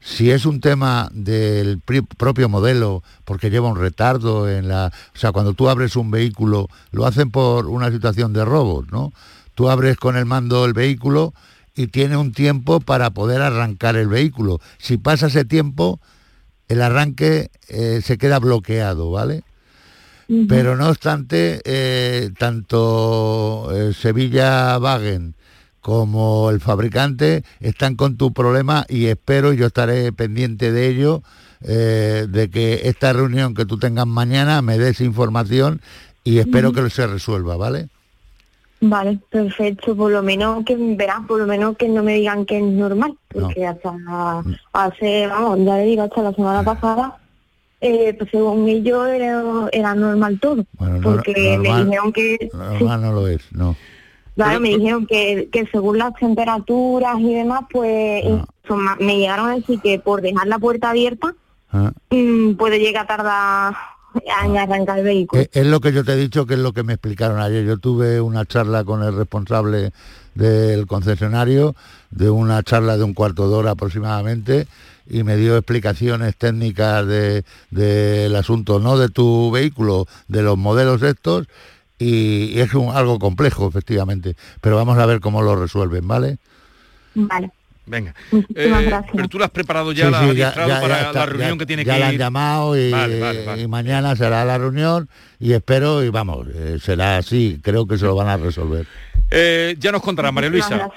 Si 0.00 0.30
es 0.30 0.46
un 0.46 0.60
tema 0.60 1.10
del 1.12 1.80
propio 2.16 2.48
modelo, 2.48 3.02
porque 3.24 3.50
lleva 3.50 3.68
un 3.68 3.76
retardo 3.76 4.48
en 4.48 4.68
la... 4.68 4.90
O 5.14 5.18
sea, 5.18 5.32
cuando 5.32 5.52
tú 5.52 5.68
abres 5.68 5.94
un 5.94 6.10
vehículo, 6.10 6.68
lo 6.90 7.06
hacen 7.06 7.30
por 7.30 7.66
una 7.66 7.90
situación 7.90 8.32
de 8.32 8.44
robo, 8.44 8.84
¿no? 8.90 9.12
Tú 9.54 9.68
abres 9.68 9.98
con 9.98 10.16
el 10.16 10.24
mando 10.24 10.64
el 10.64 10.72
vehículo 10.72 11.34
y 11.74 11.88
tiene 11.88 12.16
un 12.16 12.32
tiempo 12.32 12.80
para 12.80 13.10
poder 13.10 13.42
arrancar 13.42 13.96
el 13.96 14.08
vehículo. 14.08 14.60
Si 14.78 14.96
pasa 14.96 15.26
ese 15.26 15.44
tiempo, 15.44 16.00
el 16.68 16.80
arranque 16.80 17.50
eh, 17.68 18.00
se 18.02 18.16
queda 18.16 18.38
bloqueado, 18.38 19.10
¿vale? 19.10 19.42
Pero 20.48 20.76
no 20.76 20.88
obstante, 20.88 21.60
eh, 21.64 22.30
tanto 22.38 23.68
eh, 23.74 23.92
Sevilla 23.92 24.78
Wagen 24.78 25.34
como 25.80 26.50
el 26.50 26.60
fabricante 26.60 27.44
están 27.60 27.96
con 27.96 28.16
tu 28.16 28.32
problema 28.32 28.84
y 28.88 29.06
espero, 29.06 29.52
yo 29.52 29.66
estaré 29.66 30.12
pendiente 30.12 30.72
de 30.72 30.88
ello, 30.88 31.22
eh, 31.62 32.26
de 32.28 32.50
que 32.50 32.82
esta 32.84 33.12
reunión 33.12 33.54
que 33.54 33.66
tú 33.66 33.78
tengas 33.78 34.06
mañana 34.06 34.62
me 34.62 34.78
des 34.78 35.00
información 35.00 35.80
y 36.24 36.38
espero 36.38 36.72
que 36.72 36.88
se 36.90 37.06
resuelva, 37.06 37.56
¿vale? 37.56 37.88
Vale, 38.82 39.18
perfecto, 39.28 39.94
por 39.94 40.10
lo 40.10 40.22
menos 40.22 40.64
que 40.64 40.74
verás, 40.76 41.20
por 41.26 41.38
lo 41.38 41.46
menos 41.46 41.76
que 41.76 41.88
no 41.88 42.02
me 42.02 42.14
digan 42.14 42.46
que 42.46 42.58
es 42.58 42.64
normal, 42.64 43.14
porque 43.28 43.66
hasta 43.66 43.94
hace, 44.72 45.26
vamos, 45.26 45.58
ya 45.66 45.76
le 45.76 45.84
digo, 45.84 46.02
hasta 46.02 46.22
la 46.22 46.32
semana 46.32 46.62
pasada 46.62 47.20
eh, 47.80 48.14
pues 48.16 48.30
según 48.30 48.68
ellos 48.68 49.08
era, 49.08 49.42
era 49.72 49.94
normal 49.94 50.38
todo. 50.38 50.64
porque 51.02 51.58
me 51.58 51.84
dijeron 51.84 52.12
que... 52.12 52.50
Normal 52.52 53.00
no 53.00 53.12
lo 53.12 53.28
es, 53.28 53.40
no. 53.52 53.76
Claro, 54.44 54.60
me 54.60 54.68
dijeron 54.70 55.06
que, 55.06 55.48
que 55.52 55.66
según 55.70 55.98
las 55.98 56.14
temperaturas 56.14 57.18
y 57.20 57.34
demás, 57.34 57.62
pues 57.70 58.24
Ah. 58.68 58.96
me 59.00 59.18
llegaron 59.18 59.48
a 59.50 59.56
decir 59.56 59.80
que 59.80 59.98
por 59.98 60.22
dejar 60.22 60.46
la 60.46 60.58
puerta 60.58 60.90
abierta 60.90 61.34
Ah. 61.72 61.92
mm, 62.10 62.54
puede 62.54 62.78
llegar 62.78 63.04
a 63.04 63.06
tardar 63.06 63.74
en 64.44 64.56
arrancar 64.56 64.98
el 64.98 65.04
vehículo. 65.04 65.42
Es, 65.42 65.48
es 65.52 65.66
lo 65.66 65.80
que 65.80 65.92
yo 65.92 66.04
te 66.04 66.12
he 66.12 66.16
dicho, 66.16 66.46
que 66.46 66.54
es 66.54 66.60
lo 66.60 66.72
que 66.72 66.82
me 66.82 66.94
explicaron 66.94 67.38
ayer. 67.40 67.64
Yo 67.64 67.78
tuve 67.78 68.20
una 68.20 68.44
charla 68.44 68.82
con 68.84 69.02
el 69.02 69.14
responsable 69.14 69.92
del 70.34 70.86
concesionario, 70.86 71.74
de 72.10 72.30
una 72.30 72.62
charla 72.62 72.96
de 72.96 73.04
un 73.04 73.14
cuarto 73.14 73.48
de 73.48 73.54
hora 73.56 73.70
aproximadamente, 73.72 74.66
y 75.08 75.22
me 75.24 75.36
dio 75.36 75.56
explicaciones 75.56 76.36
técnicas 76.36 77.06
de- 77.06 77.44
del 77.70 78.34
asunto, 78.36 78.78
no 78.80 78.96
de 78.98 79.08
tu 79.08 79.50
vehículo, 79.50 80.06
de 80.28 80.42
los 80.42 80.56
modelos 80.56 81.02
estos, 81.02 81.46
y, 82.00 82.46
y 82.56 82.60
es 82.60 82.74
un- 82.74 82.94
algo 82.96 83.18
complejo, 83.20 83.68
efectivamente. 83.68 84.34
Pero 84.60 84.74
vamos 84.74 84.98
a 84.98 85.06
ver 85.06 85.20
cómo 85.20 85.42
lo 85.42 85.54
resuelven, 85.54 86.08
¿vale? 86.08 86.38
Vale. 87.14 87.50
Venga. 87.86 88.14
Eh, 88.54 88.72
pero 89.12 89.28
tú 89.28 89.38
lo 89.38 89.44
has 89.44 89.50
preparado 89.50 89.90
ya, 89.90 90.06
Sí, 90.06 90.10
la 90.12 90.20
sí, 90.20 90.26
ya- 90.36 90.54
ya- 90.54 90.66
ya 90.68 90.80
para 90.80 91.00
está, 91.00 91.12
la 91.20 91.26
reunión 91.26 91.50
ya- 91.52 91.58
que 91.58 91.66
tiene 91.66 91.84
ya 91.84 91.94
que 91.94 92.00
la 92.00 92.06
han 92.08 92.14
ir. 92.14 92.20
llamado 92.20 92.78
y, 92.78 92.90
Vale, 92.92 93.18
vale, 93.20 93.44
vale. 93.44 93.62
y 93.62 93.66
mañana 93.66 94.14
será 94.14 94.44
la 94.44 94.58
reunión 94.58 95.08
y 95.40 95.52
espero 95.54 96.04
y 96.04 96.08
vamos, 96.10 96.46
eh, 96.54 96.78
será 96.80 97.16
así, 97.16 97.58
creo 97.62 97.86
que 97.88 97.98
se 97.98 98.04
lo 98.04 98.14
van 98.14 98.28
a 98.28 98.36
resolver. 98.36 98.86
Eh, 99.28 99.74
ya 99.80 99.90
nos 99.90 100.02
contará 100.02 100.30
María 100.30 100.50
Luisa. 100.50 100.76
Luego. 100.76 100.92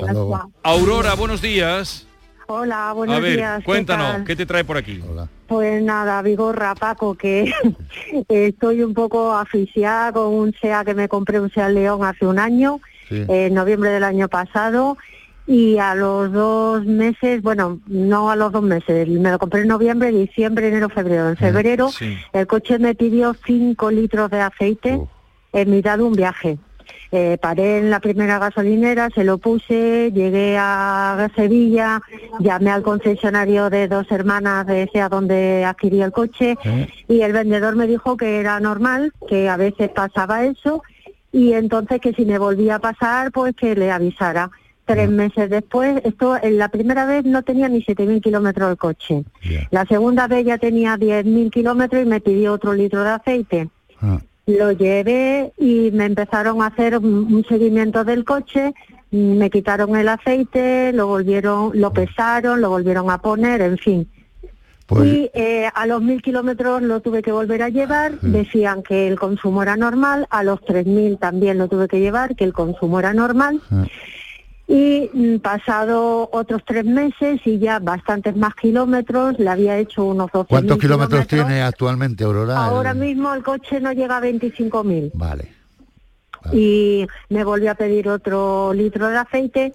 Hasta 0.00 0.12
luego. 0.12 0.50
Aurora, 0.64 1.14
buenos 1.14 1.40
días. 1.42 2.06
Hola, 2.54 2.92
buenos 2.92 3.16
a 3.16 3.20
ver, 3.20 3.36
días. 3.36 3.58
¿qué 3.60 3.64
cuéntanos? 3.64 4.26
¿qué 4.26 4.36
te 4.36 4.44
trae 4.44 4.62
por 4.62 4.76
aquí? 4.76 5.00
Pues 5.46 5.82
nada, 5.82 6.20
Vigorra, 6.20 6.74
Paco, 6.74 7.14
que 7.14 7.50
estoy 8.28 8.82
un 8.82 8.92
poco 8.92 9.32
asfixiada 9.32 10.12
con 10.12 10.26
un 10.34 10.52
SEA 10.60 10.84
que 10.84 10.92
me 10.94 11.08
compré, 11.08 11.40
un 11.40 11.50
SEA 11.50 11.70
León 11.70 12.04
hace 12.04 12.26
un 12.26 12.38
año, 12.38 12.80
Sí. 13.08 13.24
en 13.26 13.54
noviembre 13.54 13.88
del 13.90 14.04
año 14.04 14.28
pasado, 14.28 14.98
y 15.46 15.78
a 15.78 15.94
los 15.94 16.30
dos 16.30 16.84
meses, 16.84 17.40
bueno, 17.40 17.80
no 17.86 18.30
a 18.30 18.36
los 18.36 18.52
dos 18.52 18.62
meses, 18.62 19.08
me 19.08 19.30
lo 19.30 19.38
compré 19.38 19.62
en 19.62 19.68
noviembre, 19.68 20.10
diciembre, 20.12 20.68
enero, 20.68 20.90
febrero. 20.90 21.30
En 21.30 21.36
febrero 21.38 21.88
sí. 21.88 22.18
el 22.34 22.46
coche 22.46 22.78
me 22.78 22.94
pidió 22.94 23.34
5 23.46 23.90
litros 23.90 24.30
de 24.30 24.40
aceite 24.42 25.00
en 25.54 25.70
mitad 25.70 25.96
de 25.96 26.04
un 26.04 26.12
viaje. 26.12 26.58
Eh, 27.14 27.36
paré 27.38 27.76
en 27.76 27.90
la 27.90 28.00
primera 28.00 28.38
gasolinera, 28.38 29.10
se 29.14 29.22
lo 29.22 29.36
puse, 29.36 30.10
llegué 30.14 30.56
a 30.58 31.28
Sevilla, 31.36 32.00
llamé 32.40 32.70
al 32.70 32.82
concesionario 32.82 33.68
de 33.68 33.86
dos 33.86 34.10
hermanas 34.10 34.66
de 34.66 34.84
ese 34.84 35.02
a 35.02 35.10
donde 35.10 35.62
adquirí 35.62 36.00
el 36.00 36.10
coche 36.10 36.56
y 37.08 37.20
el 37.20 37.34
vendedor 37.34 37.76
me 37.76 37.86
dijo 37.86 38.16
que 38.16 38.40
era 38.40 38.58
normal, 38.60 39.12
que 39.28 39.50
a 39.50 39.58
veces 39.58 39.90
pasaba 39.90 40.46
eso 40.46 40.82
y 41.32 41.52
entonces 41.52 42.00
que 42.00 42.14
si 42.14 42.24
me 42.24 42.38
volvía 42.38 42.76
a 42.76 42.78
pasar 42.78 43.30
pues 43.30 43.54
que 43.56 43.74
le 43.74 43.90
avisara. 43.90 44.50
Tres 44.86 45.10
meses 45.10 45.50
después, 45.50 46.00
esto 46.04 46.36
en 46.42 46.56
la 46.56 46.68
primera 46.68 47.04
vez 47.04 47.24
no 47.26 47.42
tenía 47.42 47.68
ni 47.68 47.84
7.000 47.84 48.22
kilómetros 48.22 48.70
el 48.70 48.76
coche. 48.78 49.24
La 49.70 49.84
segunda 49.84 50.26
vez 50.28 50.46
ya 50.46 50.56
tenía 50.56 50.96
10.000 50.96 51.50
kilómetros 51.50 52.02
y 52.02 52.06
me 52.06 52.20
pidió 52.20 52.54
otro 52.54 52.72
litro 52.72 53.04
de 53.04 53.10
aceite. 53.10 53.68
Lo 54.46 54.72
llevé 54.72 55.52
y 55.56 55.90
me 55.92 56.06
empezaron 56.06 56.62
a 56.62 56.66
hacer 56.66 56.98
un, 56.98 57.44
seguimiento 57.48 58.04
del 58.04 58.24
coche, 58.24 58.74
mm, 59.10 59.36
me 59.38 59.50
quitaron 59.50 59.94
el 59.96 60.08
aceite, 60.08 60.92
lo 60.92 61.06
volvieron, 61.06 61.70
lo 61.74 61.92
pesaron, 61.92 62.60
lo 62.60 62.70
volvieron 62.70 63.10
a 63.10 63.18
poner, 63.18 63.60
en 63.60 63.78
fin. 63.78 64.08
y 65.04 65.30
eh, 65.32 65.70
a 65.72 65.86
los 65.86 66.02
mil 66.02 66.20
kilómetros 66.20 66.82
lo 66.82 67.00
tuve 67.00 67.22
que 67.22 67.32
volver 67.32 67.62
a 67.62 67.68
llevar, 67.68 68.20
decían 68.20 68.82
que 68.82 69.08
el 69.08 69.18
consumo 69.18 69.62
era 69.62 69.76
normal, 69.76 70.26
a 70.28 70.42
los 70.42 70.60
3.000 70.60 71.18
también 71.18 71.56
lo 71.56 71.68
tuve 71.68 71.88
que 71.88 72.00
llevar, 72.00 72.34
que 72.36 72.44
el 72.44 72.52
consumo 72.52 72.98
era 72.98 73.14
normal. 73.14 73.60
Y 74.68 75.10
mm, 75.12 75.36
pasado 75.38 76.30
otros 76.32 76.62
tres 76.64 76.84
meses 76.84 77.40
y 77.44 77.58
ya 77.58 77.78
bastantes 77.80 78.36
más 78.36 78.54
kilómetros, 78.54 79.38
le 79.38 79.48
había 79.50 79.76
hecho 79.78 80.04
unos 80.04 80.30
12.000 80.30 80.46
¿Cuántos 80.48 80.78
kilómetros 80.78 81.26
tiene 81.26 81.62
actualmente 81.62 82.24
Aurora? 82.24 82.64
Ahora 82.64 82.92
El- 82.92 82.98
mismo 82.98 83.34
el 83.34 83.42
coche 83.42 83.80
no 83.80 83.92
llega 83.92 84.18
a 84.18 84.20
25.000 84.22 85.10
Vale. 85.14 85.48
y 86.52 87.06
me 87.28 87.44
volvió 87.44 87.70
a 87.72 87.74
pedir 87.74 88.08
otro 88.08 88.72
litro 88.72 89.08
de 89.08 89.16
aceite 89.16 89.72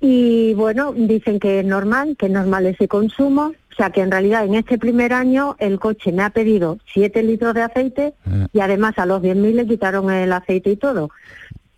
y 0.00 0.52
bueno, 0.54 0.92
dicen 0.94 1.40
que 1.40 1.60
es 1.60 1.66
normal, 1.66 2.16
que 2.18 2.26
es 2.26 2.32
normal 2.32 2.66
ese 2.66 2.88
consumo, 2.88 3.52
o 3.72 3.74
sea 3.76 3.88
que 3.90 4.02
en 4.02 4.10
realidad 4.10 4.44
en 4.44 4.54
este 4.54 4.76
primer 4.78 5.12
año 5.14 5.56
el 5.58 5.80
coche 5.80 6.12
me 6.12 6.22
ha 6.22 6.30
pedido 6.30 6.78
7 6.92 7.22
litros 7.22 7.54
de 7.54 7.62
aceite 7.62 8.14
y 8.52 8.60
además 8.60 8.98
a 8.98 9.06
los 9.06 9.22
10.000 9.22 9.54
le 9.54 9.66
quitaron 9.66 10.10
el 10.10 10.30
aceite 10.32 10.70
y 10.70 10.76
todo. 10.76 11.10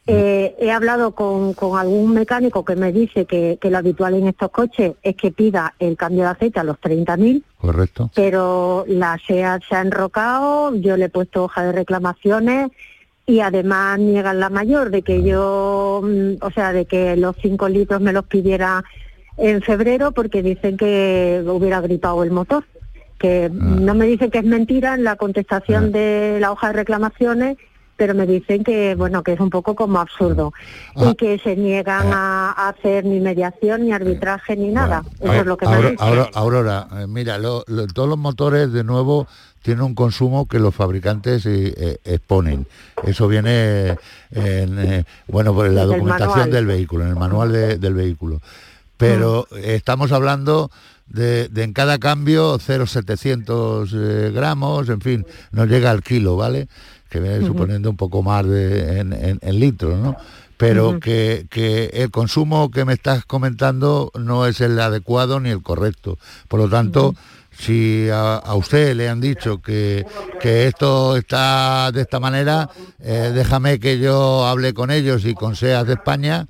Eh, 0.09 0.55
he 0.61 0.71
hablado 0.71 1.13
con, 1.13 1.53
con 1.55 1.79
algún 1.79 2.15
mecánico 2.15 2.65
que 2.65 2.77
me 2.77 2.93
dice 2.93 3.25
que, 3.25 3.59
que 3.61 3.71
lo 3.71 3.79
habitual 3.79 4.15
en 4.15 4.29
estos 4.29 4.51
coches 4.51 4.93
es 5.03 5.17
que 5.17 5.33
pida 5.33 5.75
el 5.81 5.97
cambio 5.97 6.23
de 6.23 6.31
aceite 6.31 6.61
a 6.61 6.65
los 6.65 6.77
30.000 6.81 7.43
Correcto. 7.59 8.11
pero 8.15 8.85
la 8.87 9.19
SEAT 9.27 9.63
se 9.69 9.75
ha 9.75 9.81
enrocado, 9.81 10.75
yo 10.77 10.97
le 10.97 11.07
he 11.07 11.09
puesto 11.09 11.45
hoja 11.45 11.65
de 11.65 11.73
reclamaciones 11.73 12.71
y 13.27 13.41
además 13.41 13.99
niegan 13.99 14.39
la 14.39 14.49
mayor 14.49 14.91
de 14.91 15.03
que 15.03 15.25
yo, 15.25 16.01
mm, 16.05 16.35
o 16.41 16.51
sea, 16.53 16.73
de 16.73 16.85
que 16.85 17.17
los 17.17 17.35
5 17.43 17.69
litros 17.69 18.01
me 18.01 18.13
los 18.13 18.27
pidiera 18.27 18.85
en 19.37 19.61
febrero 19.63 20.13
porque 20.13 20.43
dicen 20.43 20.77
que 20.77 21.45
hubiera 21.47 21.81
gripado 21.81 22.23
el 22.23 22.31
motor. 22.31 22.65
Que 23.19 23.51
no 23.51 23.95
me 23.95 24.07
dicen 24.07 24.31
que 24.31 24.39
es 24.39 24.45
mentira 24.45 24.95
en 24.95 25.03
la 25.03 25.17
contestación 25.17 25.91
de 25.91 26.37
la 26.39 26.53
hoja 26.53 26.69
de 26.69 26.75
reclamaciones, 26.75 27.57
pero 27.97 28.15
me 28.15 28.27
dicen 28.27 28.63
que, 28.65 28.95
bueno, 28.95 29.23
que 29.23 29.33
es 29.33 29.41
un 29.41 29.51
poco 29.51 29.75
como 29.75 29.99
absurdo 29.99 30.53
y 30.97 31.15
que 31.15 31.39
se 31.39 31.57
niegan 31.57 32.13
a, 32.13 32.53
a 32.53 32.69
hacer 32.69 33.05
ni 33.05 33.21
mediación, 33.21 33.85
ni 33.87 33.93
arbitraje, 33.93 34.57
ni 34.57 34.69
nada. 34.69 35.03
Eso 35.21 35.33
es 35.33 35.47
lo 35.47 35.57
que 35.57 35.67
me 35.67 35.75
Aurora, 35.75 35.91
dicho. 35.91 36.03
Aurora- 36.05 36.31
Aurora, 36.35 36.89
eh, 37.01 37.07
mira, 37.07 37.39
lo- 37.39 37.65
lo- 37.67 37.87
todos 37.87 38.09
los 38.09 38.19
motores 38.19 38.73
de 38.73 38.85
nuevo 38.85 39.27
tienen 39.63 39.83
un 39.83 39.95
consumo 39.95 40.47
que 40.47 40.59
los 40.61 40.75
fabricantes 40.75 41.45
eh, 41.47 41.75
eh, 41.77 41.97
exponen. 42.05 42.67
Eso 43.05 43.27
viene 43.27 43.97
en, 44.31 44.79
eh, 44.79 45.05
bueno, 45.27 45.53
por 45.55 45.69
la 45.71 45.81
Del 45.87 45.97
documentación 45.99 46.51
del 46.51 46.67
vehículo, 46.67 47.05
en 47.05 47.11
el 47.11 47.17
manual 47.17 47.51
de- 47.53 47.79
del 47.79 47.95
vehículo. 47.95 48.41
Pero 48.97 49.47
Mm. 49.51 49.55
eh, 49.57 49.75
estamos 49.75 50.13
hablando 50.13 50.71
de, 51.09 51.49
de 51.49 51.63
en 51.65 51.73
cada 51.73 51.99
cambio 51.99 52.59
0,700 52.59 53.93
eh, 53.95 54.31
gramos, 54.35 54.89
en 54.89 55.01
fin, 55.01 55.27
no 55.53 55.65
llega 55.65 55.91
al 55.91 56.03
kilo, 56.03 56.37
¿vale? 56.37 56.69
Que 57.09 57.21
viene 57.21 57.47
suponiendo 57.47 57.89
un 57.91 57.97
poco 57.97 58.23
más 58.23 58.45
de, 58.47 58.99
en, 59.01 59.13
en- 59.13 59.39
en 59.43 59.61
litros, 59.61 59.99
¿no? 59.99 60.17
Pero 60.57 60.99
que, 61.01 61.47
que 61.51 61.87
el 61.93 62.11
consumo 62.11 62.71
que 62.71 62.85
me 62.87 62.95
estás 62.95 63.25
comentando 63.27 64.11
no 64.19 64.47
es 64.47 64.61
el 64.63 64.81
adecuado 64.81 65.39
ni 65.39 65.51
el 65.51 65.63
correcto. 65.63 66.19
Por 66.49 66.61
lo 66.61 66.69
tanto, 66.69 67.15
si 67.59 68.09
a, 68.11 68.37
a 68.37 68.55
usted 68.55 68.95
le 68.97 69.09
han 69.09 69.21
dicho 69.21 69.61
que, 69.61 70.05
que 70.41 70.67
esto 70.67 71.17
está 71.17 71.91
de 71.93 72.01
esta 72.03 72.21
manera, 72.21 72.69
eh, 73.01 73.33
déjame 73.35 73.79
que 73.79 73.99
yo 73.99 74.47
hable 74.47 74.73
con 74.75 74.91
ellos 74.91 75.25
y 75.27 75.35
con 75.35 75.57
SEAS 75.57 75.87
de 75.87 75.93
España 75.95 76.47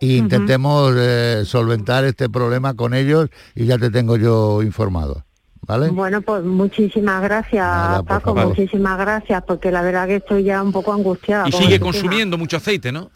e 0.00 0.06
intentemos 0.06 0.94
eh, 0.96 1.42
solventar 1.44 2.04
este 2.04 2.28
problema 2.28 2.74
con 2.74 2.94
ellos 2.94 3.28
y 3.56 3.66
ya 3.66 3.76
te 3.78 3.90
tengo 3.90 4.16
yo 4.16 4.62
informado. 4.62 5.24
¿Vale? 5.68 5.90
Bueno, 5.90 6.22
pues 6.22 6.42
muchísimas 6.42 7.22
gracias, 7.22 7.62
Nada, 7.64 8.02
Paco, 8.02 8.34
favor. 8.34 8.48
muchísimas 8.48 8.98
gracias, 8.98 9.42
porque 9.46 9.70
la 9.70 9.82
verdad 9.82 10.06
que 10.08 10.16
estoy 10.16 10.42
ya 10.44 10.62
un 10.62 10.72
poco 10.72 10.92
angustiada. 10.94 11.46
Y 11.46 11.52
sigue 11.52 11.78
tema. 11.78 11.84
consumiendo 11.92 12.38
mucho 12.38 12.56
aceite, 12.56 12.90
¿no? 12.90 13.10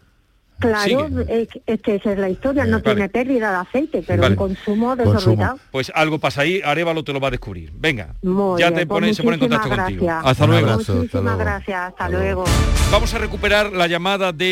Claro, 0.59 1.09
es, 1.27 1.47
que- 1.49 1.61
es 1.65 1.81
que 1.81 1.95
esa 1.95 2.11
es 2.13 2.19
la 2.19 2.29
historia, 2.29 2.63
no 2.65 2.73
Vale. 2.79 2.83
tiene 2.83 3.09
pérdida 3.09 3.49
de 3.51 3.57
aceite, 3.57 4.03
pero 4.05 4.21
Vale. 4.21 4.33
un 4.33 4.37
consumo 4.37 4.95
desorbitado. 4.95 5.57
Pues 5.71 5.91
algo 5.95 6.19
pasa 6.19 6.41
ahí, 6.41 6.61
Arevalo 6.63 7.03
te 7.03 7.11
lo 7.11 7.19
va 7.19 7.29
a 7.29 7.31
descubrir. 7.31 7.73
Venga, 7.75 8.13
Muy 8.21 8.61
ya 8.61 8.67
bien, 8.69 8.79
te 8.81 8.85
pues 8.85 8.99
pone, 9.01 9.13
se 9.15 9.23
pone 9.23 9.33
en 9.35 9.39
contacto 9.41 9.69
contigo. 9.69 10.07
Hasta 10.23 10.43
Un 10.45 10.51
luego. 10.51 10.69
abrazo, 10.69 10.93
Muchísimas 10.93 11.37
gracias, 11.39 11.81
hasta 11.81 12.07
luego. 12.09 12.43
Vamos 12.91 13.13
a 13.13 13.17
recuperar 13.17 13.73
la 13.73 13.87
llamada 13.87 14.31
de 14.31 14.45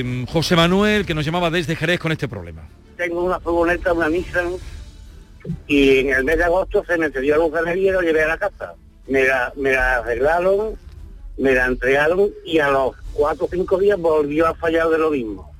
eh, 0.00 0.24
José 0.32 0.56
Manuel, 0.56 1.04
que 1.04 1.14
nos 1.14 1.24
llamaba 1.26 1.50
desde 1.50 1.76
Jerez 1.76 2.00
con 2.00 2.10
este 2.10 2.26
problema. 2.26 2.62
tengo 2.96 3.22
una 3.22 3.38
furgoneta, 3.38 3.92
una 3.92 4.08
Nissan, 4.08 4.46
y 5.66 5.98
en 5.98 6.10
el 6.10 6.24
mes 6.24 6.38
de 6.38 6.44
agosto 6.44 6.84
se 6.86 6.96
me 6.98 7.08
dio 7.10 7.36
luz 7.36 7.52
de 7.52 7.78
y 7.78 7.90
lo 7.90 8.00
llevé 8.00 8.22
a 8.24 8.28
la 8.28 8.38
casa. 8.38 8.74
Me 9.06 9.24
la, 9.24 9.52
me 9.56 9.72
la 9.72 9.96
arreglaron, 9.96 10.76
me 11.36 11.54
la 11.54 11.66
entregaron 11.66 12.30
y 12.44 12.58
a 12.58 12.70
los 12.70 12.96
cuatro 13.12 13.46
o 13.46 13.48
cinco 13.48 13.78
días 13.78 13.98
volvió 13.98 14.46
a 14.46 14.54
fallar 14.54 14.88
de 14.88 14.98
lo 14.98 15.10
mismo. 15.10 15.52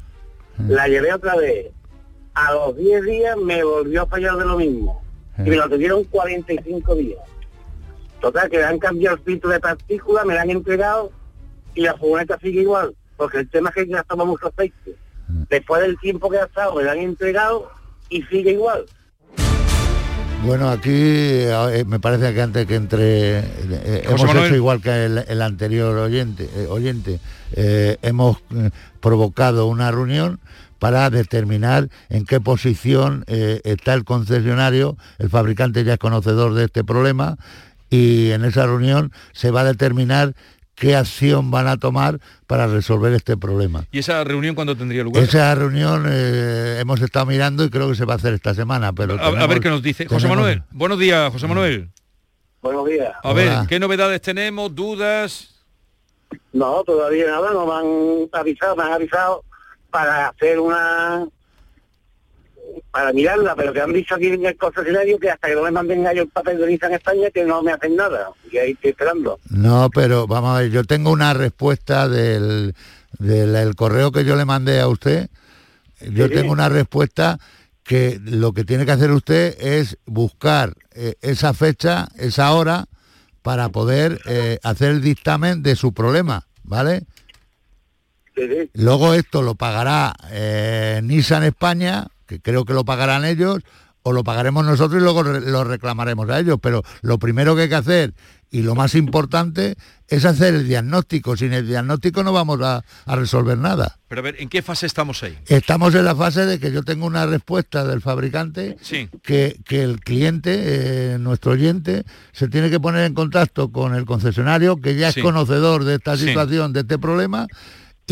La 0.68 0.86
llevé 0.86 1.12
otra 1.12 1.36
vez. 1.36 1.72
A 2.34 2.52
los 2.52 2.76
10 2.76 3.04
días 3.04 3.36
me 3.36 3.62
volvió 3.62 4.02
a 4.02 4.06
fallar 4.06 4.36
de 4.36 4.44
lo 4.44 4.56
mismo. 4.56 5.02
Y 5.38 5.50
me 5.50 5.56
lo 5.56 5.68
tuvieron 5.68 6.04
45 6.04 6.94
días. 6.94 7.20
Total, 8.20 8.48
que 8.48 8.58
le 8.58 8.64
han 8.64 8.78
cambiado 8.78 9.16
el 9.16 9.22
filtro 9.22 9.50
de 9.50 9.60
partículas, 9.60 10.24
me 10.24 10.34
la 10.34 10.42
han 10.42 10.50
entregado 10.50 11.10
y 11.74 11.82
la 11.82 11.96
furgoneta 11.96 12.38
sigue 12.38 12.60
igual. 12.60 12.94
Porque 13.16 13.38
el 13.38 13.50
tema 13.50 13.70
es 13.70 13.74
que 13.74 13.84
gastamos 13.86 14.26
mucho 14.26 14.48
aceite. 14.48 14.96
Después 15.48 15.82
del 15.82 15.98
tiempo 15.98 16.30
que 16.30 16.38
ha 16.38 16.44
estado, 16.44 16.74
me 16.74 16.84
la 16.84 16.92
han 16.92 16.98
entregado 16.98 17.70
y 18.08 18.22
sigue 18.24 18.52
igual. 18.52 18.84
Bueno, 20.44 20.70
aquí 20.70 20.90
eh, 20.90 21.84
me 21.86 22.00
parece 22.00 22.34
que 22.34 22.42
antes 22.42 22.66
que 22.66 22.74
entre 22.74 23.38
eh, 23.38 24.02
hemos 24.04 24.22
hecho 24.22 24.56
igual 24.56 24.82
que 24.82 25.04
el, 25.04 25.42
anterior 25.42 25.96
oyente, 25.96 26.50
eh, 26.56 26.66
oyente. 26.68 27.20
Hemos 27.54 28.38
provocado 29.00 29.66
una 29.66 29.90
reunión 29.92 30.40
para 30.80 31.10
determinar 31.10 31.90
en 32.08 32.24
qué 32.24 32.40
posición 32.40 33.24
está 33.28 33.94
el 33.94 34.04
concesionario, 34.04 34.96
el 35.18 35.30
fabricante 35.30 35.84
ya 35.84 35.92
es 35.92 35.98
conocedor 35.98 36.54
de 36.54 36.64
este 36.64 36.82
problema 36.82 37.36
y 37.88 38.30
en 38.30 38.44
esa 38.44 38.66
reunión 38.66 39.12
se 39.32 39.50
va 39.50 39.60
a 39.60 39.64
determinar 39.64 40.34
qué 40.74 40.96
acción 40.96 41.50
van 41.50 41.66
a 41.66 41.76
tomar 41.76 42.20
para 42.46 42.66
resolver 42.66 43.12
este 43.12 43.36
problema. 43.36 43.84
¿Y 43.92 43.98
esa 44.00 44.24
reunión 44.24 44.54
cuándo 44.54 44.76
tendría 44.76 45.02
lugar? 45.02 45.22
Esa 45.22 45.54
reunión 45.54 46.06
eh, 46.08 46.78
hemos 46.80 47.00
estado 47.00 47.26
mirando 47.26 47.64
y 47.64 47.70
creo 47.70 47.88
que 47.88 47.94
se 47.94 48.04
va 48.04 48.14
a 48.14 48.16
hacer 48.16 48.34
esta 48.34 48.54
semana. 48.54 48.92
Pero 48.92 49.20
a, 49.20 49.46
ver 49.46 49.60
qué 49.60 49.68
nos 49.68 49.82
dice. 49.82 50.06
José 50.06 50.28
Manuel, 50.28 50.62
buenos 50.70 50.98
días, 50.98 51.32
José 51.32 51.46
Manuel. 51.46 51.90
Buenos 52.60 52.86
días. 52.86 53.12
A 53.22 53.32
ver, 53.32 53.66
¿qué 53.68 53.80
novedades 53.80 54.20
tenemos? 54.22 54.74
¿Dudas? 54.74 55.52
No, 56.52 56.82
todavía 56.84 57.26
nada, 57.26 57.52
no 57.52 57.66
me 57.66 57.72
han 57.72 58.40
avisado, 58.40 58.76
me 58.76 58.84
han 58.84 58.92
avisado 58.92 59.44
para 59.90 60.28
hacer 60.28 60.58
una 60.58 61.26
para 62.90 63.12
mirarla, 63.12 63.54
pero 63.56 63.72
que 63.72 63.80
han 63.80 63.92
dicho 63.92 64.14
aquí 64.14 64.28
en 64.28 64.46
el 64.46 64.56
concesionario 64.56 65.18
que 65.18 65.30
hasta 65.30 65.48
que 65.48 65.54
no 65.54 65.62
me 65.62 65.70
manden 65.70 66.06
ellos 66.06 66.24
el 66.24 66.28
papel 66.28 66.58
de 66.58 66.74
en 66.74 66.94
España 66.94 67.30
que 67.30 67.44
no 67.44 67.62
me 67.62 67.72
hacen 67.72 67.96
nada. 67.96 68.30
Y 68.50 68.58
ahí 68.58 68.72
estoy 68.72 68.90
esperando. 68.90 69.38
No, 69.50 69.90
pero 69.92 70.26
vamos 70.26 70.56
a 70.56 70.60
ver, 70.60 70.70
yo 70.70 70.84
tengo 70.84 71.10
una 71.10 71.34
respuesta 71.34 72.08
del, 72.08 72.74
del 73.18 73.74
correo 73.74 74.12
que 74.12 74.24
yo 74.24 74.36
le 74.36 74.44
mandé 74.44 74.80
a 74.80 74.88
usted. 74.88 75.28
Yo 76.00 76.28
tengo 76.28 76.52
una 76.52 76.68
respuesta 76.68 77.38
que 77.84 78.20
lo 78.24 78.52
que 78.52 78.64
tiene 78.64 78.84
que 78.86 78.92
hacer 78.92 79.10
usted 79.10 79.56
es 79.60 79.98
buscar 80.06 80.74
eh, 80.94 81.14
esa 81.20 81.54
fecha, 81.54 82.08
esa 82.16 82.52
hora, 82.52 82.86
para 83.42 83.68
poder 83.70 84.20
eh, 84.26 84.58
hacer 84.62 84.90
el 84.90 85.02
dictamen 85.02 85.62
de 85.62 85.76
su 85.76 85.92
problema, 85.92 86.46
¿vale? 86.62 87.04
Luego 88.72 89.14
esto 89.14 89.42
lo 89.42 89.56
pagará 89.56 90.14
eh, 90.30 91.00
Nissan 91.02 91.44
España, 91.44 92.06
que 92.32 92.40
creo 92.40 92.64
que 92.64 92.72
lo 92.72 92.84
pagarán 92.84 93.24
ellos, 93.24 93.60
o 94.04 94.12
lo 94.12 94.24
pagaremos 94.24 94.64
nosotros 94.64 95.00
y 95.00 95.04
luego 95.04 95.22
lo 95.22 95.64
reclamaremos 95.64 96.28
a 96.30 96.40
ellos. 96.40 96.58
Pero 96.60 96.82
lo 97.02 97.18
primero 97.18 97.54
que 97.54 97.62
hay 97.62 97.68
que 97.68 97.74
hacer, 97.76 98.14
y 98.50 98.62
lo 98.62 98.74
más 98.74 98.94
importante, 98.94 99.76
es 100.08 100.24
hacer 100.24 100.54
el 100.54 100.66
diagnóstico. 100.66 101.36
Sin 101.36 101.52
el 101.52 101.68
diagnóstico 101.68 102.24
no 102.24 102.32
vamos 102.32 102.60
a, 102.62 102.82
resolver 103.06 103.56
nada. 103.58 103.98
Pero 104.08 104.20
a 104.20 104.24
ver, 104.24 104.36
¿en 104.40 104.48
qué 104.48 104.60
fase 104.60 104.86
estamos 104.86 105.22
ahí? 105.22 105.38
Estamos 105.46 105.94
en 105.94 106.04
la 106.04 106.16
fase 106.16 106.46
de 106.46 106.58
que 106.58 106.72
yo 106.72 106.82
tengo 106.82 107.06
una 107.06 107.26
respuesta 107.26 107.84
del 107.84 108.00
fabricante, 108.00 108.76
que, 109.22 109.56
que, 109.64 109.82
el 109.82 110.00
cliente, 110.00 111.14
eh, 111.14 111.18
nuestro 111.18 111.52
oyente, 111.52 112.04
se 112.32 112.48
tiene 112.48 112.70
que 112.70 112.80
poner 112.80 113.04
en 113.06 113.14
contacto 113.14 113.70
con 113.70 113.94
el 113.94 114.04
concesionario, 114.04 114.80
que 114.80 114.96
ya 114.96 115.10
es 115.10 115.16
conocedor 115.18 115.84
de 115.84 115.94
esta 115.94 116.16
situación, 116.16 116.72
de 116.72 116.80
este 116.80 116.98
problema, 116.98 117.46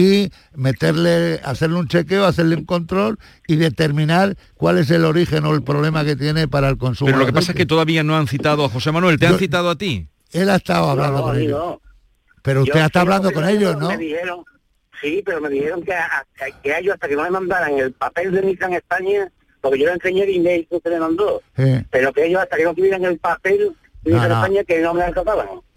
y 0.00 0.32
meterle, 0.54 1.40
hacerle 1.44 1.76
un 1.76 1.88
chequeo, 1.88 2.24
hacerle 2.24 2.56
un 2.56 2.64
control 2.64 3.18
y 3.46 3.56
determinar 3.56 4.36
cuál 4.54 4.78
es 4.78 4.90
el 4.90 5.04
origen 5.04 5.44
o 5.44 5.54
el 5.54 5.62
problema 5.62 6.04
que 6.04 6.16
tiene 6.16 6.48
para 6.48 6.68
el 6.68 6.78
consumo. 6.78 7.08
Pero 7.08 7.18
lo 7.18 7.26
que 7.26 7.32
pasa 7.32 7.52
es 7.52 7.56
que 7.56 7.66
todavía 7.66 8.02
no 8.02 8.16
han 8.16 8.26
citado 8.26 8.64
a 8.64 8.68
José 8.68 8.92
Manuel, 8.92 9.18
¿te 9.18 9.26
han 9.26 9.38
citado 9.38 9.70
a 9.70 9.76
ti? 9.76 10.08
Él 10.32 10.48
ha 10.48 10.56
estado 10.56 10.90
hablando 10.90 11.22
con 11.22 11.38
ellos. 11.38 11.78
Pero 12.42 12.62
usted 12.62 12.80
ha 12.80 12.86
estado 12.86 13.02
hablando 13.02 13.32
con 13.32 13.46
ellos, 13.48 13.76
¿no? 13.76 13.90
sí, 15.00 15.22
pero 15.24 15.40
me 15.40 15.48
dijeron 15.48 15.82
que, 15.82 15.94
que, 16.62 16.78
ellos 16.78 16.94
hasta 16.94 17.08
que 17.08 17.16
no 17.16 17.22
me 17.22 17.30
mandaran 17.30 17.78
el 17.78 17.92
papel 17.92 18.32
de 18.32 18.40
en 18.40 18.74
España, 18.74 19.30
porque 19.60 19.78
yo 19.78 19.86
le 19.86 19.92
enseñé 19.92 20.24
el 20.24 20.36
email 20.36 20.66
que 20.68 20.76
usted 20.76 20.90
le 20.90 21.00
mandó, 21.00 21.42
pero 21.90 22.12
que 22.12 22.26
ellos 22.26 22.42
hasta 22.42 22.56
que 22.56 22.64
no 22.64 22.74
tuvieran 22.74 23.04
el 23.04 23.18
papel 23.18 23.74
no, 24.04 24.64
que 24.66 24.80
no 24.80 24.94
me 24.94 25.04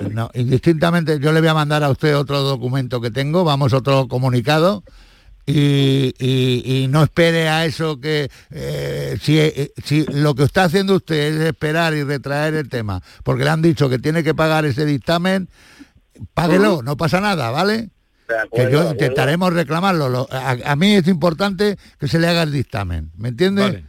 No, 0.09 0.30
indistintamente 0.34 1.19
yo 1.19 1.32
le 1.32 1.39
voy 1.39 1.49
a 1.49 1.53
mandar 1.53 1.84
a 1.84 1.89
usted 1.89 2.15
otro 2.15 2.41
documento 2.41 3.01
que 3.01 3.11
tengo, 3.11 3.43
vamos, 3.43 3.74
otro 3.74 4.07
comunicado. 4.07 4.84
Y, 5.45 6.88
no 6.89 7.03
espere 7.03 7.49
a 7.49 7.65
eso 7.65 7.99
que 7.99 8.30
eh, 8.51 9.17
si, 9.21 9.39
eh, 9.39 9.74
si 9.84 10.05
lo 10.05 10.36
que 10.36 10.43
está 10.43 10.63
haciendo 10.63 10.95
usted 10.95 11.15
es 11.15 11.41
esperar 11.47 11.93
y 11.93 12.03
retraer 12.03 12.53
el 12.53 12.69
tema, 12.69 13.01
porque 13.24 13.43
le 13.43 13.49
han 13.49 13.61
dicho 13.61 13.89
que 13.89 13.99
tiene 13.99 14.24
que 14.24 14.34
pagar 14.34 14.63
ese 14.65 14.86
dictamen, 14.86 15.49
páguelo, 16.34 16.82
no 16.82 16.95
pasa 16.95 17.19
nada, 17.19 17.49
¿vale? 17.51 17.89
que 18.53 18.71
yo 18.71 18.91
intentaremos 18.91 19.53
reclamarlo. 19.53 20.28
A, 20.32 20.76
mí 20.76 20.95
es 20.95 21.07
importante 21.07 21.78
que 21.99 22.07
se 22.07 22.19
le 22.19 22.28
haga 22.28 22.43
el 22.43 22.51
dictamen, 22.51 23.11
¿me 23.17 23.30
entiende? 23.30 23.84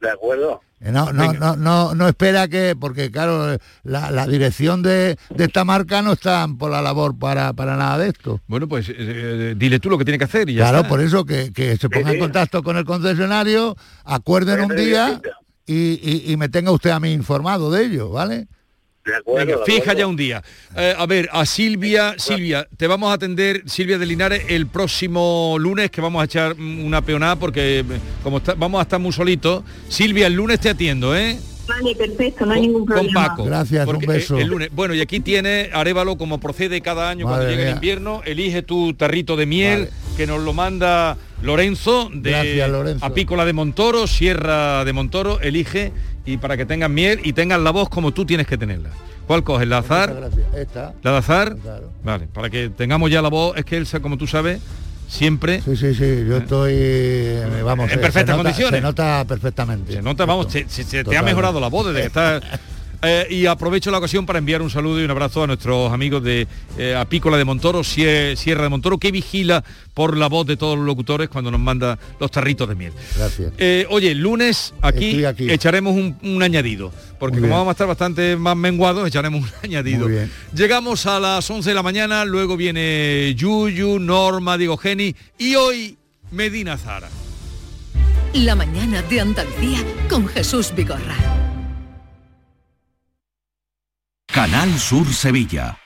De 0.00 0.10
acuerdo. 0.10 0.60
Eh, 0.80 0.92
no, 0.92 1.12
no, 1.12 1.32
no, 1.34 1.56
no, 1.56 1.94
no 1.94 2.08
espera 2.08 2.48
que, 2.48 2.74
porque 2.78 3.10
claro, 3.10 3.58
la, 3.82 4.26
dirección 4.26 4.82
de, 4.82 5.18
esta 5.36 5.64
marca 5.64 6.00
no 6.00 6.12
está 6.12 6.46
por 6.58 6.70
la 6.70 6.80
labor 6.80 7.18
para, 7.18 7.52
para 7.52 7.76
nada 7.76 7.98
de 7.98 8.08
esto. 8.08 8.40
Bueno, 8.46 8.66
pues 8.66 8.88
eh, 8.88 8.94
eh, 8.98 9.54
dile 9.58 9.78
tú 9.78 9.90
lo 9.90 9.98
que 9.98 10.06
tiene 10.06 10.16
que 10.16 10.24
hacer 10.24 10.48
y 10.48 10.54
ya 10.54 10.70
Claro, 10.70 10.88
por 10.88 11.00
eso 11.00 11.26
que, 11.26 11.52
se 11.78 11.90
ponga 11.90 12.12
en 12.12 12.18
contacto 12.18 12.62
con 12.62 12.78
el 12.78 12.86
concesionario, 12.86 13.76
acuerden 14.04 14.62
un 14.62 14.74
día 14.74 15.20
y, 15.66 16.32
y 16.32 16.36
me 16.38 16.48
tenga 16.48 16.70
usted 16.70 16.90
a 16.90 17.00
mí 17.00 17.12
informado 17.12 17.70
de 17.70 17.84
ello, 17.84 18.10
¿vale? 18.10 18.48
Fija 19.64 19.92
ya 19.94 20.06
un 20.06 20.16
día. 20.16 20.42
Eh, 20.76 20.94
a 20.96 21.06
ver, 21.06 21.28
a 21.32 21.46
Silvia, 21.46 22.14
Silvia, 22.18 22.66
te 22.76 22.86
vamos 22.86 23.10
a 23.10 23.14
atender, 23.14 23.62
Silvia 23.66 23.98
de 23.98 24.06
Linares, 24.06 24.44
el 24.48 24.66
próximo 24.66 25.56
lunes 25.58 25.90
que 25.90 26.00
vamos 26.00 26.22
a 26.22 26.24
echar 26.24 26.54
una 26.54 27.02
peonada 27.02 27.36
porque 27.36 27.84
como 28.22 28.40
vamos 28.56 28.78
a 28.78 28.82
estar 28.82 29.00
muy 29.00 29.12
solitos. 29.12 29.64
Silvia, 29.88 30.26
el 30.26 30.34
lunes 30.34 30.60
te 30.60 30.70
atiendo, 30.70 31.16
¿eh? 31.16 31.38
Vale, 31.70 31.94
perfecto, 31.94 32.46
no 32.46 32.52
hay 32.54 32.62
ningún 32.62 32.84
problema. 32.84 33.28
Con 33.28 33.36
Paco. 33.36 33.44
Gracias, 33.44 33.86
un 33.86 33.98
beso. 33.98 34.38
El, 34.38 34.48
lunes. 34.48 34.70
Bueno, 34.72 34.94
y 34.94 35.00
aquí 35.00 35.20
tiene 35.20 35.70
Arevalo 35.72 36.18
como 36.18 36.40
procede 36.40 36.80
cada 36.80 37.08
año 37.08 37.26
cuando 37.26 37.48
llega 37.48 37.68
el 37.68 37.74
invierno. 37.74 38.22
Elige 38.24 38.62
tu 38.62 38.94
tarrito 38.94 39.36
de 39.36 39.46
miel 39.46 39.90
que 40.16 40.26
nos 40.26 40.42
lo 40.42 40.52
manda 40.52 41.16
Lorenzo 41.42 42.10
de 42.12 42.66
Lorenzo. 42.68 43.04
Apícola 43.04 43.44
de 43.44 43.52
Montoro, 43.52 44.06
Sierra 44.06 44.84
de 44.84 44.92
Montoro. 44.92 45.40
Elige 45.40 45.92
y 46.30 46.36
para 46.36 46.56
que 46.56 46.64
tengan 46.64 46.94
miel 46.94 47.20
y 47.24 47.32
tengan 47.32 47.64
la 47.64 47.70
voz 47.70 47.88
como 47.88 48.12
tú 48.12 48.24
tienes 48.24 48.46
que 48.46 48.56
tenerla. 48.56 48.90
¿Cuál 49.26 49.42
coges? 49.44 49.66
¿La 49.66 49.78
azar? 49.78 50.30
Esta. 50.56 50.94
¿La 51.02 51.12
de 51.12 51.16
azar? 51.18 51.56
Vale, 52.04 52.26
para 52.26 52.50
que 52.50 52.68
tengamos 52.68 53.10
ya 53.10 53.22
la 53.22 53.28
voz, 53.28 53.56
es 53.56 53.64
que 53.64 53.76
él, 53.76 53.86
como 54.00 54.16
tú 54.16 54.26
sabes, 54.26 54.60
siempre... 55.08 55.60
Sí, 55.60 55.76
sí, 55.76 55.94
sí, 55.94 56.24
yo 56.28 56.38
estoy, 56.38 56.72
eh, 56.74 57.62
vamos... 57.64 57.90
En 57.92 57.98
eh, 57.98 58.02
perfectas 58.02 58.36
condiciones. 58.36 58.78
Se 58.78 58.80
nota 58.80 59.24
perfectamente. 59.26 59.92
Se 59.92 60.02
nota, 60.02 60.24
vamos, 60.24 60.48
se, 60.50 60.64
te 61.04 61.16
ha 61.16 61.22
mejorado 61.22 61.60
la 61.60 61.68
voz 61.68 61.86
desde 61.86 62.00
que 62.00 62.06
estás 62.08 62.42
eh, 63.02 63.26
y 63.30 63.46
aprovecho 63.46 63.90
la 63.90 63.98
ocasión 63.98 64.26
para 64.26 64.38
enviar 64.38 64.60
un 64.60 64.70
saludo 64.70 65.00
y 65.00 65.04
un 65.04 65.10
abrazo 65.10 65.42
a 65.42 65.46
nuestros 65.46 65.92
amigos 65.92 66.22
de 66.22 66.46
eh, 66.76 66.94
Apícola 66.94 67.38
de 67.38 67.44
Montoro, 67.44 67.82
Sierra 67.82 68.62
de 68.62 68.68
Montoro, 68.68 68.98
que 68.98 69.10
vigila 69.10 69.64
por 69.94 70.16
la 70.16 70.28
voz 70.28 70.46
de 70.46 70.56
todos 70.56 70.76
los 70.76 70.86
locutores 70.86 71.28
cuando 71.28 71.50
nos 71.50 71.60
manda 71.60 71.98
los 72.18 72.30
tarritos 72.30 72.68
de 72.68 72.74
miel. 72.74 72.92
Gracias. 73.16 73.52
Eh, 73.56 73.86
oye, 73.88 74.14
lunes 74.14 74.74
aquí, 74.82 75.22
echaremos 75.24 75.96
un, 75.96 76.42
añadido, 76.42 76.92
porque 77.18 77.40
como 77.40 77.52
vamos 77.54 77.68
a 77.68 77.72
estar 77.72 77.86
bastante 77.86 78.36
más 78.36 78.56
menguados, 78.56 79.06
echaremos 79.06 79.42
un 79.42 79.50
añadido. 79.62 80.06
Llegamos 80.54 81.06
a 81.06 81.18
las 81.20 81.50
11 81.50 81.70
de 81.70 81.74
la 81.74 81.82
mañana, 81.82 82.24
luego 82.24 82.56
viene 82.56 83.34
Yuyu, 83.34 83.98
Norma, 83.98 84.58
Diego 84.58 84.76
Geni 84.76 85.14
y 85.38 85.54
hoy 85.54 85.96
Medina 86.30 86.76
Zara. 86.76 87.08
La 88.34 88.54
mañana 88.54 89.02
de 89.02 89.20
Andalucía 89.20 89.78
con 90.08 90.28
Jesús 90.28 90.72
Vigorra. 90.76 91.39
Canal 94.40 94.78
Sur 94.78 95.06
Sevilla. 95.12 95.76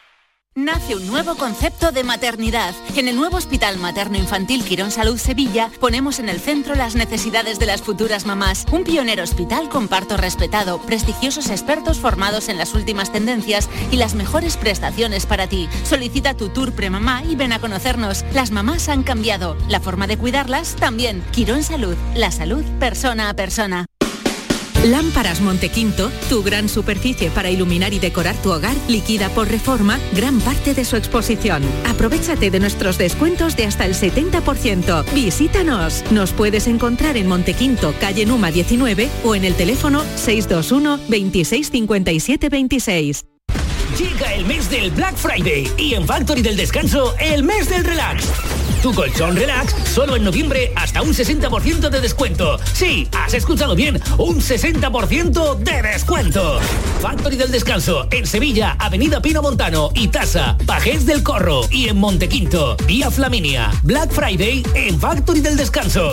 Nace 0.55 0.95
un 0.95 1.09
nuevo 1.09 1.35
concepto 1.35 1.91
de 1.91 2.05
maternidad. 2.05 2.73
En 2.95 3.09
el 3.09 3.17
nuevo 3.17 3.37
Hospital 3.37 3.79
Materno 3.79 4.17
Infantil 4.17 4.63
Quirón 4.63 4.93
Salud 4.93 5.19
Sevilla 5.19 5.73
ponemos 5.81 6.21
en 6.21 6.29
el 6.29 6.39
centro 6.39 6.77
las 6.77 6.95
necesidades 6.95 7.59
de 7.59 7.67
las 7.67 7.83
futuras 7.83 8.27
mamás. 8.27 8.65
Un 8.71 8.85
pionero 8.85 9.25
hospital 9.25 9.69
con 9.69 9.89
parto 9.89 10.17
respetado, 10.17 10.81
prestigiosos 10.83 11.51
expertos 11.51 11.99
formados 11.99 12.49
en 12.49 12.57
las 12.57 12.75
últimas 12.75 13.11
tendencias 13.11 13.69
y 13.91 13.97
las 13.97 14.15
mejores 14.15 14.57
prestaciones 14.57 15.27
para 15.27 15.49
ti. 15.49 15.69
Solicita 15.83 16.35
tu 16.35 16.49
tour 16.51 16.73
premamá 16.73 17.25
y 17.25 17.35
ven 17.35 17.53
a 17.53 17.59
conocernos. 17.59 18.25
Las 18.33 18.53
mamás 18.53 18.89
han 18.89 19.03
cambiado, 19.03 19.57
la 19.69 19.81
forma 19.81 20.07
de 20.07 20.17
cuidarlas 20.17 20.77
también. 20.77 21.25
Quirón 21.33 21.65
Salud, 21.65 21.97
la 22.15 22.31
salud 22.31 22.63
persona 22.79 23.31
a 23.31 23.35
persona. 23.35 23.87
Lámparas 24.85 25.41
Montequinto, 25.41 26.11
tu 26.29 26.43
gran 26.43 26.69
superficie 26.69 27.31
para 27.31 27.51
iluminar 27.51 27.95
y 27.95 27.99
decorar 27.99 28.37
tu 28.43 28.53
hogar, 28.53 28.77
liquida 28.87 29.31
por 29.31 29.49
reforma 29.49 29.99
gran 30.13 30.41
parte 30.41 30.75
de 30.75 30.85
su 30.85 30.97
exposición. 30.97 31.63
Aprovechate 31.87 32.51
de 32.51 32.61
nuestros 32.61 32.99
descuentos 32.99 33.57
de 33.57 33.65
hasta 33.65 33.87
el 33.87 33.95
70%. 33.95 35.05
Visítanos. 35.15 36.05
Nos 36.11 36.33
puedes 36.33 36.67
encontrar 36.67 37.17
en 37.17 37.29
Montequinto, 37.29 37.95
calle 37.99 38.27
Numa 38.27 38.51
19 38.51 39.09
o 39.25 39.35
en 39.35 39.47
el 39.47 39.55
teléfono 39.55 40.03
621 40.17 41.01
26 41.09 41.71
26. 42.51 43.25
Llega 43.99 44.35
el 44.35 44.45
mes 44.45 44.69
del 44.69 44.91
Black 44.91 45.17
Friday 45.17 45.67
y 45.79 45.95
en 45.95 46.07
Factory 46.07 46.43
del 46.43 46.57
Descanso 46.57 47.15
el 47.19 47.43
mes 47.43 47.71
del 47.71 47.85
relax. 47.85 48.29
Tu 48.85 48.93
colchón 48.93 49.35
relax 49.35 49.75
solo 49.89 50.15
en 50.15 50.25
noviembre 50.25 50.71
hasta 50.77 51.01
un 51.01 51.15
60% 51.15 51.89
de 51.89 52.01
descuento. 52.03 52.59
Sí, 52.75 53.09
has 53.17 53.33
escuchado 53.33 53.75
bien, 53.75 53.99
un 54.19 54.43
60% 54.43 55.57
de 55.57 55.81
descuento. 55.81 56.61
Factory 57.01 57.37
del 57.37 57.51
Descanso 57.51 58.07
en 58.11 58.27
Sevilla, 58.27 58.77
Avenida 58.79 59.23
Pino 59.23 59.41
Montano 59.41 59.89
y 59.95 60.09
Tasa, 60.09 60.59
Pajés 60.67 61.07
del 61.07 61.23
Corro 61.23 61.63
y 61.71 61.89
en 61.89 61.97
Montequinto, 61.97 62.77
Vía 62.87 63.11
Flaminia. 63.11 63.71
Black 63.85 64.13
Friday 64.13 64.63
en 64.75 65.01
Factory 65.01 65.41
del 65.41 65.57
Descanso. 65.57 66.13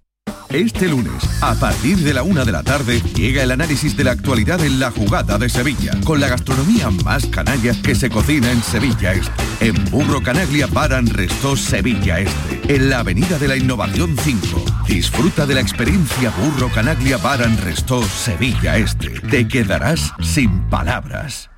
Este 0.53 0.89
lunes, 0.89 1.23
a 1.41 1.55
partir 1.55 1.97
de 1.99 2.13
la 2.13 2.23
una 2.23 2.43
de 2.43 2.51
la 2.51 2.61
tarde, 2.61 3.01
llega 3.15 3.41
el 3.41 3.51
análisis 3.51 3.95
de 3.95 4.03
la 4.03 4.11
actualidad 4.11 4.61
en 4.65 4.81
la 4.81 4.91
jugada 4.91 5.37
de 5.37 5.47
Sevilla, 5.47 5.93
con 6.03 6.19
la 6.19 6.27
gastronomía 6.27 6.89
más 6.89 7.25
canalla 7.27 7.73
que 7.81 7.95
se 7.95 8.09
cocina 8.09 8.51
en 8.51 8.61
Sevilla 8.61 9.13
Este. 9.13 9.31
En 9.61 9.85
Burro 9.89 10.21
Canaglia 10.21 10.67
Baran 10.67 11.07
Resto 11.07 11.55
Sevilla 11.55 12.19
Este, 12.19 12.75
en 12.75 12.89
la 12.89 12.99
Avenida 12.99 13.39
de 13.39 13.47
la 13.47 13.55
Innovación 13.55 14.17
5. 14.21 14.65
Disfruta 14.87 15.45
de 15.45 15.55
la 15.55 15.61
experiencia 15.61 16.31
Burro 16.31 16.69
Canaglia 16.69 17.15
Baran 17.15 17.57
Resto 17.57 18.03
Sevilla 18.03 18.77
Este. 18.77 19.09
Te 19.21 19.47
quedarás 19.47 20.11
sin 20.21 20.69
palabras. 20.69 21.49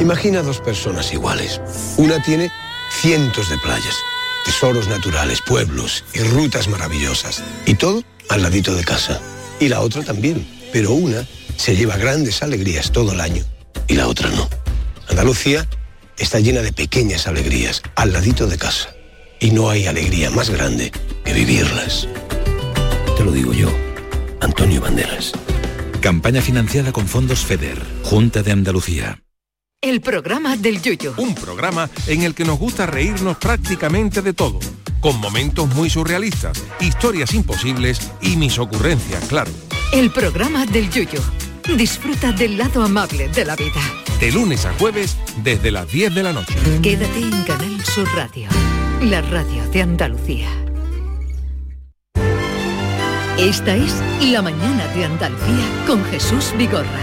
Imagina 0.00 0.40
dos 0.40 0.60
personas 0.60 1.12
iguales. 1.12 1.60
Una 1.98 2.22
tiene 2.22 2.50
cientos 2.90 3.50
de 3.50 3.58
playas, 3.58 3.96
tesoros 4.46 4.88
naturales, 4.88 5.42
pueblos 5.42 6.02
y 6.14 6.20
rutas 6.20 6.66
maravillosas. 6.68 7.44
Y 7.66 7.74
todo 7.74 8.02
al 8.28 8.42
ladito 8.42 8.74
de 8.74 8.84
casa. 8.84 9.20
Y 9.60 9.68
la 9.68 9.80
otra 9.80 10.02
también. 10.02 10.46
Pero 10.72 10.92
una 10.92 11.26
se 11.56 11.76
lleva 11.76 11.96
grandes 11.96 12.42
alegrías 12.42 12.92
todo 12.92 13.12
el 13.12 13.20
año 13.20 13.44
y 13.86 13.94
la 13.94 14.06
otra 14.06 14.30
no. 14.30 14.48
Andalucía 15.08 15.68
está 16.16 16.40
llena 16.40 16.62
de 16.62 16.72
pequeñas 16.72 17.26
alegrías 17.26 17.82
al 17.96 18.12
ladito 18.12 18.46
de 18.46 18.58
casa. 18.58 18.94
Y 19.40 19.50
no 19.50 19.70
hay 19.70 19.86
alegría 19.86 20.30
más 20.30 20.50
grande 20.50 20.92
que 21.24 21.32
vivirlas. 21.32 22.08
Te 23.16 23.24
lo 23.24 23.32
digo 23.32 23.52
yo, 23.52 23.70
Antonio 24.40 24.80
Banderas. 24.80 25.32
Campaña 26.00 26.42
financiada 26.42 26.92
con 26.92 27.08
fondos 27.08 27.40
FEDER, 27.40 27.80
Junta 28.04 28.42
de 28.42 28.52
Andalucía. 28.52 29.20
El 29.80 30.00
programa 30.00 30.56
del 30.56 30.82
Yuyo. 30.82 31.14
Un 31.18 31.34
programa 31.34 31.88
en 32.08 32.22
el 32.22 32.34
que 32.34 32.44
nos 32.44 32.58
gusta 32.58 32.86
reírnos 32.86 33.36
prácticamente 33.38 34.22
de 34.22 34.32
todo, 34.32 34.58
con 35.00 35.20
momentos 35.20 35.68
muy 35.74 35.90
surrealistas, 35.90 36.64
historias 36.80 37.34
imposibles 37.34 38.12
y 38.20 38.36
mis 38.36 38.58
ocurrencias, 38.58 39.24
claro. 39.24 39.50
El 39.92 40.10
programa 40.10 40.66
del 40.66 40.90
Yuyo. 40.90 41.20
Disfruta 41.76 42.32
del 42.32 42.58
lado 42.58 42.82
amable 42.82 43.28
de 43.28 43.44
la 43.44 43.56
vida. 43.56 43.80
De 44.20 44.32
lunes 44.32 44.64
a 44.64 44.72
jueves 44.74 45.16
desde 45.42 45.70
las 45.70 45.90
10 45.90 46.14
de 46.14 46.22
la 46.22 46.32
noche. 46.32 46.54
Quédate 46.82 47.20
en 47.20 47.42
Canal 47.44 47.84
Sur 47.84 48.08
Radio, 48.14 48.48
la 49.02 49.20
radio 49.22 49.68
de 49.70 49.82
Andalucía. 49.82 50.48
Esta 53.38 53.76
es 53.76 53.94
La 54.32 54.42
mañana 54.42 54.86
de 54.94 55.04
Andalucía 55.04 55.84
con 55.86 56.04
Jesús 56.06 56.52
Vigorra. 56.58 57.00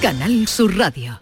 Canal 0.00 0.48
Sur 0.48 0.74
Radio. 0.78 1.18